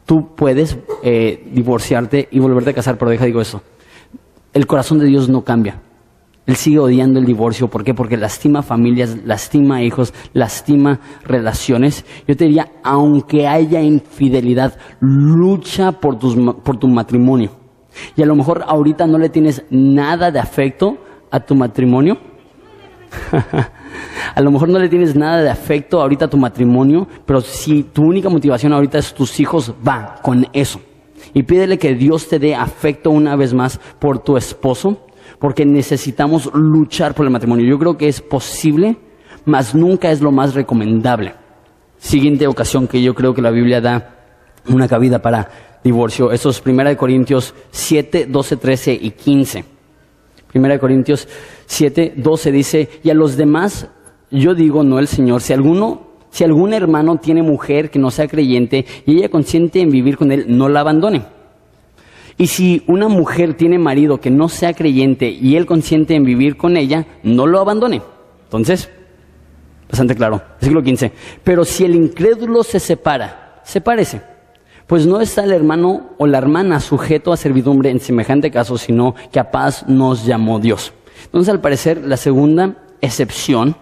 tú 0.06 0.34
puedes 0.36 0.78
eh, 1.02 1.44
divorciarte 1.52 2.28
y 2.30 2.38
volverte 2.38 2.70
a 2.70 2.74
casar, 2.74 2.96
pero 2.96 3.10
deja 3.10 3.24
digo 3.24 3.40
eso. 3.40 3.62
El 4.54 4.66
corazón 4.66 4.98
de 5.00 5.06
Dios 5.06 5.28
no 5.28 5.42
cambia. 5.42 5.82
Él 6.46 6.56
sigue 6.56 6.78
odiando 6.78 7.18
el 7.18 7.26
divorcio. 7.26 7.68
¿Por 7.68 7.82
qué? 7.82 7.92
Porque 7.92 8.16
lastima 8.16 8.62
familias, 8.62 9.18
lastima 9.24 9.82
hijos, 9.82 10.14
lastima 10.32 11.00
relaciones. 11.24 12.04
Yo 12.26 12.36
te 12.36 12.44
diría, 12.44 12.70
aunque 12.84 13.48
haya 13.48 13.82
infidelidad, 13.82 14.78
lucha 15.00 15.92
por, 15.92 16.18
tus, 16.18 16.36
por 16.36 16.78
tu 16.78 16.88
matrimonio. 16.88 17.50
Y 18.14 18.22
a 18.22 18.26
lo 18.26 18.36
mejor 18.36 18.64
ahorita 18.66 19.06
no 19.06 19.18
le 19.18 19.28
tienes 19.28 19.64
nada 19.70 20.30
de 20.30 20.38
afecto 20.38 20.98
a 21.30 21.40
tu 21.40 21.54
matrimonio? 21.54 22.16
a 24.34 24.40
lo 24.40 24.50
mejor 24.50 24.68
no 24.68 24.78
le 24.78 24.88
tienes 24.88 25.16
nada 25.16 25.42
de 25.42 25.50
afecto 25.50 26.00
ahorita 26.00 26.26
a 26.26 26.28
tu 26.28 26.36
matrimonio, 26.36 27.06
pero 27.24 27.40
si 27.40 27.84
tu 27.84 28.02
única 28.02 28.28
motivación 28.28 28.72
ahorita 28.72 28.98
es 28.98 29.14
tus 29.14 29.40
hijos, 29.40 29.74
va 29.86 30.16
con 30.22 30.46
eso. 30.52 30.80
Y 31.34 31.42
pídele 31.42 31.78
que 31.78 31.94
Dios 31.94 32.28
te 32.28 32.38
dé 32.38 32.54
afecto 32.54 33.10
una 33.10 33.36
vez 33.36 33.52
más 33.52 33.80
por 33.98 34.20
tu 34.20 34.36
esposo, 34.36 35.05
porque 35.38 35.64
necesitamos 35.64 36.50
luchar 36.54 37.14
por 37.14 37.26
el 37.26 37.32
matrimonio. 37.32 37.66
Yo 37.66 37.78
creo 37.78 37.96
que 37.96 38.08
es 38.08 38.20
posible, 38.20 38.96
mas 39.44 39.74
nunca 39.74 40.10
es 40.10 40.20
lo 40.20 40.32
más 40.32 40.54
recomendable. 40.54 41.34
Siguiente 41.98 42.46
ocasión 42.46 42.88
que 42.88 43.02
yo 43.02 43.14
creo 43.14 43.34
que 43.34 43.42
la 43.42 43.50
Biblia 43.50 43.80
da 43.80 44.16
una 44.68 44.88
cabida 44.88 45.20
para 45.20 45.48
divorcio. 45.82 46.32
Eso 46.32 46.50
es 46.50 46.62
1 46.64 46.96
Corintios 46.96 47.54
7, 47.70 48.26
12, 48.26 48.56
13 48.56 48.98
y 49.00 49.10
15. 49.12 49.64
1 50.54 50.78
Corintios 50.78 51.28
7, 51.66 52.14
12 52.16 52.52
dice, 52.52 52.88
y 53.02 53.10
a 53.10 53.14
los 53.14 53.36
demás 53.36 53.88
yo 54.30 54.54
digo, 54.54 54.82
no 54.82 54.98
el 54.98 55.06
Señor, 55.06 55.40
si 55.40 55.52
alguno, 55.52 56.08
si 56.30 56.44
algún 56.44 56.72
hermano 56.72 57.18
tiene 57.18 57.42
mujer 57.42 57.90
que 57.90 57.98
no 57.98 58.10
sea 58.10 58.26
creyente 58.26 58.84
y 59.06 59.18
ella 59.18 59.28
consiente 59.28 59.80
en 59.80 59.90
vivir 59.90 60.16
con 60.16 60.32
él, 60.32 60.46
no 60.48 60.68
la 60.68 60.80
abandone. 60.80 61.24
Y 62.38 62.48
si 62.48 62.82
una 62.86 63.08
mujer 63.08 63.54
tiene 63.54 63.78
marido 63.78 64.20
que 64.20 64.30
no 64.30 64.48
sea 64.48 64.74
creyente 64.74 65.30
y 65.30 65.56
él 65.56 65.64
consiente 65.66 66.14
en 66.14 66.24
vivir 66.24 66.56
con 66.56 66.76
ella, 66.76 67.06
no 67.22 67.46
lo 67.46 67.60
abandone. 67.60 68.02
Entonces, 68.44 68.90
bastante 69.88 70.14
claro, 70.14 70.42
siglo 70.60 70.82
15. 70.82 71.12
Pero 71.42 71.64
si 71.64 71.84
el 71.84 71.94
incrédulo 71.94 72.62
se 72.62 72.78
separa, 72.78 73.60
sepárese 73.64 74.36
pues 74.86 75.06
no 75.06 75.20
está 75.20 75.44
el 75.44 75.52
hermano 75.52 76.10
o 76.18 76.26
la 76.26 76.38
hermana 76.38 76.80
sujeto 76.80 77.32
a 77.32 77.36
servidumbre 77.36 77.90
en 77.90 78.00
semejante 78.00 78.50
caso, 78.50 78.78
sino 78.78 79.14
que 79.32 79.40
a 79.40 79.50
paz 79.50 79.84
nos 79.88 80.24
llamó 80.24 80.60
Dios. 80.60 80.92
Entonces, 81.24 81.52
al 81.52 81.60
parecer, 81.60 82.02
la 82.04 82.16
segunda 82.16 82.76
excepción 83.00 83.76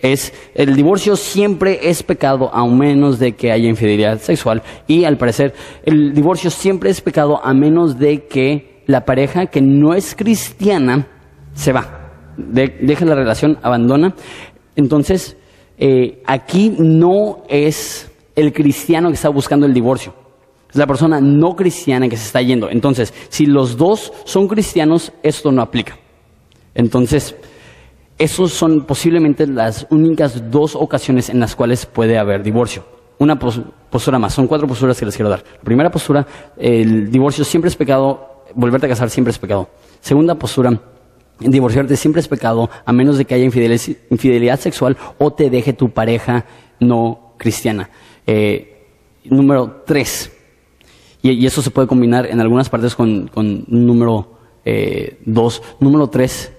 es 0.00 0.32
el 0.54 0.74
divorcio 0.76 1.16
siempre 1.16 1.88
es 1.88 2.02
pecado 2.02 2.54
a 2.54 2.66
menos 2.66 3.18
de 3.18 3.32
que 3.32 3.52
haya 3.52 3.68
infidelidad 3.68 4.20
sexual 4.20 4.62
y 4.86 5.04
al 5.04 5.18
parecer 5.18 5.54
el 5.84 6.14
divorcio 6.14 6.50
siempre 6.50 6.90
es 6.90 7.00
pecado 7.00 7.40
a 7.44 7.54
menos 7.54 7.98
de 7.98 8.26
que 8.26 8.82
la 8.86 9.04
pareja 9.04 9.46
que 9.46 9.60
no 9.60 9.94
es 9.94 10.14
cristiana 10.14 11.06
se 11.54 11.72
va, 11.72 12.12
deja 12.36 13.04
la 13.04 13.14
relación, 13.14 13.58
abandona. 13.62 14.14
Entonces, 14.74 15.36
eh, 15.78 16.22
aquí 16.26 16.74
no 16.78 17.44
es 17.48 18.10
el 18.34 18.52
cristiano 18.52 19.08
que 19.08 19.14
está 19.14 19.28
buscando 19.28 19.66
el 19.66 19.74
divorcio. 19.74 20.14
Es 20.70 20.76
la 20.76 20.86
persona 20.86 21.20
no 21.20 21.54
cristiana 21.54 22.08
que 22.08 22.16
se 22.16 22.26
está 22.26 22.40
yendo. 22.40 22.70
Entonces, 22.70 23.12
si 23.28 23.46
los 23.46 23.76
dos 23.76 24.12
son 24.24 24.48
cristianos, 24.48 25.12
esto 25.22 25.52
no 25.52 25.60
aplica. 25.60 25.98
Entonces, 26.74 27.36
esos 28.18 28.52
son 28.52 28.84
posiblemente 28.84 29.46
las 29.46 29.86
únicas 29.90 30.50
dos 30.50 30.76
ocasiones 30.76 31.28
en 31.28 31.40
las 31.40 31.56
cuales 31.56 31.86
puede 31.86 32.18
haber 32.18 32.42
divorcio. 32.42 32.84
Una 33.18 33.38
postura 33.38 34.18
más, 34.18 34.34
son 34.34 34.46
cuatro 34.46 34.66
posturas 34.66 34.98
que 34.98 35.06
les 35.06 35.14
quiero 35.14 35.30
dar. 35.30 35.44
La 35.58 35.62
primera 35.62 35.90
postura, 35.90 36.26
el 36.56 37.10
divorcio 37.10 37.44
siempre 37.44 37.68
es 37.68 37.76
pecado, 37.76 38.44
volverte 38.54 38.86
a 38.86 38.88
casar 38.88 39.10
siempre 39.10 39.30
es 39.30 39.38
pecado. 39.38 39.68
Segunda 40.00 40.34
postura, 40.34 40.80
divorciarte 41.38 41.96
siempre 41.96 42.20
es 42.20 42.28
pecado, 42.28 42.68
a 42.84 42.92
menos 42.92 43.18
de 43.18 43.24
que 43.24 43.34
haya 43.34 43.44
infidelidad 43.44 44.58
sexual 44.58 44.96
o 45.18 45.32
te 45.32 45.50
deje 45.50 45.72
tu 45.72 45.90
pareja 45.90 46.46
no 46.80 47.34
cristiana. 47.38 47.90
Eh, 48.26 48.88
número 49.24 49.82
tres, 49.86 50.32
y, 51.22 51.46
eso 51.46 51.62
se 51.62 51.70
puede 51.70 51.86
combinar 51.86 52.26
en 52.26 52.40
algunas 52.40 52.68
partes 52.68 52.94
con, 52.94 53.30
número 53.68 54.38
eh, 54.64 55.20
dos. 55.24 55.62
Número 55.78 56.08
tres, 56.08 56.52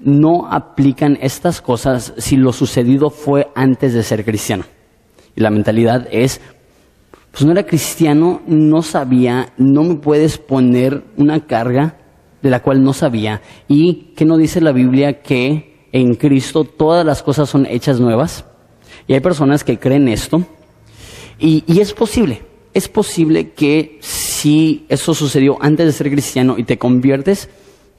no 0.00 0.48
aplican 0.50 1.18
estas 1.20 1.60
cosas 1.60 2.14
si 2.18 2.36
lo 2.36 2.52
sucedido 2.52 3.10
fue 3.10 3.48
antes 3.54 3.94
de 3.94 4.02
ser 4.02 4.24
cristiano. 4.24 4.64
Y 5.34 5.40
la 5.40 5.50
mentalidad 5.50 6.08
es, 6.10 6.40
pues 7.30 7.44
no 7.44 7.52
era 7.52 7.66
cristiano, 7.66 8.40
no 8.46 8.82
sabía, 8.82 9.52
no 9.56 9.84
me 9.84 9.96
puedes 9.96 10.38
poner 10.38 11.04
una 11.16 11.46
carga 11.46 11.96
de 12.42 12.50
la 12.50 12.62
cual 12.62 12.82
no 12.82 12.92
sabía. 12.92 13.42
¿Y 13.68 14.12
que 14.16 14.24
no 14.24 14.36
dice 14.36 14.60
la 14.60 14.72
Biblia 14.72 15.20
que 15.22 15.88
en 15.92 16.14
Cristo 16.14 16.64
todas 16.64 17.04
las 17.04 17.22
cosas 17.22 17.48
son 17.48 17.66
hechas 17.66 18.00
nuevas? 18.00 18.44
Y 19.06 19.14
hay 19.14 19.20
personas 19.20 19.64
que 19.64 19.78
creen 19.78 20.08
esto 20.08 20.44
y, 21.38 21.64
es 21.80 21.92
posible, 21.92 22.42
es 22.72 22.88
posible 22.88 23.50
que 23.50 23.98
si 24.00 24.86
eso 24.88 25.14
sucedió 25.14 25.58
antes 25.60 25.86
de 25.86 25.92
ser 25.92 26.10
cristiano 26.10 26.54
y 26.56 26.64
te 26.64 26.78
conviertes, 26.78 27.50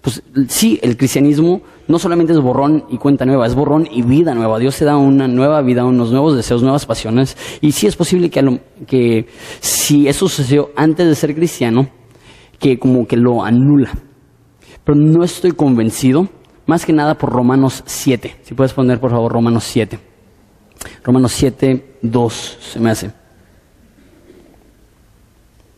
pues 0.07 0.23
sí, 0.47 0.79
el 0.83 0.95
cristianismo 0.95 1.63
no 1.89 1.99
solamente 1.99 2.31
es 2.31 2.39
borrón 2.39 2.85
y 2.89 2.97
cuenta 2.97 3.25
nueva, 3.25 3.45
es 3.45 3.55
borrón 3.55 3.85
y 3.91 4.03
vida 4.03 4.33
nueva. 4.33 4.57
Dios 4.57 4.77
te 4.77 4.85
da 4.85 4.95
una 4.95 5.27
nueva 5.27 5.61
vida, 5.61 5.83
unos 5.83 6.13
nuevos 6.13 6.33
deseos, 6.33 6.63
nuevas 6.63 6.85
pasiones. 6.85 7.35
Y 7.59 7.73
sí 7.73 7.87
es 7.87 7.97
posible 7.97 8.29
que, 8.29 8.61
que 8.87 9.27
si 9.59 10.07
eso 10.07 10.29
sucedió 10.29 10.69
antes 10.77 11.05
de 11.05 11.13
ser 11.13 11.35
cristiano, 11.35 11.89
que 12.57 12.79
como 12.79 13.05
que 13.05 13.17
lo 13.17 13.43
anula. 13.43 13.91
Pero 14.85 14.97
no 14.97 15.25
estoy 15.25 15.51
convencido, 15.51 16.29
más 16.67 16.85
que 16.85 16.93
nada 16.93 17.17
por 17.17 17.29
Romanos 17.29 17.83
7. 17.85 18.37
Si 18.43 18.53
puedes 18.53 18.71
poner 18.71 19.01
por 19.01 19.11
favor 19.11 19.33
Romanos 19.33 19.65
7. 19.65 19.99
Romanos 21.03 21.33
7, 21.33 21.97
2 22.01 22.57
se 22.61 22.79
me 22.79 22.91
hace. 22.91 23.11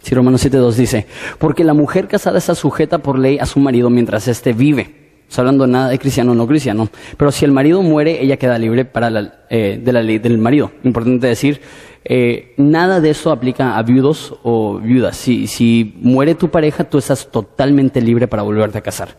Si 0.10 0.16
Romanos 0.16 0.44
7.2 0.44 0.74
dice, 0.74 1.06
porque 1.38 1.64
la 1.64 1.76
mujer 1.76 2.08
casada 2.08 2.40
está 2.40 2.56
sujeta 2.56 2.98
por 2.98 3.20
ley 3.20 3.38
a 3.38 3.46
su 3.46 3.60
marido 3.60 3.92
mientras 3.92 4.28
éste 4.28 4.54
vive. 4.54 5.22
Está 5.30 5.44
hablando 5.44 5.68
nada 5.68 5.88
de 5.88 6.00
cristiano 6.00 6.32
o 6.32 6.34
no 6.34 6.48
cristiano. 6.48 6.90
Pero 7.16 7.32
si 7.32 7.46
el 7.46 7.52
marido 7.52 7.84
muere, 7.84 8.20
ella 8.20 8.38
queda 8.38 8.58
libre 8.58 8.86
para 8.86 9.44
eh, 9.52 9.80
de 9.80 9.94
la 9.94 10.02
ley 10.02 10.18
del 10.18 10.40
marido. 10.40 10.72
Importante 10.84 11.28
decir, 11.28 11.62
eh, 12.04 12.56
nada 12.58 13.00
de 13.00 13.12
eso 13.12 13.32
aplica 13.32 13.78
a 13.78 13.84
viudos 13.84 14.34
o 14.42 14.80
viudas. 14.80 15.16
Si, 15.16 15.46
si 15.46 15.94
muere 16.02 16.34
tu 16.34 16.50
pareja, 16.50 16.86
tú 16.86 16.98
estás 16.98 17.30
totalmente 17.30 18.02
libre 18.02 18.28
para 18.28 18.42
volverte 18.42 18.80
a 18.80 18.82
casar. 18.82 19.10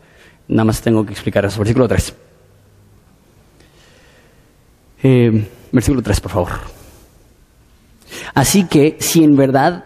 Nada 0.49 0.65
más 0.65 0.83
tengo 0.83 1.07
que 1.07 1.13
explicar 1.13 1.45
eso. 1.45 1.61
Versículo 1.61 1.87
3. 1.87 2.15
Eh, 5.05 5.49
versículo 5.71 6.03
3, 6.03 6.21
por 6.21 6.33
favor. 6.33 6.51
Así 8.35 8.67
que 8.67 8.97
si 8.99 9.23
en 9.23 9.37
verdad, 9.37 9.85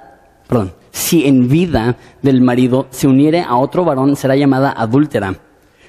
perdón, 0.48 0.72
si 1.05 1.26
en 1.26 1.48
vida 1.48 1.98
del 2.22 2.40
marido 2.40 2.86
se 2.88 3.07
uniere 3.07 3.42
a 3.42 3.57
otro 3.57 3.84
varón, 3.84 4.16
será 4.16 4.36
llamada 4.36 4.72
adúltera. 4.74 5.36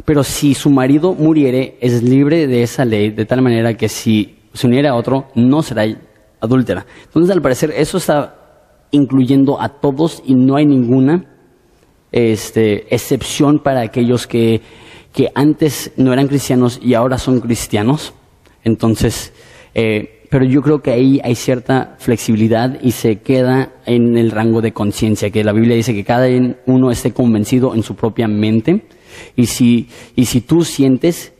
Pero 0.03 0.23
si 0.25 0.53
su 0.53 0.69
marido 0.69 1.13
muriere, 1.13 1.77
es 1.79 2.03
libre 2.03 2.47
de 2.47 2.63
esa 2.63 2.83
ley, 2.83 3.11
de 3.11 3.25
tal 3.25 3.41
manera 3.41 3.75
que 3.75 3.87
si 3.87 4.39
se 4.53 4.67
uniere 4.67 4.89
a 4.89 4.95
otro, 4.95 5.27
no 5.33 5.63
será 5.63 5.85
adúltera. 6.41 6.85
Entonces, 7.05 7.31
al 7.33 7.41
parecer, 7.41 7.71
eso 7.77 7.97
está 7.97 8.35
incluyendo 8.91 9.61
a 9.61 9.69
todos 9.69 10.21
y 10.25 10.35
no 10.35 10.57
hay 10.57 10.65
ninguna 10.65 11.23
este, 12.11 12.93
excepción 12.93 13.59
para 13.59 13.81
aquellos 13.81 14.27
que, 14.27 14.61
que 15.13 15.29
antes 15.33 15.93
no 15.95 16.11
eran 16.11 16.27
cristianos 16.27 16.77
y 16.83 16.93
ahora 16.93 17.17
son 17.17 17.39
cristianos. 17.39 18.13
Entonces, 18.65 19.31
eh, 19.73 20.14
pero 20.35 20.47
yo 20.47 20.61
creo 20.61 20.81
que 20.81 20.91
ahí 20.91 21.21
hay 21.23 21.33
cierta 21.33 21.95
flexibilidad 21.97 22.77
y 22.81 22.91
se 22.91 23.21
queda 23.21 23.69
en 23.85 24.17
el 24.17 24.31
rango 24.31 24.59
de 24.59 24.73
conciencia, 24.73 25.29
que 25.29 25.45
la 25.45 25.53
Biblia 25.53 25.77
dice 25.77 25.93
que 25.93 26.03
cada 26.03 26.27
uno 26.65 26.91
esté 26.91 27.13
convencido 27.13 27.73
en 27.73 27.83
su 27.83 27.95
propia 27.95 28.27
mente. 28.27 28.85
Y 29.37 29.45
si, 29.45 29.87
y 30.13 30.25
si 30.25 30.41
tú 30.41 30.65
sientes 30.65 31.31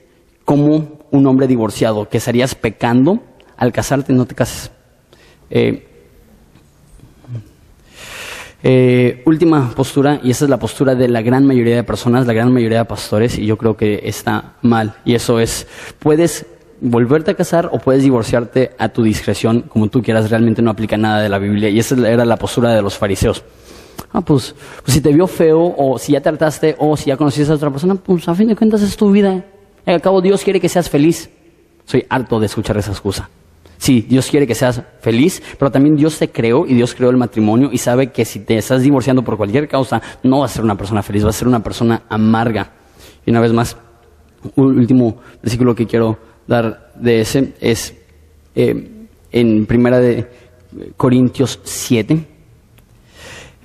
como 0.45 0.99
un 1.11 1.27
hombre 1.27 1.45
divorciado 1.45 2.07
que 2.07 2.19
estarías 2.19 2.55
pecando 2.55 3.21
al 3.57 3.73
casarte, 3.73 4.13
no 4.13 4.25
te 4.25 4.33
cases. 4.33 4.71
Eh, 5.49 5.85
eh, 8.63 9.23
última 9.25 9.71
postura, 9.75 10.21
y 10.23 10.31
esa 10.31 10.45
es 10.45 10.49
la 10.49 10.57
postura 10.57 10.95
de 10.95 11.09
la 11.09 11.21
gran 11.21 11.45
mayoría 11.45 11.75
de 11.75 11.83
personas, 11.83 12.25
la 12.25 12.31
gran 12.33 12.53
mayoría 12.53 12.77
de 12.77 12.85
pastores, 12.85 13.37
y 13.37 13.45
yo 13.45 13.57
creo 13.57 13.75
que 13.75 14.03
está 14.05 14.53
mal. 14.61 14.95
Y 15.03 15.15
eso 15.15 15.41
es, 15.41 15.67
puedes 15.99 16.45
volverte 16.81 17.31
a 17.31 17.33
casar 17.35 17.69
o 17.71 17.79
puedes 17.79 18.03
divorciarte 18.03 18.71
a 18.77 18.89
tu 18.89 19.03
discreción, 19.03 19.61
como 19.63 19.87
tú 19.87 20.01
quieras, 20.01 20.29
realmente 20.29 20.61
no 20.61 20.71
aplica 20.71 20.97
nada 20.97 21.21
de 21.21 21.29
la 21.29 21.39
Biblia. 21.39 21.69
Y 21.69 21.79
esa 21.79 21.95
era 22.07 22.25
la 22.25 22.37
postura 22.37 22.73
de 22.73 22.81
los 22.81 22.97
fariseos. 22.97 23.43
Ah, 24.11 24.21
pues, 24.21 24.55
pues 24.83 24.93
si 24.93 25.01
te 25.01 25.11
vio 25.11 25.27
feo, 25.27 25.73
o 25.77 25.97
si 25.97 26.13
ya 26.13 26.21
trataste, 26.21 26.75
o 26.79 26.95
si 26.95 27.07
ya 27.07 27.17
conociste 27.17 27.51
a 27.51 27.55
otra 27.55 27.69
persona, 27.69 27.95
pues 27.95 28.27
a 28.27 28.35
fin 28.35 28.47
de 28.47 28.55
cuentas 28.55 28.81
es 28.81 28.95
tu 28.95 29.11
vida. 29.11 29.43
Al 29.85 30.01
cabo 30.01 30.21
Dios 30.21 30.43
quiere 30.43 30.59
que 30.59 30.69
seas 30.69 30.89
feliz. 30.89 31.29
Soy 31.85 32.05
harto 32.09 32.39
de 32.39 32.47
escuchar 32.47 32.77
esa 32.77 32.91
excusa. 32.91 33.29
Sí, 33.77 34.05
Dios 34.07 34.29
quiere 34.29 34.47
que 34.47 34.55
seas 34.55 34.81
feliz, 35.01 35.43
pero 35.59 35.69
también 35.69 35.95
Dios 35.95 36.17
te 36.17 36.29
creó 36.29 36.65
y 36.65 36.73
Dios 36.73 36.95
creó 36.95 37.09
el 37.09 37.17
matrimonio 37.17 37.69
y 37.71 37.77
sabe 37.77 38.11
que 38.11 38.25
si 38.25 38.39
te 38.39 38.57
estás 38.57 38.81
divorciando 38.81 39.21
por 39.21 39.37
cualquier 39.37 39.67
causa, 39.67 40.01
no 40.23 40.39
vas 40.39 40.51
a 40.51 40.55
ser 40.55 40.63
una 40.63 40.75
persona 40.75 41.03
feliz, 41.03 41.23
vas 41.23 41.35
a 41.35 41.39
ser 41.39 41.47
una 41.47 41.61
persona 41.61 42.03
amarga. 42.09 42.71
Y 43.25 43.31
una 43.31 43.41
vez 43.41 43.53
más, 43.53 43.77
último 44.55 45.17
versículo 45.41 45.75
que 45.75 45.85
quiero 45.85 46.17
dar 46.47 46.91
de 46.95 47.21
ese 47.21 47.53
es 47.59 47.93
eh, 48.55 49.07
en 49.31 49.65
Primera 49.65 49.99
de 49.99 50.27
Corintios 50.97 51.59
7, 51.63 52.25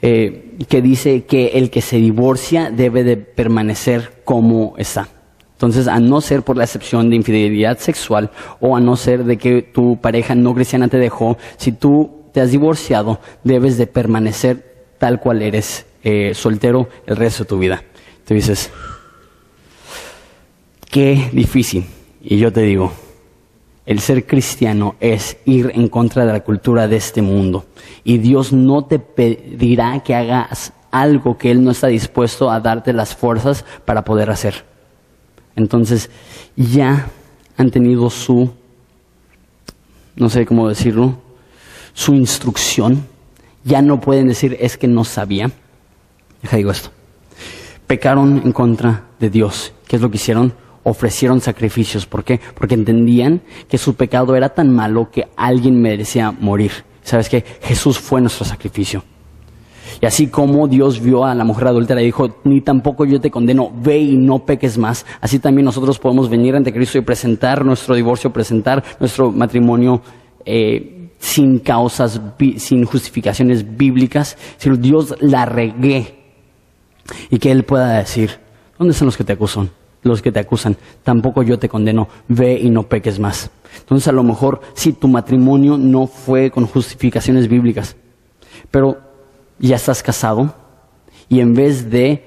eh, 0.02 0.56
que 0.68 0.82
dice 0.82 1.24
que 1.24 1.48
el 1.48 1.70
que 1.70 1.80
se 1.80 1.96
divorcia 1.96 2.70
debe 2.70 3.04
de 3.04 3.16
permanecer 3.16 4.22
como 4.24 4.74
está. 4.78 5.08
Entonces, 5.52 5.88
a 5.88 6.00
no 6.00 6.22
ser 6.22 6.42
por 6.42 6.56
la 6.56 6.64
excepción 6.64 7.10
de 7.10 7.16
infidelidad 7.16 7.78
sexual 7.78 8.30
o 8.60 8.76
a 8.76 8.80
no 8.80 8.96
ser 8.96 9.24
de 9.24 9.36
que 9.36 9.60
tu 9.60 10.00
pareja 10.00 10.34
no 10.34 10.54
cristiana 10.54 10.88
te 10.88 10.96
dejó, 10.96 11.36
si 11.58 11.72
tú 11.72 12.22
te 12.32 12.40
has 12.40 12.50
divorciado, 12.50 13.20
debes 13.44 13.76
de 13.76 13.86
permanecer 13.86 14.86
tal 14.98 15.20
cual 15.20 15.42
eres, 15.42 15.86
eh, 16.02 16.32
soltero 16.34 16.88
el 17.06 17.16
resto 17.16 17.44
de 17.44 17.48
tu 17.48 17.58
vida. 17.58 17.84
Tú 18.26 18.34
dices, 18.34 18.70
qué 20.90 21.28
difícil. 21.32 21.84
Y 22.22 22.38
yo 22.38 22.52
te 22.52 22.62
digo, 22.62 22.92
el 23.86 24.00
ser 24.00 24.26
cristiano 24.26 24.96
es 25.00 25.38
ir 25.46 25.72
en 25.74 25.88
contra 25.88 26.26
de 26.26 26.32
la 26.32 26.40
cultura 26.40 26.86
de 26.86 26.96
este 26.96 27.22
mundo. 27.22 27.64
Y 28.04 28.18
Dios 28.18 28.52
no 28.52 28.84
te 28.84 28.98
pedirá 28.98 30.00
que 30.04 30.14
hagas 30.14 30.72
algo 30.90 31.38
que 31.38 31.50
Él 31.50 31.64
no 31.64 31.70
está 31.70 31.86
dispuesto 31.86 32.50
a 32.50 32.60
darte 32.60 32.92
las 32.92 33.14
fuerzas 33.14 33.64
para 33.84 34.04
poder 34.04 34.30
hacer. 34.30 34.64
Entonces, 35.56 36.10
ya 36.56 37.08
han 37.56 37.70
tenido 37.70 38.10
su, 38.10 38.50
no 40.16 40.28
sé 40.28 40.46
cómo 40.46 40.68
decirlo, 40.68 41.16
su 41.92 42.14
instrucción. 42.14 43.06
Ya 43.64 43.82
no 43.82 44.00
pueden 44.00 44.28
decir 44.28 44.56
es 44.60 44.76
que 44.76 44.88
no 44.88 45.04
sabía. 45.04 45.50
Deja 46.42 46.56
digo 46.56 46.70
esto. 46.70 46.90
Pecaron 47.86 48.42
en 48.44 48.52
contra 48.52 49.04
de 49.18 49.30
Dios. 49.30 49.72
¿Qué 49.86 49.96
es 49.96 50.02
lo 50.02 50.10
que 50.10 50.16
hicieron? 50.16 50.54
Ofrecieron 50.82 51.40
sacrificios. 51.40 52.06
¿Por 52.06 52.24
qué? 52.24 52.40
Porque 52.54 52.74
entendían 52.74 53.42
que 53.68 53.78
su 53.78 53.94
pecado 53.94 54.34
era 54.36 54.50
tan 54.50 54.74
malo 54.74 55.10
que 55.10 55.28
alguien 55.36 55.80
merecía 55.80 56.30
morir. 56.30 56.72
¿Sabes 57.02 57.28
qué? 57.28 57.44
Jesús 57.62 57.98
fue 57.98 58.20
nuestro 58.20 58.44
sacrificio. 58.44 59.02
Y 60.00 60.06
así 60.06 60.28
como 60.28 60.66
Dios 60.66 61.00
vio 61.00 61.24
a 61.24 61.34
la 61.34 61.44
mujer 61.44 61.68
adúltera 61.68 62.00
y 62.00 62.06
dijo, 62.06 62.36
ni 62.44 62.62
tampoco 62.62 63.04
yo 63.04 63.20
te 63.20 63.30
condeno, 63.30 63.70
ve 63.74 63.98
y 63.98 64.16
no 64.16 64.38
peques 64.46 64.78
más, 64.78 65.04
así 65.20 65.38
también 65.38 65.66
nosotros 65.66 65.98
podemos 65.98 66.30
venir 66.30 66.56
ante 66.56 66.72
Cristo 66.72 66.98
y 66.98 67.02
presentar 67.02 67.64
nuestro 67.64 67.94
divorcio, 67.94 68.32
presentar 68.32 68.82
nuestro 68.98 69.30
matrimonio 69.30 70.00
eh, 70.46 71.10
sin 71.18 71.58
causas, 71.58 72.20
sin 72.56 72.84
justificaciones 72.84 73.76
bíblicas, 73.76 74.38
si 74.56 74.70
Dios 74.70 75.14
la 75.20 75.44
regué 75.44 76.14
y 77.28 77.38
que 77.38 77.50
Él 77.50 77.64
pueda 77.64 77.98
decir, 77.98 78.38
¿dónde 78.78 78.92
están 78.92 79.06
los 79.06 79.18
que 79.18 79.24
te 79.24 79.34
acusan? 79.34 79.70
Los 80.02 80.22
que 80.22 80.32
te 80.32 80.40
acusan, 80.40 80.76
tampoco 81.02 81.42
yo 81.42 81.58
te 81.58 81.68
condeno, 81.68 82.08
ve 82.28 82.58
y 82.58 82.70
no 82.70 82.84
peques 82.84 83.18
más. 83.18 83.50
Entonces 83.80 84.08
a 84.08 84.12
lo 84.12 84.22
mejor 84.22 84.60
si 84.74 84.92
tu 84.92 85.08
matrimonio 85.08 85.76
no 85.76 86.06
fue 86.06 86.50
con 86.50 86.66
justificaciones 86.66 87.48
bíblicas, 87.48 87.96
pero 88.70 88.98
ya 89.58 89.76
estás 89.76 90.02
casado 90.02 90.54
y 91.28 91.40
en 91.40 91.54
vez 91.54 91.90
de 91.90 92.24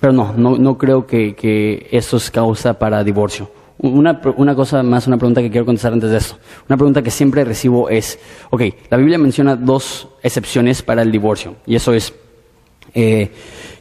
pero 0.00 0.12
no, 0.12 0.34
no, 0.34 0.78
creo 0.78 1.06
que, 1.06 1.34
que 1.34 1.88
eso 1.90 2.16
es 2.16 2.30
causa 2.30 2.78
para 2.78 3.02
divorcio. 3.04 3.50
Una, 3.78 4.20
una, 4.36 4.54
cosa 4.54 4.82
más, 4.82 5.06
una 5.06 5.18
pregunta 5.18 5.42
que 5.42 5.50
quiero 5.50 5.66
contestar 5.66 5.92
antes 5.92 6.10
de 6.10 6.16
esto. 6.16 6.36
Una 6.68 6.76
pregunta 6.76 7.02
que 7.02 7.10
siempre 7.10 7.44
recibo 7.44 7.90
es, 7.90 8.18
ok, 8.50 8.62
la 8.90 8.96
Biblia 8.96 9.18
menciona 9.18 9.54
dos 9.54 10.08
excepciones 10.22 10.82
para 10.82 11.02
el 11.02 11.12
divorcio, 11.12 11.56
y 11.66 11.74
eso 11.76 11.92
es 11.92 12.14
eh, 12.94 13.30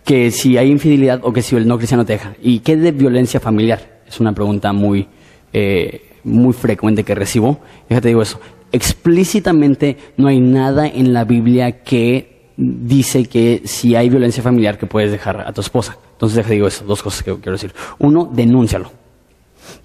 que 0.04 0.32
si 0.32 0.58
hay 0.58 0.70
infidelidad 0.70 1.22
o 1.24 1.32
que 1.32 1.42
si 1.42 1.56
el 1.56 1.68
no 1.68 1.78
cristiano 1.78 2.06
te 2.06 2.14
deja. 2.14 2.36
¿Y 2.42 2.60
qué 2.60 2.76
de 2.76 2.92
violencia 2.92 3.40
familiar? 3.40 4.02
Es 4.08 4.20
una 4.20 4.34
pregunta 4.34 4.74
muy, 4.74 5.08
eh, 5.54 6.12
muy 6.24 6.54
frecuente 6.54 7.04
que 7.04 7.16
recibo. 7.16 7.60
Déjate 7.90 8.10
digo 8.10 8.22
eso. 8.22 8.40
Explícitamente 8.72 9.98
no 10.18 10.28
hay 10.28 10.40
nada 10.40 10.88
en 10.88 11.14
la 11.14 11.24
Biblia 11.24 11.84
que 11.84 12.52
dice 12.58 13.26
que 13.26 13.62
si 13.66 13.96
hay 13.96 14.10
violencia 14.10 14.44
familiar 14.44 14.78
que 14.78 14.86
puedes 14.86 15.12
dejar 15.12 15.42
a 15.42 15.54
tu 15.54 15.62
esposa. 15.62 15.98
Entonces 16.16 16.38
déjate 16.38 16.56
digo 16.56 16.68
eso, 16.68 16.86
dos 16.86 17.04
cosas 17.04 17.24
que 17.24 17.34
quiero 17.36 17.54
decir. 17.54 17.74
Uno, 18.00 18.30
denúncialo 18.32 18.90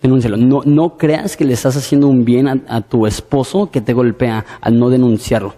denúncialo. 0.03 0.37
No, 0.37 0.63
no 0.65 0.97
creas 0.97 1.37
que 1.37 1.45
le 1.45 1.55
estás 1.55 1.77
haciendo 1.77 2.09
un 2.09 2.25
bien 2.25 2.49
a, 2.49 2.81
tu 2.83 3.07
esposo 3.07 3.71
que 3.71 3.81
te 3.81 3.93
golpea 3.93 4.45
al 4.61 4.79
no 4.79 4.91
denunciarlo. 4.91 5.55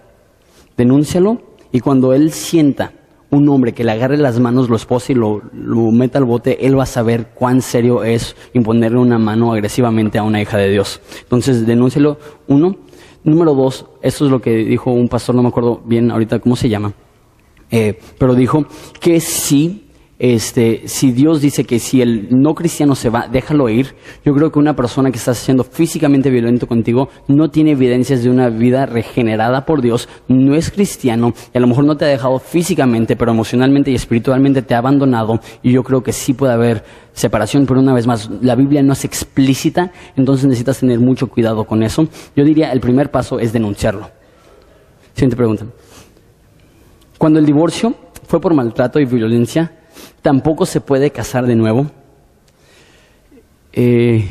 Denúncialo 0.77 1.41
y 1.71 1.79
cuando 1.79 2.13
él 2.13 2.31
sienta 2.31 2.93
un 3.29 3.49
hombre 3.49 3.73
que 3.73 3.83
le 3.83 3.91
agarre 3.91 4.17
las 4.17 4.39
manos, 4.39 4.69
lo 4.69 4.75
esposa 4.75 5.11
y 5.11 5.15
lo, 5.15 5.41
lo 5.53 5.91
meta 5.91 6.19
al 6.19 6.25
bote, 6.25 6.67
él 6.67 6.77
va 6.77 6.83
a 6.83 6.87
saber 6.87 7.29
cuán 7.33 7.61
serio 7.61 8.03
es 8.03 8.35
imponerle 8.53 8.99
una 8.99 9.17
mano 9.17 9.53
agresivamente 9.53 10.19
a 10.19 10.23
una 10.23 10.39
hija 10.39 10.57
de 10.57 10.69
Dios. 10.69 11.01
Entonces, 11.21 11.65
denúncialo, 11.65 12.17
uno. 12.47 12.77
Número 13.23 13.55
dos, 13.55 13.85
esto 14.01 14.25
es 14.25 14.31
lo 14.31 14.41
que 14.41 14.53
dijo 14.53 14.91
un 14.91 15.07
pastor, 15.07 15.33
no 15.33 15.41
me 15.41 15.47
acuerdo 15.47 15.81
bien 15.85 16.11
ahorita 16.11 16.39
cómo 16.39 16.57
se 16.57 16.67
llama, 16.67 16.91
eh, 17.71 17.97
pero 18.17 18.35
dijo 18.35 18.65
que 18.99 19.21
sí 19.21 19.82
este, 20.23 20.83
si 20.85 21.11
Dios 21.11 21.41
dice 21.41 21.65
que 21.65 21.79
si 21.79 22.01
el 22.01 22.29
no 22.29 22.55
cristiano 22.55 22.95
se 22.95 23.09
va, 23.09 23.27
déjalo 23.27 23.67
ir, 23.67 23.93
yo 24.23 24.33
creo 24.33 24.53
que 24.53 24.57
una 24.57 24.73
persona 24.73 25.11
que 25.11 25.17
está 25.17 25.33
siendo 25.33 25.65
físicamente 25.65 26.29
violento 26.29 26.65
contigo 26.65 27.09
no 27.27 27.49
tiene 27.49 27.71
evidencias 27.71 28.23
de 28.23 28.29
una 28.29 28.47
vida 28.47 28.85
regenerada 28.85 29.65
por 29.65 29.81
Dios, 29.81 30.07
no 30.29 30.55
es 30.55 30.71
cristiano, 30.71 31.33
y 31.53 31.57
a 31.57 31.59
lo 31.59 31.67
mejor 31.67 31.83
no 31.83 31.97
te 31.97 32.05
ha 32.05 32.07
dejado 32.07 32.39
físicamente, 32.39 33.17
pero 33.17 33.33
emocionalmente 33.33 33.91
y 33.91 33.95
espiritualmente 33.95 34.61
te 34.61 34.73
ha 34.73 34.77
abandonado, 34.77 35.41
y 35.61 35.73
yo 35.73 35.83
creo 35.83 36.03
que 36.03 36.13
sí 36.13 36.33
puede 36.33 36.53
haber 36.53 36.85
separación, 37.11 37.65
pero 37.65 37.81
una 37.81 37.93
vez 37.93 38.07
más, 38.07 38.29
la 38.41 38.55
Biblia 38.55 38.81
no 38.81 38.93
es 38.93 39.03
explícita, 39.03 39.91
entonces 40.15 40.45
necesitas 40.45 40.79
tener 40.79 41.01
mucho 41.01 41.27
cuidado 41.27 41.65
con 41.65 41.83
eso. 41.83 42.07
Yo 42.33 42.45
diría, 42.45 42.71
el 42.71 42.79
primer 42.79 43.11
paso 43.11 43.39
es 43.39 43.51
denunciarlo. 43.51 44.09
Siguiente 45.15 45.35
pregunta. 45.35 45.65
Cuando 47.17 47.39
el 47.39 47.45
divorcio 47.45 47.93
fue 48.25 48.39
por 48.39 48.53
maltrato 48.53 49.01
y 49.01 49.05
violencia, 49.05 49.82
tampoco 50.21 50.65
se 50.65 50.81
puede 50.81 51.11
casar 51.11 51.45
de 51.45 51.55
nuevo. 51.55 51.87
Eh, 53.73 54.27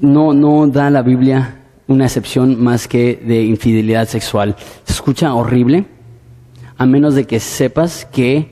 no, 0.00 0.32
no 0.32 0.66
da 0.66 0.90
la 0.90 1.02
Biblia 1.02 1.58
una 1.86 2.06
excepción 2.06 2.62
más 2.62 2.88
que 2.88 3.16
de 3.16 3.42
infidelidad 3.42 4.08
sexual. 4.08 4.56
Se 4.84 4.92
escucha 4.92 5.34
horrible, 5.34 5.84
a 6.76 6.86
menos 6.86 7.14
de 7.14 7.24
que 7.24 7.40
sepas 7.40 8.06
que 8.06 8.48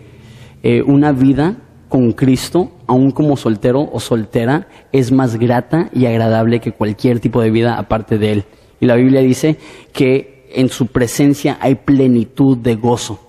eh, 0.62 0.82
una 0.82 1.12
vida 1.12 1.56
con 1.88 2.12
Cristo, 2.12 2.70
aún 2.86 3.10
como 3.10 3.36
soltero 3.36 3.88
o 3.92 3.98
soltera, 3.98 4.68
es 4.92 5.10
más 5.10 5.36
grata 5.36 5.90
y 5.92 6.06
agradable 6.06 6.60
que 6.60 6.72
cualquier 6.72 7.18
tipo 7.18 7.42
de 7.42 7.50
vida 7.50 7.78
aparte 7.78 8.18
de 8.18 8.32
Él. 8.32 8.44
Y 8.80 8.86
la 8.86 8.94
Biblia 8.94 9.20
dice 9.20 9.56
que 9.92 10.39
en 10.54 10.68
su 10.68 10.86
presencia 10.86 11.58
hay 11.60 11.74
plenitud 11.74 12.56
de 12.56 12.76
gozo. 12.76 13.20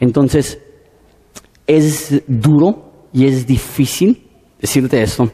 Entonces, 0.00 0.58
es 1.66 2.22
duro 2.26 2.92
y 3.12 3.26
es 3.26 3.46
difícil 3.46 4.26
decirte 4.60 5.02
esto, 5.02 5.30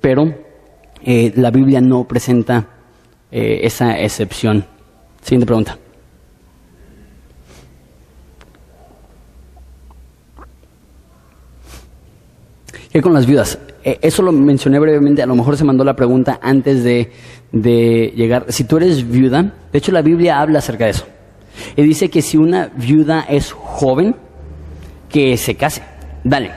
pero 0.00 0.34
eh, 1.04 1.32
la 1.36 1.50
Biblia 1.50 1.80
no 1.80 2.04
presenta 2.04 2.68
eh, 3.30 3.60
esa 3.62 3.98
excepción. 3.98 4.64
Siguiente 5.22 5.46
pregunta. 5.46 5.78
¿Qué 12.92 13.00
con 13.00 13.14
las 13.14 13.26
viudas? 13.26 13.58
Eh, 13.84 13.98
eso 14.02 14.22
lo 14.22 14.32
mencioné 14.32 14.78
brevemente, 14.78 15.22
a 15.22 15.26
lo 15.26 15.34
mejor 15.34 15.56
se 15.56 15.64
mandó 15.64 15.82
la 15.82 15.96
pregunta 15.96 16.38
antes 16.42 16.84
de, 16.84 17.10
de 17.52 18.12
llegar. 18.16 18.46
Si 18.48 18.64
tú 18.64 18.78
eres 18.78 19.08
viuda, 19.08 19.54
de 19.72 19.78
hecho 19.78 19.92
la 19.92 20.02
Biblia 20.02 20.40
habla 20.40 20.58
acerca 20.58 20.84
de 20.84 20.90
eso. 20.90 21.06
Y 21.76 21.82
dice 21.82 22.08
que 22.08 22.22
si 22.22 22.36
una 22.36 22.72
viuda 22.74 23.26
es 23.28 23.52
joven, 23.52 24.16
que 25.08 25.36
se 25.36 25.54
case. 25.54 25.82
Dale. 26.24 26.50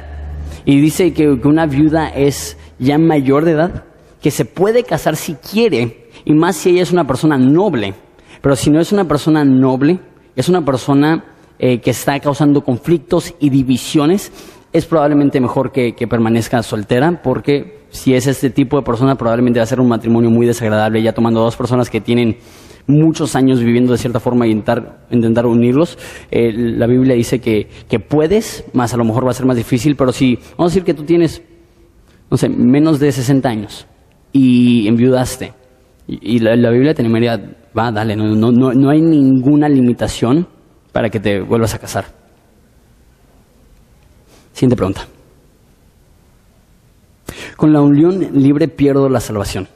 Y 0.63 0.79
dice 0.79 1.13
que, 1.13 1.27
una 1.29 1.67
viuda 1.67 2.09
es 2.09 2.57
ya 2.79 2.97
mayor 2.97 3.45
de 3.45 3.51
edad, 3.51 3.83
que 4.21 4.31
se 4.31 4.45
puede 4.45 4.83
casar 4.83 5.15
si 5.15 5.35
quiere, 5.35 6.09
y 6.23 6.33
más 6.33 6.55
si 6.55 6.71
ella 6.71 6.83
es 6.83 6.91
una 6.91 7.05
persona 7.05 7.37
noble. 7.37 7.93
Pero 8.41 8.55
si 8.55 8.71
no 8.71 8.79
es 8.79 8.91
una 8.91 9.05
persona 9.05 9.43
noble, 9.43 9.99
es 10.35 10.49
una 10.49 10.63
persona 10.63 11.23
eh, 11.59 11.79
que 11.79 11.91
está 11.91 12.19
causando 12.19 12.63
conflictos 12.63 13.35
y 13.39 13.49
divisiones, 13.49 14.31
es 14.73 14.85
probablemente 14.85 15.39
mejor 15.39 15.71
que, 15.71 15.93
que, 15.93 16.07
permanezca 16.07 16.61
soltera, 16.63 17.21
porque 17.23 17.84
si 17.95 18.13
es 18.13 18.27
este 18.27 18.49
tipo 18.49 18.77
de 18.77 18.83
persona, 18.83 19.15
probablemente 19.15 19.59
va 19.59 19.63
a 19.63 19.67
ser 19.67 19.79
un 19.79 19.87
matrimonio 19.87 20.29
muy 20.29 20.45
desagradable, 20.45 21.01
ya 21.01 21.13
tomando 21.13 21.39
dos 21.41 21.55
personas 21.55 21.89
que 21.89 22.01
tienen 22.01 22.37
muchos 22.87 23.35
años 23.35 23.59
viviendo 23.59 23.93
de 23.93 23.97
cierta 23.97 24.19
forma 24.19 24.45
e 24.45 24.49
intentar, 24.49 25.07
intentar 25.09 25.45
unirlos. 25.45 25.97
Eh, 26.31 26.51
la 26.53 26.87
Biblia 26.87 27.15
dice 27.15 27.39
que, 27.39 27.67
que 27.89 27.99
puedes, 27.99 28.65
más 28.73 28.93
a 28.93 28.97
lo 28.97 29.05
mejor 29.05 29.25
va 29.25 29.31
a 29.31 29.33
ser 29.33 29.45
más 29.45 29.57
difícil, 29.57 29.95
pero 29.95 30.11
si, 30.11 30.35
vamos 30.57 30.71
a 30.71 30.73
decir 30.73 30.83
que 30.83 30.93
tú 30.93 31.03
tienes, 31.03 31.41
no 32.29 32.37
sé, 32.37 32.49
menos 32.49 32.99
de 32.99 33.11
60 33.11 33.49
años 33.49 33.87
y 34.31 34.87
enviudaste, 34.87 35.53
y, 36.07 36.35
y 36.35 36.39
la, 36.39 36.55
la, 36.55 36.69
Biblia 36.69 36.93
te 36.93 37.01
animaría, 37.01 37.39
va, 37.77 37.91
dale, 37.91 38.15
no, 38.15 38.25
no, 38.35 38.51
no, 38.51 38.73
no 38.73 38.89
hay 38.89 39.01
ninguna 39.01 39.67
limitación 39.67 40.47
para 40.91 41.09
que 41.09 41.19
te 41.19 41.41
vuelvas 41.41 41.73
a 41.73 41.79
casar. 41.79 42.05
Siguiente 44.53 44.75
pregunta. 44.75 45.07
Con 47.55 47.73
la 47.73 47.81
unión 47.81 48.19
libre 48.33 48.67
pierdo 48.67 49.09
la 49.09 49.19
salvación. 49.19 49.67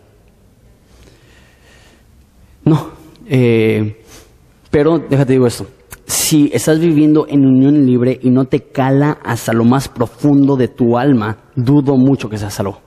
No, 2.66 2.92
eh, 3.28 4.04
pero 4.70 5.00
déjate 5.00 5.34
digo 5.34 5.48
esto. 5.48 5.66
Si 6.06 6.50
estás 6.54 6.80
viviendo 6.80 7.28
en 7.28 7.46
unión 7.46 7.86
libre 7.86 8.20
y 8.22 8.30
no 8.30 8.46
te 8.46 8.64
cala 8.72 9.20
hasta 9.24 9.54
lo 9.54 9.64
más 9.64 9.88
profundo 9.88 10.56
de 10.56 10.68
tu 10.68 10.98
alma, 10.98 11.38
dudo 11.56 11.96
mucho 11.98 12.30
que 12.30 12.38
seas 12.38 12.54
salvo. 12.54 12.82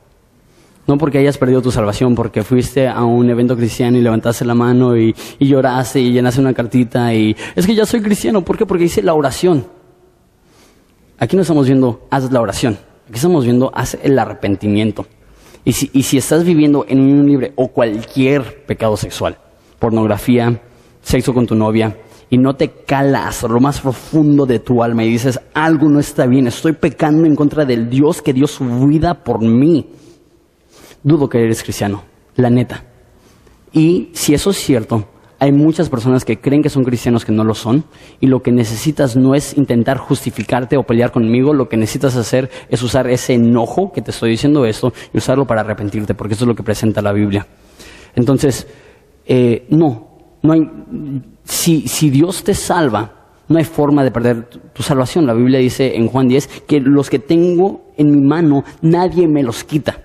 No 0.86 0.98
porque 0.98 1.18
hayas 1.18 1.38
perdido 1.38 1.62
tu 1.62 1.70
salvación, 1.70 2.16
porque 2.16 2.42
fuiste 2.42 2.88
a 2.88 3.04
un 3.04 3.30
evento 3.30 3.56
cristiano 3.56 3.96
y 3.96 4.00
levantaste 4.00 4.44
la 4.44 4.54
mano 4.54 4.96
y, 4.96 5.14
y, 5.38 5.46
lloraste 5.46 6.00
y 6.00 6.12
llenaste 6.12 6.40
una 6.40 6.52
cartita 6.52 7.14
y 7.14 7.36
es 7.54 7.66
que 7.66 7.74
ya 7.74 7.86
soy 7.86 8.02
cristiano. 8.02 8.42
¿Por 8.42 8.58
qué? 8.58 8.66
Porque 8.66 8.84
hice 8.84 9.00
la 9.02 9.14
oración. 9.14 9.64
Aquí 11.18 11.36
no 11.36 11.42
estamos 11.42 11.66
viendo 11.66 12.08
haz 12.10 12.32
la 12.32 12.40
oración, 12.40 12.76
aquí 13.12 13.18
estamos 13.18 13.44
viendo 13.44 13.70
haz 13.74 13.98
el 14.02 14.18
arrepentimiento. 14.18 15.04
Y 15.66 15.74
si, 15.74 16.16
estás 16.16 16.44
viviendo 16.44 16.86
en 16.88 16.98
unión 16.98 17.26
libre 17.26 17.52
o 17.56 17.68
cualquier 17.68 18.64
pecado 18.64 18.96
sexual, 18.96 19.36
pornografía, 19.78 20.62
sexo 21.02 21.34
con 21.34 21.46
tu 21.46 21.54
novia, 21.54 21.94
y 22.30 22.38
no 22.38 22.56
te 22.56 22.70
calas 22.70 23.42
lo 23.42 23.60
más 23.60 23.80
profundo 23.80 24.46
de 24.46 24.60
tu 24.60 24.82
alma 24.82 25.04
y 25.04 25.10
dices, 25.10 25.38
algo 25.52 25.90
no 25.90 26.00
está 26.00 26.24
bien, 26.24 26.46
estoy 26.46 26.72
pecando 26.72 27.26
en 27.26 27.36
contra 27.36 27.66
del 27.66 27.90
Dios 27.90 28.22
que 28.22 28.32
dio 28.32 28.46
su 28.46 28.64
por 29.22 29.42
mí, 29.42 29.90
dudo 31.02 31.28
que 31.28 31.44
eres 31.44 31.62
cristiano, 31.62 32.04
la 32.36 32.48
neta. 32.48 32.82
Y 33.74 34.08
si 34.14 34.32
eso 34.32 34.50
es 34.50 34.56
cierto, 34.56 35.06
hay 35.42 35.50
muchas 35.50 35.88
personas 35.88 36.24
que 36.24 36.38
creen 36.38 36.62
que 36.62 36.70
son 36.70 36.84
cristianos 36.84 37.24
que 37.24 37.32
no 37.32 37.42
lo 37.42 37.56
son, 37.56 37.82
y 38.20 38.28
lo 38.28 38.44
que 38.44 38.52
necesitas 38.52 39.16
no 39.16 39.34
es 39.34 39.58
intentar 39.58 39.98
justificarte 39.98 40.76
o 40.76 40.84
pelear 40.84 41.10
conmigo, 41.10 41.52
lo 41.52 41.68
que 41.68 41.76
necesitas 41.76 42.14
hacer 42.14 42.48
es 42.68 42.80
usar 42.80 43.08
ese 43.08 43.34
enojo 43.34 43.90
que 43.90 44.02
te 44.02 44.12
estoy 44.12 44.30
diciendo 44.30 44.64
esto 44.64 44.92
y 45.12 45.18
usarlo 45.18 45.44
para 45.44 45.62
arrepentirte, 45.62 46.14
porque 46.14 46.34
eso 46.34 46.44
es 46.44 46.48
lo 46.48 46.54
que 46.54 46.62
presenta 46.62 47.02
la 47.02 47.12
Biblia. 47.12 47.44
Entonces, 48.14 48.68
eh, 49.26 49.66
no, 49.70 50.10
no 50.42 50.52
hay, 50.52 50.70
si, 51.42 51.88
si 51.88 52.08
Dios 52.08 52.44
te 52.44 52.54
salva, 52.54 53.10
no 53.48 53.58
hay 53.58 53.64
forma 53.64 54.04
de 54.04 54.12
perder 54.12 54.44
tu, 54.44 54.84
salvación. 54.84 55.26
La 55.26 55.34
Biblia 55.34 55.58
dice 55.58 55.96
en 55.96 56.06
Juan 56.06 56.28
10 56.28 56.62
que 56.68 56.78
los 56.78 57.10
que 57.10 57.18
tengo 57.18 57.92
en 57.96 58.12
mi 58.12 58.20
mano, 58.20 58.62
nadie 58.80 59.26
me 59.26 59.42
los 59.42 59.64
quita. 59.64 60.02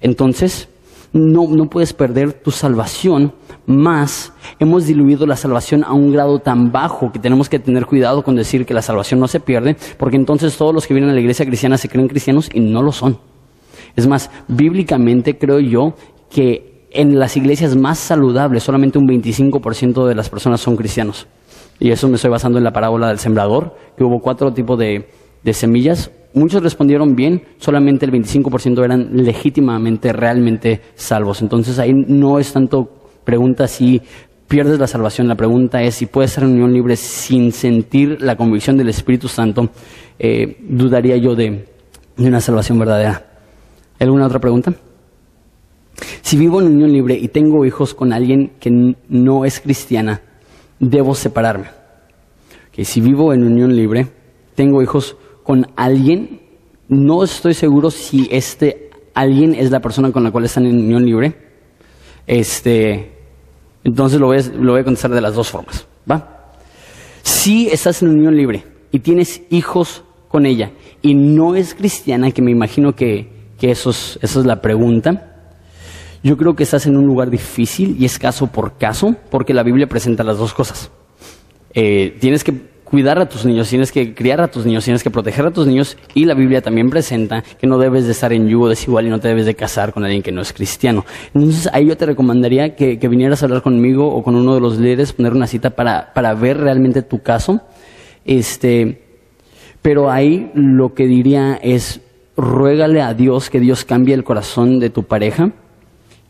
Entonces, 0.00 0.70
no, 1.14 1.46
no 1.48 1.66
puedes 1.70 1.92
perder 1.92 2.32
tu 2.32 2.50
salvación, 2.50 3.32
más 3.66 4.32
hemos 4.58 4.84
diluido 4.86 5.26
la 5.26 5.36
salvación 5.36 5.84
a 5.84 5.92
un 5.92 6.12
grado 6.12 6.40
tan 6.40 6.72
bajo 6.72 7.12
que 7.12 7.20
tenemos 7.20 7.48
que 7.48 7.60
tener 7.60 7.86
cuidado 7.86 8.24
con 8.24 8.34
decir 8.34 8.66
que 8.66 8.74
la 8.74 8.82
salvación 8.82 9.20
no 9.20 9.28
se 9.28 9.38
pierde, 9.38 9.76
porque 9.96 10.16
entonces 10.16 10.56
todos 10.56 10.74
los 10.74 10.86
que 10.86 10.92
vienen 10.92 11.10
a 11.10 11.14
la 11.14 11.20
iglesia 11.20 11.46
cristiana 11.46 11.78
se 11.78 11.88
creen 11.88 12.08
cristianos 12.08 12.50
y 12.52 12.58
no 12.58 12.82
lo 12.82 12.90
son. 12.90 13.18
Es 13.94 14.08
más, 14.08 14.28
bíblicamente 14.48 15.38
creo 15.38 15.60
yo 15.60 15.94
que 16.30 16.88
en 16.90 17.16
las 17.16 17.36
iglesias 17.36 17.76
más 17.76 17.98
saludables 18.00 18.64
solamente 18.64 18.98
un 18.98 19.06
25% 19.06 20.06
de 20.06 20.14
las 20.16 20.28
personas 20.28 20.60
son 20.60 20.76
cristianos. 20.76 21.28
Y 21.78 21.92
eso 21.92 22.08
me 22.08 22.16
estoy 22.16 22.30
basando 22.30 22.58
en 22.58 22.64
la 22.64 22.72
parábola 22.72 23.08
del 23.08 23.20
sembrador, 23.20 23.76
que 23.96 24.02
hubo 24.02 24.20
cuatro 24.20 24.52
tipos 24.52 24.78
de, 24.78 25.08
de 25.44 25.52
semillas. 25.52 26.10
Muchos 26.34 26.64
respondieron 26.64 27.14
bien, 27.14 27.42
solamente 27.58 28.04
el 28.04 28.10
25% 28.10 28.84
eran 28.84 29.08
legítimamente, 29.12 30.12
realmente 30.12 30.80
salvos. 30.96 31.40
Entonces 31.42 31.78
ahí 31.78 31.92
no 31.94 32.40
es 32.40 32.52
tanto 32.52 32.88
pregunta 33.22 33.68
si 33.68 34.02
pierdes 34.48 34.80
la 34.80 34.88
salvación, 34.88 35.28
la 35.28 35.36
pregunta 35.36 35.80
es 35.82 35.94
si 35.94 36.06
puedes 36.06 36.36
en 36.38 36.46
unión 36.46 36.72
libre 36.72 36.96
sin 36.96 37.52
sentir 37.52 38.20
la 38.20 38.34
convicción 38.34 38.76
del 38.76 38.88
Espíritu 38.88 39.28
Santo. 39.28 39.70
Eh, 40.18 40.58
dudaría 40.68 41.16
yo 41.18 41.36
de, 41.36 41.66
una 42.18 42.40
salvación 42.40 42.80
verdadera. 42.80 43.26
¿Alguna 44.00 44.26
otra 44.26 44.40
pregunta? 44.40 44.74
Si 46.20 46.36
vivo 46.36 46.60
en 46.60 46.66
unión 46.66 46.92
libre 46.92 47.16
y 47.16 47.28
tengo 47.28 47.64
hijos 47.64 47.94
con 47.94 48.12
alguien 48.12 48.54
que 48.58 48.70
no 49.08 49.44
es 49.44 49.60
cristiana, 49.60 50.20
debo 50.80 51.14
separarme. 51.14 51.66
Okay, 52.70 52.84
si 52.84 53.00
vivo 53.00 53.32
en 53.32 53.44
unión 53.44 53.74
libre, 53.74 54.08
tengo 54.56 54.82
hijos 54.82 55.16
con 55.44 55.68
alguien, 55.76 56.40
no 56.88 57.22
estoy 57.22 57.54
seguro 57.54 57.90
si 57.90 58.28
este 58.32 58.90
alguien 59.14 59.54
es 59.54 59.70
la 59.70 59.80
persona 59.80 60.10
con 60.10 60.24
la 60.24 60.32
cual 60.32 60.44
están 60.44 60.66
en 60.66 60.76
unión 60.76 61.04
libre. 61.04 61.36
Este, 62.26 63.12
entonces 63.84 64.18
lo 64.18 64.26
voy, 64.26 64.38
a, 64.38 64.42
lo 64.42 64.72
voy 64.72 64.80
a 64.80 64.84
contestar 64.84 65.12
de 65.12 65.20
las 65.20 65.34
dos 65.34 65.50
formas, 65.50 65.86
¿va? 66.10 66.52
Si 67.22 67.68
estás 67.68 68.02
en 68.02 68.08
unión 68.08 68.36
libre 68.36 68.64
y 68.90 68.98
tienes 68.98 69.42
hijos 69.50 70.02
con 70.28 70.46
ella 70.46 70.72
y 71.02 71.14
no 71.14 71.54
es 71.54 71.74
cristiana, 71.74 72.30
que 72.32 72.42
me 72.42 72.50
imagino 72.50 72.94
que, 72.94 73.28
que 73.58 73.70
eso, 73.70 73.90
es, 73.90 74.18
eso 74.22 74.40
es 74.40 74.46
la 74.46 74.60
pregunta, 74.60 75.30
yo 76.22 76.38
creo 76.38 76.54
que 76.56 76.62
estás 76.62 76.86
en 76.86 76.96
un 76.96 77.06
lugar 77.06 77.28
difícil 77.28 77.96
y 78.00 78.06
es 78.06 78.18
caso 78.18 78.46
por 78.46 78.78
caso, 78.78 79.14
porque 79.30 79.52
la 79.52 79.62
Biblia 79.62 79.86
presenta 79.86 80.24
las 80.24 80.38
dos 80.38 80.54
cosas. 80.54 80.90
Eh, 81.74 82.16
tienes 82.18 82.42
que 82.42 82.73
cuidar 82.94 83.18
a 83.18 83.28
tus 83.28 83.44
niños, 83.44 83.68
tienes 83.68 83.90
que 83.90 84.14
criar 84.14 84.40
a 84.40 84.46
tus 84.46 84.64
niños, 84.64 84.84
tienes 84.84 85.02
que 85.02 85.10
proteger 85.10 85.44
a 85.44 85.50
tus 85.50 85.66
niños 85.66 85.96
y 86.14 86.26
la 86.26 86.34
Biblia 86.34 86.62
también 86.62 86.90
presenta 86.90 87.42
que 87.42 87.66
no 87.66 87.76
debes 87.76 88.04
de 88.04 88.12
estar 88.12 88.32
en 88.32 88.46
yugo 88.46 88.68
desigual 88.68 89.04
y 89.04 89.10
no 89.10 89.18
te 89.18 89.26
debes 89.26 89.46
de 89.46 89.56
casar 89.56 89.92
con 89.92 90.04
alguien 90.04 90.22
que 90.22 90.30
no 90.30 90.40
es 90.40 90.52
cristiano. 90.52 91.04
Entonces 91.34 91.68
ahí 91.72 91.86
yo 91.86 91.96
te 91.96 92.06
recomendaría 92.06 92.76
que, 92.76 93.00
que 93.00 93.08
vinieras 93.08 93.42
a 93.42 93.46
hablar 93.46 93.62
conmigo 93.62 94.06
o 94.06 94.22
con 94.22 94.36
uno 94.36 94.54
de 94.54 94.60
los 94.60 94.78
líderes, 94.78 95.12
poner 95.12 95.32
una 95.32 95.48
cita 95.48 95.70
para, 95.70 96.12
para 96.14 96.34
ver 96.34 96.58
realmente 96.58 97.02
tu 97.02 97.20
caso. 97.20 97.62
Este, 98.24 99.02
pero 99.82 100.08
ahí 100.08 100.52
lo 100.54 100.94
que 100.94 101.06
diría 101.06 101.58
es, 101.60 102.00
ruégale 102.36 103.02
a 103.02 103.12
Dios 103.12 103.50
que 103.50 103.58
Dios 103.58 103.84
cambie 103.84 104.14
el 104.14 104.22
corazón 104.22 104.78
de 104.78 104.90
tu 104.90 105.02
pareja 105.02 105.50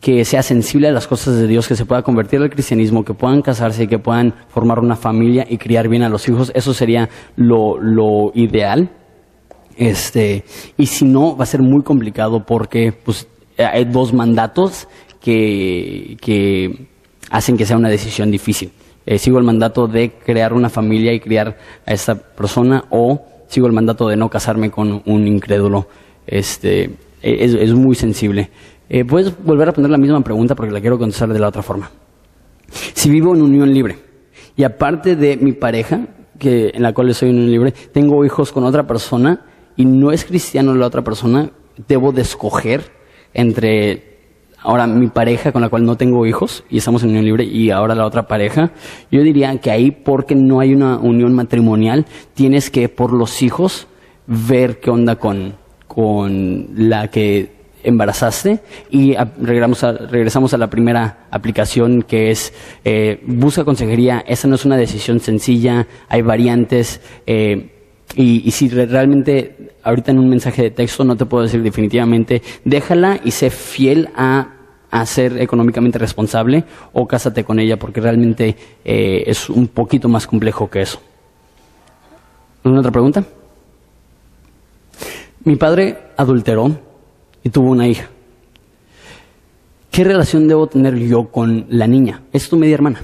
que 0.05 0.23
sea 0.23 0.43
sensible 0.43 0.87
a 0.87 0.91
las 0.91 1.07
cosas 1.07 1.35
de 1.35 1.47
Dios, 1.47 1.67
que 1.67 1.75
se 1.75 1.83
pueda 1.83 2.03
convertir 2.03 2.39
al 2.39 2.51
cristianismo, 2.51 3.03
que 3.03 3.15
puedan 3.15 3.41
casarse 3.41 3.87
que 3.87 3.97
puedan 3.97 4.35
formar 4.49 4.77
una 4.77 4.95
familia 4.95 5.47
y 5.49 5.57
criar 5.57 5.89
bien 5.89 6.03
a 6.03 6.09
los 6.09 6.29
hijos. 6.29 6.51
Eso 6.53 6.75
sería 6.75 7.09
lo, 7.35 7.79
lo 7.79 8.31
ideal. 8.35 8.91
Este, 9.75 10.43
y 10.77 10.85
si 10.85 11.05
no, 11.05 11.35
va 11.35 11.41
a 11.41 11.47
ser 11.47 11.63
muy 11.63 11.81
complicado 11.81 12.45
porque 12.45 12.91
pues, 12.91 13.27
hay 13.57 13.85
dos 13.85 14.13
mandatos 14.13 14.87
que, 15.19 16.17
que 16.21 16.87
hacen 17.31 17.57
que 17.57 17.65
sea 17.65 17.75
una 17.75 17.89
decisión 17.89 18.29
difícil. 18.29 18.73
Eh, 19.07 19.17
sigo 19.17 19.39
el 19.39 19.43
mandato 19.43 19.87
de 19.87 20.11
crear 20.23 20.53
una 20.53 20.69
familia 20.69 21.13
y 21.13 21.19
criar 21.19 21.57
a 21.83 21.93
esta 21.93 22.13
persona 22.13 22.83
o 22.91 23.25
sigo 23.47 23.65
el 23.65 23.73
mandato 23.73 24.07
de 24.07 24.17
no 24.17 24.29
casarme 24.29 24.69
con 24.69 25.01
un 25.03 25.27
incrédulo. 25.27 25.87
Este, 26.27 26.91
es, 27.23 27.55
es 27.55 27.73
muy 27.73 27.95
sensible. 27.95 28.51
Eh, 28.89 29.03
puedes 29.03 29.33
volver 29.43 29.69
a 29.69 29.73
poner 29.73 29.89
la 29.89 29.97
misma 29.97 30.21
pregunta 30.21 30.55
porque 30.55 30.71
la 30.71 30.81
quiero 30.81 30.97
contestar 30.97 31.29
de 31.29 31.39
la 31.39 31.47
otra 31.47 31.61
forma. 31.61 31.89
Si 32.69 33.09
vivo 33.09 33.35
en 33.35 33.41
unión 33.41 33.73
libre 33.73 33.97
y 34.55 34.63
aparte 34.63 35.15
de 35.15 35.37
mi 35.37 35.53
pareja, 35.53 36.07
que, 36.37 36.71
en 36.73 36.83
la 36.83 36.93
cual 36.93 37.13
soy 37.13 37.29
unión 37.29 37.49
libre, 37.49 37.71
tengo 37.71 38.23
hijos 38.25 38.51
con 38.51 38.63
otra 38.63 38.85
persona 38.85 39.45
y 39.75 39.85
no 39.85 40.11
es 40.11 40.25
cristiano 40.25 40.73
la 40.75 40.87
otra 40.87 41.03
persona, 41.03 41.51
debo 41.87 42.11
de 42.11 42.21
escoger 42.21 42.91
entre 43.33 44.15
ahora 44.61 44.87
mi 44.87 45.07
pareja 45.07 45.51
con 45.51 45.61
la 45.61 45.69
cual 45.69 45.85
no 45.85 45.95
tengo 45.95 46.25
hijos 46.25 46.63
y 46.69 46.77
estamos 46.77 47.03
en 47.03 47.09
unión 47.09 47.25
libre 47.25 47.43
y 47.43 47.69
ahora 47.69 47.95
la 47.95 48.05
otra 48.05 48.27
pareja, 48.27 48.71
yo 49.11 49.21
diría 49.21 49.55
que 49.59 49.71
ahí 49.71 49.91
porque 49.91 50.35
no 50.35 50.59
hay 50.59 50.73
una 50.73 50.97
unión 50.97 51.33
matrimonial, 51.33 52.05
tienes 52.33 52.69
que 52.71 52.89
por 52.89 53.13
los 53.13 53.41
hijos 53.41 53.87
ver 54.25 54.79
qué 54.79 54.89
onda 54.89 55.17
con, 55.17 55.53
con 55.87 56.67
la 56.75 57.09
que 57.09 57.54
embarazaste 57.85 58.59
y 58.89 59.15
regresamos 59.39 59.83
a, 59.83 59.91
regresamos 59.93 60.53
a 60.53 60.57
la 60.57 60.69
primera 60.69 61.27
aplicación 61.31 62.01
que 62.01 62.31
es 62.31 62.53
eh, 62.83 63.21
busca 63.25 63.63
consejería. 63.63 64.23
Esa 64.27 64.47
no 64.47 64.55
es 64.55 64.65
una 64.65 64.77
decisión 64.77 65.19
sencilla, 65.19 65.87
hay 66.09 66.21
variantes 66.21 67.01
eh, 67.25 67.71
y, 68.15 68.49
si 68.51 68.69
realmente 68.69 69.75
ahorita 69.83 70.11
en 70.11 70.19
un 70.19 70.29
mensaje 70.29 70.61
de 70.61 70.71
texto 70.71 71.03
no 71.03 71.15
te 71.15 71.25
puedo 71.25 71.43
decir 71.43 71.61
definitivamente, 71.61 72.41
déjala 72.63 73.19
y 73.23 73.31
sé 73.31 73.49
fiel 73.49 74.09
a, 74.15 74.51
ser 75.05 75.41
económicamente 75.41 75.99
responsable 75.99 76.63
o 76.93 77.05
cásate 77.05 77.43
con 77.43 77.59
ella 77.59 77.75
porque 77.77 77.99
realmente 77.99 78.55
eh, 78.85 79.23
es 79.25 79.49
un 79.49 79.67
poquito 79.67 80.07
más 80.07 80.25
complejo 80.25 80.69
que 80.69 80.83
eso. 80.83 81.01
¿Alguna 82.63 82.79
otra 82.79 82.93
pregunta? 82.93 83.25
Mi 85.43 85.57
padre 85.57 85.97
adulteró 86.15 86.71
y 87.45 87.49
tuvo 87.51 87.69
una 87.69 87.87
hija. 87.87 88.09
¿Qué 89.91 90.03
relación 90.03 90.47
debo 90.47 90.65
tener 90.65 90.97
yo 90.97 91.27
con 91.31 91.67
la 91.69 91.85
niña? 91.85 92.23
Es 92.33 92.49
tu 92.49 92.57
media 92.57 92.73
hermana. 92.73 93.03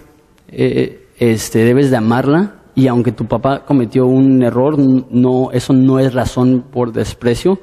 Eh, 0.50 1.08
este, 1.20 1.60
debes 1.60 1.92
de 1.92 1.98
amarla 1.98 2.56
y 2.74 2.88
aunque 2.88 3.12
tu 3.12 3.26
papá 3.26 3.64
cometió 3.66 4.08
un 4.08 4.42
error, 4.42 4.80
no, 4.80 5.52
eso 5.52 5.74
no 5.74 6.00
es 6.00 6.14
razón 6.14 6.66
por 6.72 6.92
desprecio. 6.92 7.60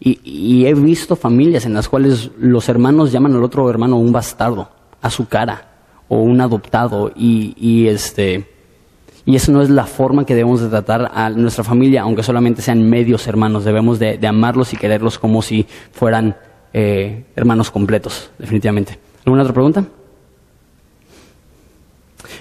Y, 0.00 0.66
he 0.66 0.74
visto 0.74 1.16
familias 1.16 1.64
en 1.66 1.74
las 1.74 1.88
cuales 1.88 2.30
los 2.38 2.68
hermanos 2.68 3.12
llaman 3.12 3.34
al 3.34 3.44
otro 3.44 3.70
hermano 3.70 3.96
un 3.96 4.12
bastardo, 4.12 4.68
a 5.00 5.08
su 5.08 5.28
cara, 5.28 5.68
o 6.08 6.18
un 6.20 6.42
adoptado, 6.42 7.10
y 7.16 7.86
este, 7.86 8.53
y 9.26 9.36
eso 9.36 9.52
no 9.52 9.62
es 9.62 9.70
la 9.70 9.86
forma 9.86 10.26
que 10.26 10.34
debemos 10.34 10.60
de 10.60 10.68
tratar 10.68 11.10
a 11.14 11.30
nuestra 11.30 11.64
familia, 11.64 12.02
aunque 12.02 12.22
solamente 12.22 12.60
sean 12.60 12.88
medios 12.88 13.26
hermanos. 13.26 13.64
Debemos 13.64 13.98
de, 13.98 14.18
amarlos 14.26 14.72
y 14.74 14.76
quererlos 14.76 15.18
como 15.18 15.40
si 15.40 15.66
fueran 15.92 16.36
eh, 16.74 17.24
hermanos 17.34 17.70
completos, 17.70 18.30
definitivamente. 18.38 18.98
¿Alguna 19.24 19.42
otra 19.42 19.54
pregunta? 19.54 19.84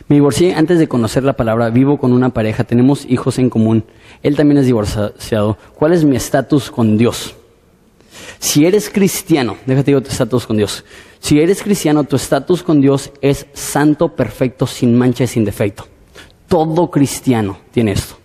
Me 0.09 0.17
divorcié 0.17 0.53
antes 0.55 0.79
de 0.79 0.89
conocer 0.89 1.23
la 1.23 1.34
palabra, 1.34 1.69
vivo 1.69 1.97
con 1.97 2.11
una 2.11 2.29
pareja, 2.29 2.65
tenemos 2.65 3.05
hijos 3.05 3.39
en 3.39 3.49
común. 3.49 3.86
Él 4.21 4.36
también 4.36 4.57
es 4.57 4.65
divorciado. 4.65 5.57
¿Cuál 5.75 5.93
es 5.93 6.03
mi 6.03 6.17
estatus 6.17 6.69
con 6.69 6.97
Dios? 6.97 7.36
Si 8.39 8.65
eres 8.65 8.89
cristiano, 8.89 9.55
déjate 9.65 9.91
digo 9.91 10.01
tu 10.01 10.09
estatus 10.09 10.45
con 10.45 10.57
Dios. 10.57 10.84
Si 11.19 11.39
eres 11.39 11.63
cristiano, 11.63 12.03
tu 12.03 12.17
estatus 12.17 12.61
con 12.61 12.81
Dios 12.81 13.11
es 13.21 13.47
santo, 13.53 14.09
perfecto, 14.09 14.67
sin 14.67 14.97
mancha 14.97 15.23
y 15.23 15.27
sin 15.27 15.45
defecto. 15.45 15.88
Todo 16.48 16.89
cristiano 16.89 17.58
tiene 17.72 17.94
esto. 17.94 18.16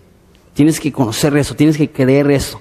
Tienes 0.54 0.80
que 0.80 0.92
conocer 0.92 1.36
eso, 1.36 1.54
tienes 1.54 1.76
que 1.76 1.90
creer 1.90 2.30
eso. 2.30 2.60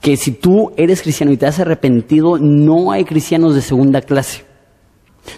Que 0.00 0.16
si 0.16 0.32
tú 0.32 0.72
eres 0.76 1.02
cristiano 1.02 1.32
y 1.32 1.36
te 1.36 1.46
has 1.46 1.60
arrepentido, 1.60 2.38
no 2.38 2.92
hay 2.92 3.04
cristianos 3.04 3.54
de 3.54 3.62
segunda 3.62 4.00
clase. 4.00 4.44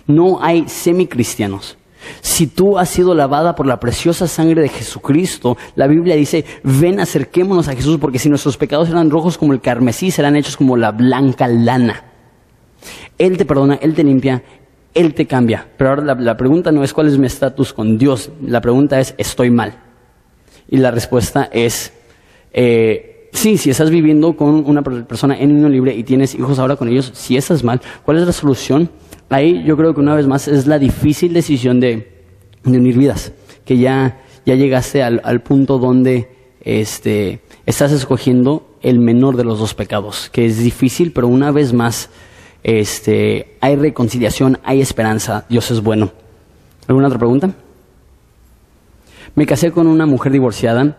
No 0.07 0.43
hay 0.43 0.69
semicristianos. 0.69 1.77
Si 2.21 2.47
tú 2.47 2.79
has 2.79 2.89
sido 2.89 3.15
lavada 3.15 3.55
por 3.55 3.67
la 3.67 3.81
preciosa 3.81 4.29
sangre 4.29 4.63
de 4.63 4.69
Jesucristo, 4.69 5.57
la 5.75 5.87
Biblia 5.87 6.17
dice, 6.17 6.45
ven 6.63 7.01
acerquémonos 7.01 7.69
a 7.69 7.75
Jesús 7.75 7.99
porque 8.01 8.19
si 8.19 8.29
nuestros 8.29 8.57
pecados 8.57 8.89
eran 8.89 9.11
rojos 9.11 9.39
como 9.39 9.53
el 9.53 9.61
carmesí, 9.61 10.11
serán 10.11 10.37
hechos 10.37 10.57
como 10.57 10.77
la 10.77 10.93
blanca 10.93 11.49
lana. 11.49 12.05
Él 13.19 13.37
te 13.37 13.45
perdona, 13.45 13.79
Él 13.81 13.95
te 13.95 14.05
limpia, 14.05 14.43
él 14.97 15.15
te 15.15 15.27
cambia. 15.27 15.69
Pero 15.77 15.91
ahora 15.91 16.15
la, 16.15 16.37
pregunta 16.37 16.73
no 16.73 16.83
es 16.83 16.93
cuál 16.93 17.07
es 17.07 17.19
mi 17.19 17.27
estatus 17.27 17.73
con 17.73 17.99
Dios, 17.99 18.31
la 18.45 18.61
pregunta 18.61 18.99
es 18.99 19.15
¿estoy 19.19 19.51
mal? 19.51 19.75
Y 20.69 20.79
la 20.79 20.91
respuesta 20.91 21.49
es 21.53 21.93
eh, 22.53 23.29
sí, 23.33 23.59
si 23.59 23.71
estás 23.71 23.91
viviendo 23.91 24.37
con 24.37 24.65
una 24.67 24.83
persona 24.83 25.39
en 25.39 25.53
unión 25.53 25.71
libre 25.71 25.95
y 25.95 26.03
tienes 26.03 26.35
hijos 26.35 26.59
ahora 26.59 26.77
con 26.77 26.89
ellos, 26.89 27.13
si 27.15 27.37
estás 27.37 27.63
mal, 27.63 27.81
¿cuál 28.05 28.19
es 28.19 28.27
la 28.27 28.33
solución? 28.33 28.91
Ahí 29.29 29.63
yo 29.65 29.77
creo 29.77 29.95
que 29.95 30.01
una 30.01 30.15
vez 30.15 30.27
más 30.27 30.49
es 30.49 30.67
la 30.67 30.79
difícil 30.79 31.33
decisión 31.33 31.79
de, 31.79 32.25
unir 32.65 32.97
vidas, 32.97 33.33
que 33.65 33.79
ya, 33.79 34.23
ya 34.45 34.55
llegaste 34.55 35.03
al, 35.03 35.21
al 35.23 35.43
punto 35.43 35.79
donde 35.79 36.29
este, 36.61 37.41
estás 37.67 37.93
escogiendo 37.93 38.77
el 38.83 38.99
menor 38.99 39.37
de 39.37 39.45
los 39.45 39.59
dos 39.59 39.75
pecados, 39.75 40.31
que 40.33 40.47
es 40.47 40.59
difícil, 40.59 41.13
pero 41.13 41.29
una 41.29 41.51
vez 41.51 41.73
más 41.73 42.09
este, 42.67 43.57
hay 43.61 43.77
reconciliación, 43.77 44.59
hay 44.65 44.81
esperanza, 44.81 45.47
Dios 45.49 45.71
es 45.71 45.81
bueno. 45.81 46.11
¿Alguna 46.89 47.07
otra 47.07 47.21
pregunta? 47.21 47.51
Me 49.37 49.47
casé 49.47 49.71
con 49.71 49.87
una 49.87 50.05
mujer 50.05 50.33
divorciada, 50.33 50.99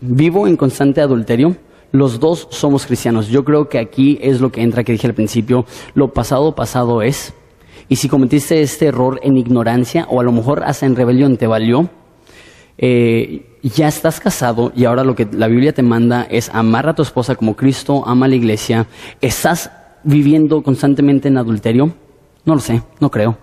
vivo 0.00 0.46
en 0.46 0.56
constante 0.56 1.00
adulterio, 1.00 1.56
los 1.90 2.20
dos 2.20 2.46
somos 2.52 2.86
cristianos. 2.86 3.26
Yo 3.26 3.44
creo 3.44 3.68
que 3.68 3.80
aquí 3.80 4.20
es 4.22 4.40
lo 4.40 4.52
que 4.52 4.62
entra 4.62 4.84
que 4.84 4.92
dije 4.92 5.08
al 5.08 5.14
principio, 5.14 5.66
lo 5.94 6.12
pasado 6.12 6.54
pasado 6.54 7.02
es. 7.02 7.34
Y 7.88 7.96
si 7.96 8.08
cometiste 8.08 8.62
este 8.62 8.86
error 8.86 9.18
en 9.24 9.36
ignorancia 9.36 10.06
o 10.08 10.20
a 10.20 10.24
lo 10.24 10.30
mejor 10.30 10.62
hasta 10.62 10.86
en 10.86 10.94
rebelión 10.94 11.38
te 11.38 11.48
valió, 11.48 11.90
eh, 12.78 13.58
ya 13.64 13.88
estás 13.88 14.20
casado 14.20 14.70
y 14.76 14.84
ahora 14.84 15.02
lo 15.02 15.16
que 15.16 15.26
la 15.32 15.48
Biblia 15.48 15.72
te 15.72 15.82
manda 15.82 16.24
es 16.30 16.50
amar 16.50 16.88
a 16.88 16.94
tu 16.94 17.02
esposa 17.02 17.34
como 17.34 17.56
Cristo 17.56 18.04
ama 18.06 18.26
a 18.26 18.28
la 18.28 18.36
iglesia, 18.36 18.86
estás 19.20 19.72
viviendo 20.04 20.62
constantemente 20.62 21.28
en 21.28 21.38
adulterio? 21.38 21.94
No 22.44 22.54
lo 22.54 22.60
sé, 22.60 22.82
no 23.00 23.10
creo. 23.10 23.36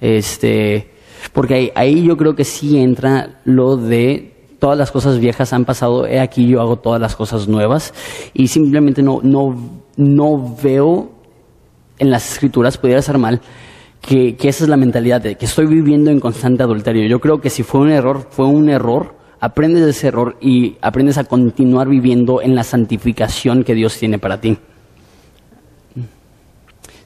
Este, 0.00 0.90
porque 1.32 1.72
ahí, 1.74 2.02
yo 2.04 2.16
creo 2.16 2.34
que 2.34 2.44
sí 2.44 2.78
entra 2.78 3.40
lo 3.44 3.76
de 3.76 4.34
todas 4.58 4.76
las 4.76 4.90
cosas 4.90 5.18
viejas 5.18 5.52
han 5.52 5.64
pasado, 5.64 6.06
he 6.06 6.20
aquí 6.20 6.46
yo 6.48 6.60
hago 6.60 6.76
todas 6.76 7.00
las 7.00 7.14
cosas 7.14 7.48
nuevas 7.48 7.94
y 8.34 8.48
simplemente 8.48 9.02
no, 9.02 9.20
no, 9.22 9.54
no 9.96 10.56
veo 10.62 11.10
en 11.98 12.10
las 12.10 12.32
escrituras, 12.32 12.76
pudiera 12.76 13.02
ser 13.02 13.18
mal, 13.18 13.40
que, 14.00 14.36
que, 14.36 14.48
esa 14.48 14.64
es 14.64 14.70
la 14.70 14.76
mentalidad 14.76 15.20
de 15.20 15.36
que 15.36 15.46
estoy 15.46 15.66
viviendo 15.66 16.10
en 16.10 16.20
constante 16.20 16.62
adulterio. 16.62 17.08
Yo 17.08 17.20
creo 17.20 17.40
que 17.40 17.50
si 17.50 17.62
fue 17.62 17.80
un 17.80 17.90
error, 17.90 18.28
fue 18.30 18.46
un 18.46 18.68
error, 18.68 19.16
aprendes 19.40 19.84
de 19.84 19.90
ese 19.90 20.08
error 20.08 20.36
y 20.40 20.76
aprendes 20.80 21.18
a 21.18 21.24
continuar 21.24 21.88
viviendo 21.88 22.40
en 22.40 22.54
la 22.54 22.64
santificación 22.64 23.64
que 23.64 23.74
Dios 23.74 23.96
tiene 23.98 24.18
para 24.18 24.40
ti. 24.40 24.58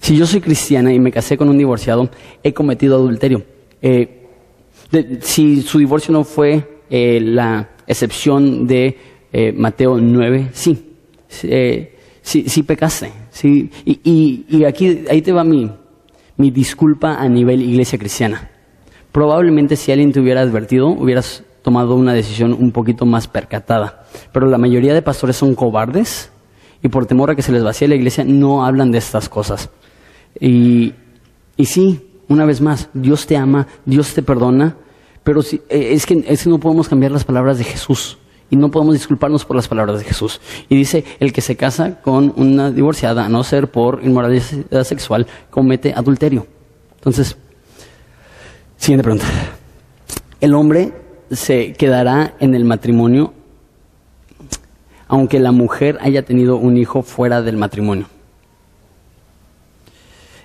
Si 0.03 0.17
yo 0.17 0.27
soy 0.27 0.41
cristiana 0.41 0.93
y 0.93 0.99
me 0.99 1.13
casé 1.13 1.37
con 1.37 1.49
un 1.49 1.57
divorciado, 1.57 2.11
he 2.43 2.53
cometido 2.53 2.97
adulterio. 2.97 3.45
Eh, 3.81 4.27
si 5.21 5.63
su 5.63 5.79
divorcio 5.79 6.13
no 6.13 6.25
fue 6.25 6.81
eh, 6.91 7.21
la 7.21 7.71
excepción 7.87 8.67
de 8.67 8.99
eh, 9.33 9.53
Mateo 9.53 9.99
9, 9.99 10.49
sí, 10.55 10.97
sí, 11.29 12.49
sí 12.49 12.63
pecaste. 12.65 13.13
Sí, 13.31 13.71
y, 13.85 14.65
aquí, 14.65 15.05
ahí 15.09 15.23
te 15.23 15.31
va 15.31 15.45
mi, 15.45 15.71
mi 16.37 16.51
disculpa 16.51 17.15
a 17.15 17.29
nivel 17.29 17.63
iglesia 17.63 17.97
cristiana. 17.97 18.51
Probablemente 19.13 19.77
si 19.77 19.93
alguien 19.93 20.11
te 20.11 20.19
hubiera 20.19 20.41
advertido, 20.41 20.89
hubieras 20.89 21.45
tomado 21.63 21.95
una 21.95 22.13
decisión 22.13 22.53
un 22.55 22.73
poquito 22.73 23.07
más 23.07 23.29
percatada. 23.29 24.03
Pero 24.33 24.47
la 24.47 24.59
mayoría 24.59 24.95
de 24.95 25.03
pastores 25.03 25.37
son 25.37 25.55
cobardes 25.55 26.33
y 26.83 26.89
por 26.89 27.07
temor 27.07 27.31
a 27.31 27.37
que 27.37 27.43
se 27.43 27.53
les 27.53 27.63
vacíe 27.63 27.87
la 27.87 27.95
iglesia 27.95 28.25
no 28.25 28.67
hablan 28.67 28.91
de 28.91 28.99
estas 28.99 29.29
cosas. 29.29 29.71
Y, 30.41 30.95
y 31.57 31.65
sí, 31.67 32.01
una 32.29 32.45
vez 32.45 32.61
más, 32.61 32.89
Dios 32.95 33.27
te 33.27 33.37
ama, 33.37 33.67
Dios 33.85 34.15
te 34.15 34.23
perdona, 34.23 34.77
pero 35.23 35.43
si, 35.43 35.57
eh, 35.69 35.91
es, 35.93 36.07
que, 36.07 36.25
es 36.27 36.45
que 36.45 36.51
no 36.51 36.59
podemos 36.59 36.89
cambiar 36.89 37.13
las 37.13 37.25
palabras 37.25 37.59
de 37.59 37.65
Jesús 37.65 38.19
y 38.51 38.57
no 38.57 38.71
podemos 38.71 38.95
disculparnos 38.95 39.45
por 39.45 39.57
las 39.57 39.69
palabras 39.69 39.99
de 39.99 40.05
Jesús. 40.05 40.41
Y 40.69 40.77
dice, 40.77 41.05
el 41.21 41.33
que 41.33 41.41
se 41.41 41.57
casa 41.57 42.01
con 42.03 42.33
una 42.37 42.71
divorciada, 42.71 43.25
a 43.25 43.29
no 43.29 43.45
ser 43.45 43.71
por 43.71 44.05
inmoralidad 44.05 44.85
sexual, 44.85 45.27
comete 45.51 45.95
adulterio. 45.95 46.47
Entonces, 46.97 47.37
siguiente 48.77 49.05
pregunta. 49.05 49.27
El 50.41 50.55
hombre 50.55 50.93
se 51.31 51.73
quedará 51.73 52.35
en 52.41 52.55
el 52.55 52.65
matrimonio 52.65 53.33
aunque 55.13 55.39
la 55.41 55.53
mujer 55.53 55.99
haya 56.01 56.23
tenido 56.23 56.57
un 56.57 56.79
hijo 56.79 57.03
fuera 57.03 57.43
del 57.43 57.59
matrimonio. 57.59 58.07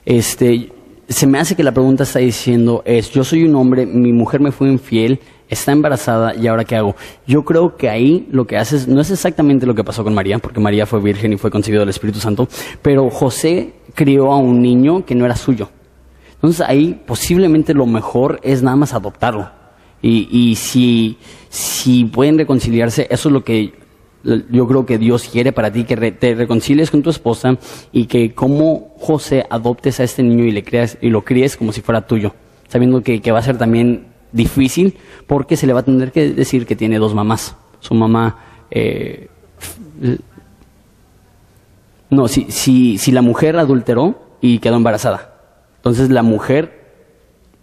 Este, 0.08 0.72
se 1.10 1.28
me 1.28 1.38
hace 1.38 1.54
que 1.54 1.64
la 1.64 1.74
pregunta 1.74 2.04
está 2.04 2.20
diciendo 2.20 2.82
es, 2.86 3.12
yo 3.12 3.26
soy 3.26 3.44
un 3.44 3.54
hombre, 3.56 3.86
mi 3.86 4.14
mujer 4.14 4.40
me 4.40 4.54
fue 4.54 4.70
infiel, 4.70 5.20
está 5.50 5.74
embarazada 5.74 6.34
y 6.34 6.48
ahora 6.48 6.64
qué 6.64 6.78
hago. 6.78 6.96
Yo 7.28 7.44
creo 7.44 7.76
que 7.76 7.90
ahí 7.90 8.26
lo 8.32 8.48
que 8.48 8.56
haces 8.56 8.88
no 8.88 9.02
es 9.02 9.12
exactamente 9.12 9.66
lo 9.66 9.76
que 9.76 9.84
pasó 9.84 10.06
con 10.06 10.14
María, 10.14 10.40
porque 10.40 10.62
María 10.62 10.86
fue 10.86 11.02
virgen 11.02 11.34
y 11.34 11.38
fue 11.38 11.52
concebido 11.52 11.82
del 11.82 11.90
Espíritu 11.90 12.22
Santo, 12.22 12.48
pero 12.82 13.10
José 13.10 13.74
crió 13.96 14.32
a 14.32 14.38
un 14.38 14.62
niño 14.62 15.04
que 15.06 15.14
no 15.14 15.26
era 15.26 15.36
suyo. 15.36 15.70
Entonces 16.36 16.62
ahí 16.66 17.04
posiblemente 17.06 17.74
lo 17.74 17.86
mejor 17.86 18.40
es 18.44 18.64
nada 18.64 18.78
más 18.78 18.94
adoptarlo. 18.94 19.50
Y, 20.02 20.30
y 20.32 20.56
si, 20.56 21.18
si 21.50 22.06
pueden 22.06 22.38
reconciliarse, 22.38 23.08
eso 23.10 23.28
es 23.28 23.34
lo 23.34 23.44
que 23.44 23.74
yo 24.50 24.68
creo 24.68 24.86
que 24.86 24.98
Dios 24.98 25.28
quiere 25.32 25.52
para 25.52 25.72
ti 25.72 25.86
que 25.86 26.12
te 26.12 26.36
reconcilies 26.36 26.92
con 26.92 27.02
tu 27.02 27.10
esposa 27.10 27.58
y 27.92 28.06
que 28.06 28.34
como 28.34 28.94
José 29.00 29.46
adoptes 29.50 30.00
a 30.00 30.04
este 30.04 30.24
niño 30.24 30.44
y 30.44 30.52
le 30.52 30.64
creas 30.64 30.98
y 31.02 31.10
lo 31.10 31.24
críes 31.24 31.56
como 31.56 31.72
si 31.72 31.82
fuera 31.82 32.06
tuyo, 32.06 32.34
sabiendo 32.68 33.02
que, 33.02 33.32
va 33.32 33.40
a 33.40 33.44
ser 33.44 33.58
también 33.58 34.08
difícil 34.32 34.98
porque 35.28 35.56
se 35.56 35.66
le 35.66 35.74
va 35.74 35.80
a 35.80 35.84
tener 35.84 36.12
que 36.12 36.30
decir 36.34 36.66
que 36.66 36.76
tiene 36.76 37.00
dos 37.00 37.14
mamás. 37.14 37.56
Su 37.80 37.94
mamá 37.94 38.40
eh, 38.72 39.30
No, 42.10 42.28
si, 42.28 42.48
si, 42.50 42.98
si 42.98 43.12
la 43.12 43.22
mujer 43.22 43.58
adulteró 43.58 44.20
y 44.42 44.60
quedó 44.60 44.76
embarazada. 44.76 45.36
Entonces 45.78 46.10
la 46.10 46.24
mujer 46.24 46.78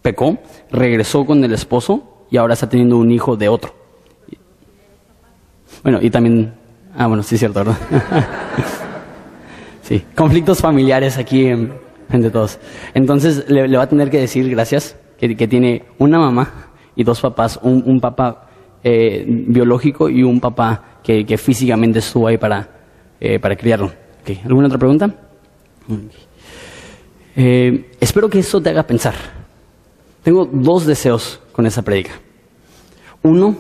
pecó, 0.03 0.39
regresó 0.71 1.27
con 1.27 1.45
el 1.45 1.53
esposo 1.53 2.27
y 2.31 2.39
ahora 2.39 2.55
está 2.55 2.69
teniendo 2.69 2.97
un 2.97 3.11
hijo 3.11 3.37
de 3.37 3.49
otro. 3.49 3.84
Bueno, 5.85 5.99
y 6.03 6.11
también... 6.11 6.55
Ah, 6.97 7.07
bueno, 7.07 7.22
sí 7.22 7.39
cierto, 7.39 7.61
¿verdad? 7.61 7.76
sí, 9.82 10.03
conflictos 10.16 10.61
familiares 10.61 11.18
aquí 11.18 11.47
entre 11.47 12.30
todos. 12.30 12.59
Entonces 12.95 13.45
le, 13.49 13.76
va 13.76 13.85
a 13.85 13.89
tener 13.89 14.11
que 14.11 14.18
decir 14.18 14.49
gracias, 14.49 14.97
que, 15.18 15.37
que 15.37 15.47
tiene 15.47 15.85
una 15.99 16.18
mamá 16.18 16.72
y 16.97 17.05
dos 17.05 17.20
papás, 17.20 17.61
un, 17.62 17.82
un 17.87 18.01
papá 18.01 18.49
eh, 18.82 19.24
biológico 19.26 20.09
y 20.09 20.22
un 20.22 20.41
papá 20.41 21.01
que, 21.03 21.24
que 21.26 21.37
físicamente 21.37 21.99
estuvo 21.99 22.28
ahí 22.28 22.39
para, 22.39 22.68
eh, 23.20 23.39
para 23.39 23.55
criarlo. 23.55 23.93
¿Alguna 24.45 24.68
otra 24.68 24.78
pregunta? 24.78 25.14
Eh, 27.37 27.91
espero 28.01 28.30
que 28.30 28.39
eso 28.39 28.61
te 28.62 28.70
haga 28.70 28.85
pensar. 28.85 29.14
Tengo 30.22 30.47
dos 30.51 30.87
deseos 30.87 31.41
con 31.53 31.66
esa 31.66 31.82
predica. 31.82 32.12
Uno, 33.22 33.55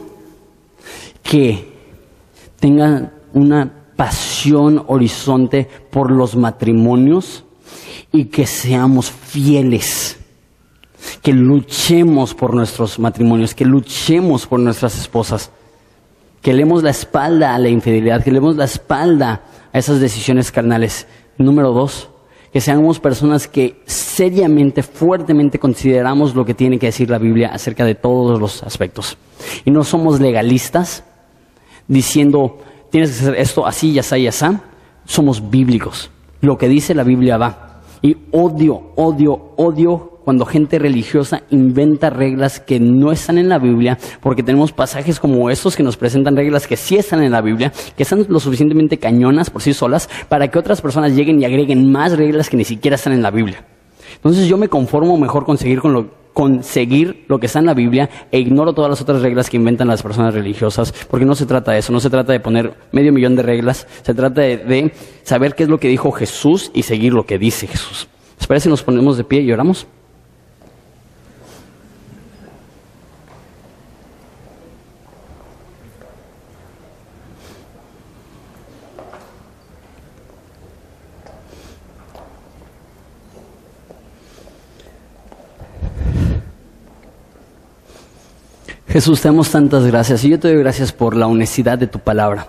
que 1.22 1.73
tenga 2.64 3.12
una 3.34 3.70
pasión 3.94 4.84
horizonte 4.86 5.68
por 5.90 6.10
los 6.10 6.34
matrimonios 6.34 7.44
y 8.10 8.24
que 8.24 8.46
seamos 8.46 9.10
fieles 9.10 10.16
que 11.20 11.34
luchemos 11.34 12.32
por 12.32 12.54
nuestros 12.54 12.98
matrimonios, 12.98 13.54
que 13.54 13.66
luchemos 13.66 14.46
por 14.46 14.60
nuestras 14.60 14.98
esposas, 14.98 15.50
que 16.40 16.54
leemos 16.54 16.82
la 16.82 16.88
espalda 16.88 17.54
a 17.54 17.58
la 17.58 17.68
infidelidad, 17.68 18.24
que 18.24 18.32
leemos 18.32 18.56
la 18.56 18.64
espalda 18.64 19.42
a 19.70 19.78
esas 19.78 20.00
decisiones 20.00 20.50
carnales. 20.50 21.06
Número 21.36 21.70
dos, 21.70 22.08
que 22.50 22.62
seamos 22.62 22.98
personas 22.98 23.46
que 23.46 23.82
seriamente, 23.84 24.82
fuertemente 24.82 25.58
consideramos 25.58 26.34
lo 26.34 26.46
que 26.46 26.54
tiene 26.54 26.78
que 26.78 26.86
decir 26.86 27.10
la 27.10 27.18
Biblia 27.18 27.50
acerca 27.52 27.84
de 27.84 27.94
todos 27.94 28.40
los 28.40 28.62
aspectos. 28.62 29.18
Y 29.66 29.70
no 29.70 29.84
somos 29.84 30.18
legalistas 30.18 31.04
diciendo, 31.88 32.58
tienes 32.90 33.10
que 33.10 33.16
hacer 33.16 33.34
esto 33.36 33.66
así, 33.66 33.90
y 33.90 33.98
así, 33.98 34.16
y 34.16 34.26
así. 34.26 34.46
Somos 35.04 35.50
bíblicos. 35.50 36.10
Lo 36.40 36.56
que 36.56 36.68
dice 36.68 36.94
la 36.94 37.04
Biblia 37.04 37.36
va. 37.36 37.80
Y 38.02 38.16
odio, 38.32 38.92
odio, 38.96 39.54
odio 39.56 40.14
cuando 40.24 40.46
gente 40.46 40.78
religiosa 40.78 41.42
inventa 41.50 42.08
reglas 42.08 42.58
que 42.58 42.80
no 42.80 43.12
están 43.12 43.38
en 43.38 43.48
la 43.48 43.58
Biblia, 43.58 43.98
porque 44.20 44.42
tenemos 44.42 44.72
pasajes 44.72 45.20
como 45.20 45.50
estos 45.50 45.76
que 45.76 45.82
nos 45.82 45.96
presentan 45.96 46.36
reglas 46.36 46.66
que 46.66 46.76
sí 46.76 46.96
están 46.96 47.22
en 47.22 47.32
la 47.32 47.42
Biblia, 47.42 47.72
que 47.96 48.02
están 48.02 48.24
lo 48.28 48.40
suficientemente 48.40 48.98
cañonas 48.98 49.50
por 49.50 49.62
sí 49.62 49.74
solas, 49.74 50.08
para 50.28 50.48
que 50.48 50.58
otras 50.58 50.80
personas 50.80 51.12
lleguen 51.12 51.40
y 51.40 51.44
agreguen 51.44 51.90
más 51.92 52.16
reglas 52.16 52.48
que 52.48 52.56
ni 52.56 52.64
siquiera 52.64 52.96
están 52.96 53.12
en 53.12 53.22
la 53.22 53.30
Biblia. 53.30 53.64
Entonces 54.24 54.48
yo 54.48 54.56
me 54.56 54.68
conformo 54.68 55.18
mejor 55.18 55.44
con 55.44 55.58
seguir 55.58 55.82
con 55.82 55.92
lo, 55.92 56.08
conseguir 56.32 57.26
lo 57.28 57.38
que 57.38 57.46
está 57.46 57.58
en 57.58 57.66
la 57.66 57.74
Biblia 57.74 58.08
e 58.32 58.40
ignoro 58.40 58.72
todas 58.72 58.90
las 58.90 59.00
otras 59.02 59.20
reglas 59.20 59.50
que 59.50 59.58
inventan 59.58 59.86
las 59.86 60.02
personas 60.02 60.32
religiosas, 60.32 60.92
porque 61.10 61.26
no 61.26 61.34
se 61.34 61.44
trata 61.44 61.72
de 61.72 61.78
eso, 61.78 61.92
no 61.92 62.00
se 62.00 62.08
trata 62.10 62.32
de 62.32 62.40
poner 62.40 62.74
medio 62.90 63.12
millón 63.12 63.36
de 63.36 63.42
reglas, 63.42 63.86
se 64.02 64.14
trata 64.14 64.40
de, 64.40 64.92
saber 65.22 65.54
qué 65.54 65.64
es 65.64 65.68
lo 65.68 65.78
que 65.78 65.88
dijo 65.88 66.10
Jesús 66.10 66.70
y 66.74 66.82
seguir 66.82 67.12
lo 67.12 67.26
que 67.26 67.38
dice 67.38 67.66
Jesús. 67.66 68.08
¿Les 68.38 68.46
parece 68.46 68.64
si 68.64 68.70
nos 68.70 68.82
ponemos 68.82 69.16
de 69.16 69.24
pie 69.24 69.42
y 69.42 69.52
oramos? 69.52 69.86
Jesús, 88.94 89.20
te 89.20 89.26
damos 89.26 89.50
tantas 89.50 89.84
gracias 89.84 90.22
y 90.22 90.28
yo 90.28 90.38
te 90.38 90.46
doy 90.46 90.58
gracias 90.58 90.92
por 90.92 91.16
la 91.16 91.26
honestidad 91.26 91.76
de 91.76 91.88
tu 91.88 91.98
palabra. 91.98 92.46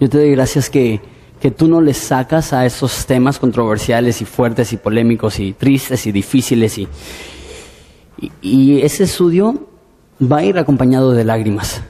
Yo 0.00 0.08
te 0.08 0.16
doy 0.16 0.30
gracias 0.30 0.70
que, 0.70 0.98
que 1.38 1.50
tú 1.50 1.68
no 1.68 1.82
le 1.82 1.92
sacas 1.92 2.54
a 2.54 2.64
esos 2.64 3.04
temas 3.04 3.38
controversiales 3.38 4.22
y 4.22 4.24
fuertes 4.24 4.72
y 4.72 4.78
polémicos 4.78 5.38
y 5.38 5.52
tristes 5.52 6.06
y 6.06 6.12
difíciles 6.12 6.78
y, 6.78 6.88
y, 8.40 8.80
ese 8.80 9.04
estudio 9.04 9.68
va 10.22 10.38
a 10.38 10.44
ir 10.44 10.56
acompañado 10.56 11.12
de 11.12 11.22
lágrimas. 11.22 11.82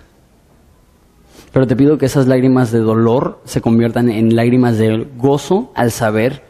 Pero 1.53 1.69
te 1.69 1.77
pido 1.77 1.99
que 1.99 2.07
esas 2.07 2.27
lágrimas 2.27 2.73
de 2.73 2.81
dolor 2.81 3.43
se 3.45 3.61
conviertan 3.61 4.11
en 4.11 4.35
lágrimas 4.35 4.77
de 4.77 5.07
gozo 5.17 5.71
al 5.77 5.93
saber, 5.93 6.43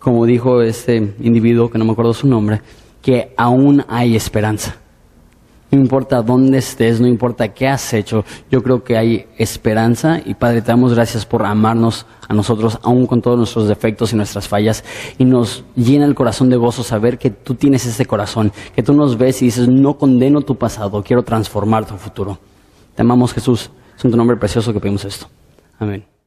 como 0.00 0.26
dijo 0.26 0.60
este 0.60 1.14
individuo, 1.18 1.70
que 1.70 1.78
no 1.78 1.86
me 1.86 1.92
acuerdo 1.92 2.12
su 2.12 2.26
nombre, 2.26 2.60
que 3.00 3.32
aún 3.38 3.86
hay 3.88 4.16
esperanza. 4.16 4.76
No 5.70 5.78
importa 5.78 6.22
dónde 6.22 6.58
estés, 6.58 6.98
no 7.00 7.06
importa 7.06 7.48
qué 7.48 7.68
has 7.68 7.92
hecho, 7.92 8.24
yo 8.50 8.62
creo 8.62 8.82
que 8.84 8.96
hay 8.96 9.26
esperanza 9.36 10.20
y 10.24 10.34
Padre, 10.34 10.62
te 10.62 10.68
damos 10.68 10.94
gracias 10.94 11.26
por 11.26 11.44
amarnos 11.44 12.06
a 12.26 12.32
nosotros, 12.32 12.78
aún 12.82 13.06
con 13.06 13.20
todos 13.20 13.36
nuestros 13.36 13.68
defectos 13.68 14.12
y 14.12 14.16
nuestras 14.16 14.48
fallas, 14.48 14.82
y 15.18 15.24
nos 15.24 15.64
llena 15.76 16.06
el 16.06 16.14
corazón 16.14 16.48
de 16.48 16.56
gozo 16.56 16.82
saber 16.82 17.18
que 17.18 17.30
tú 17.30 17.54
tienes 17.54 17.84
ese 17.84 18.06
corazón, 18.06 18.50
que 18.74 18.82
tú 18.82 18.94
nos 18.94 19.18
ves 19.18 19.42
y 19.42 19.46
dices, 19.46 19.68
no 19.68 19.98
condeno 19.98 20.40
tu 20.40 20.56
pasado, 20.56 21.02
quiero 21.02 21.22
transformar 21.22 21.84
tu 21.84 21.96
futuro. 21.96 22.38
Te 22.94 23.02
amamos 23.02 23.34
Jesús, 23.34 23.70
es 23.96 24.04
en 24.04 24.10
tu 24.10 24.16
nombre 24.16 24.36
precioso 24.36 24.72
que 24.72 24.80
pedimos 24.80 25.04
esto. 25.04 25.26
Amén. 25.78 26.17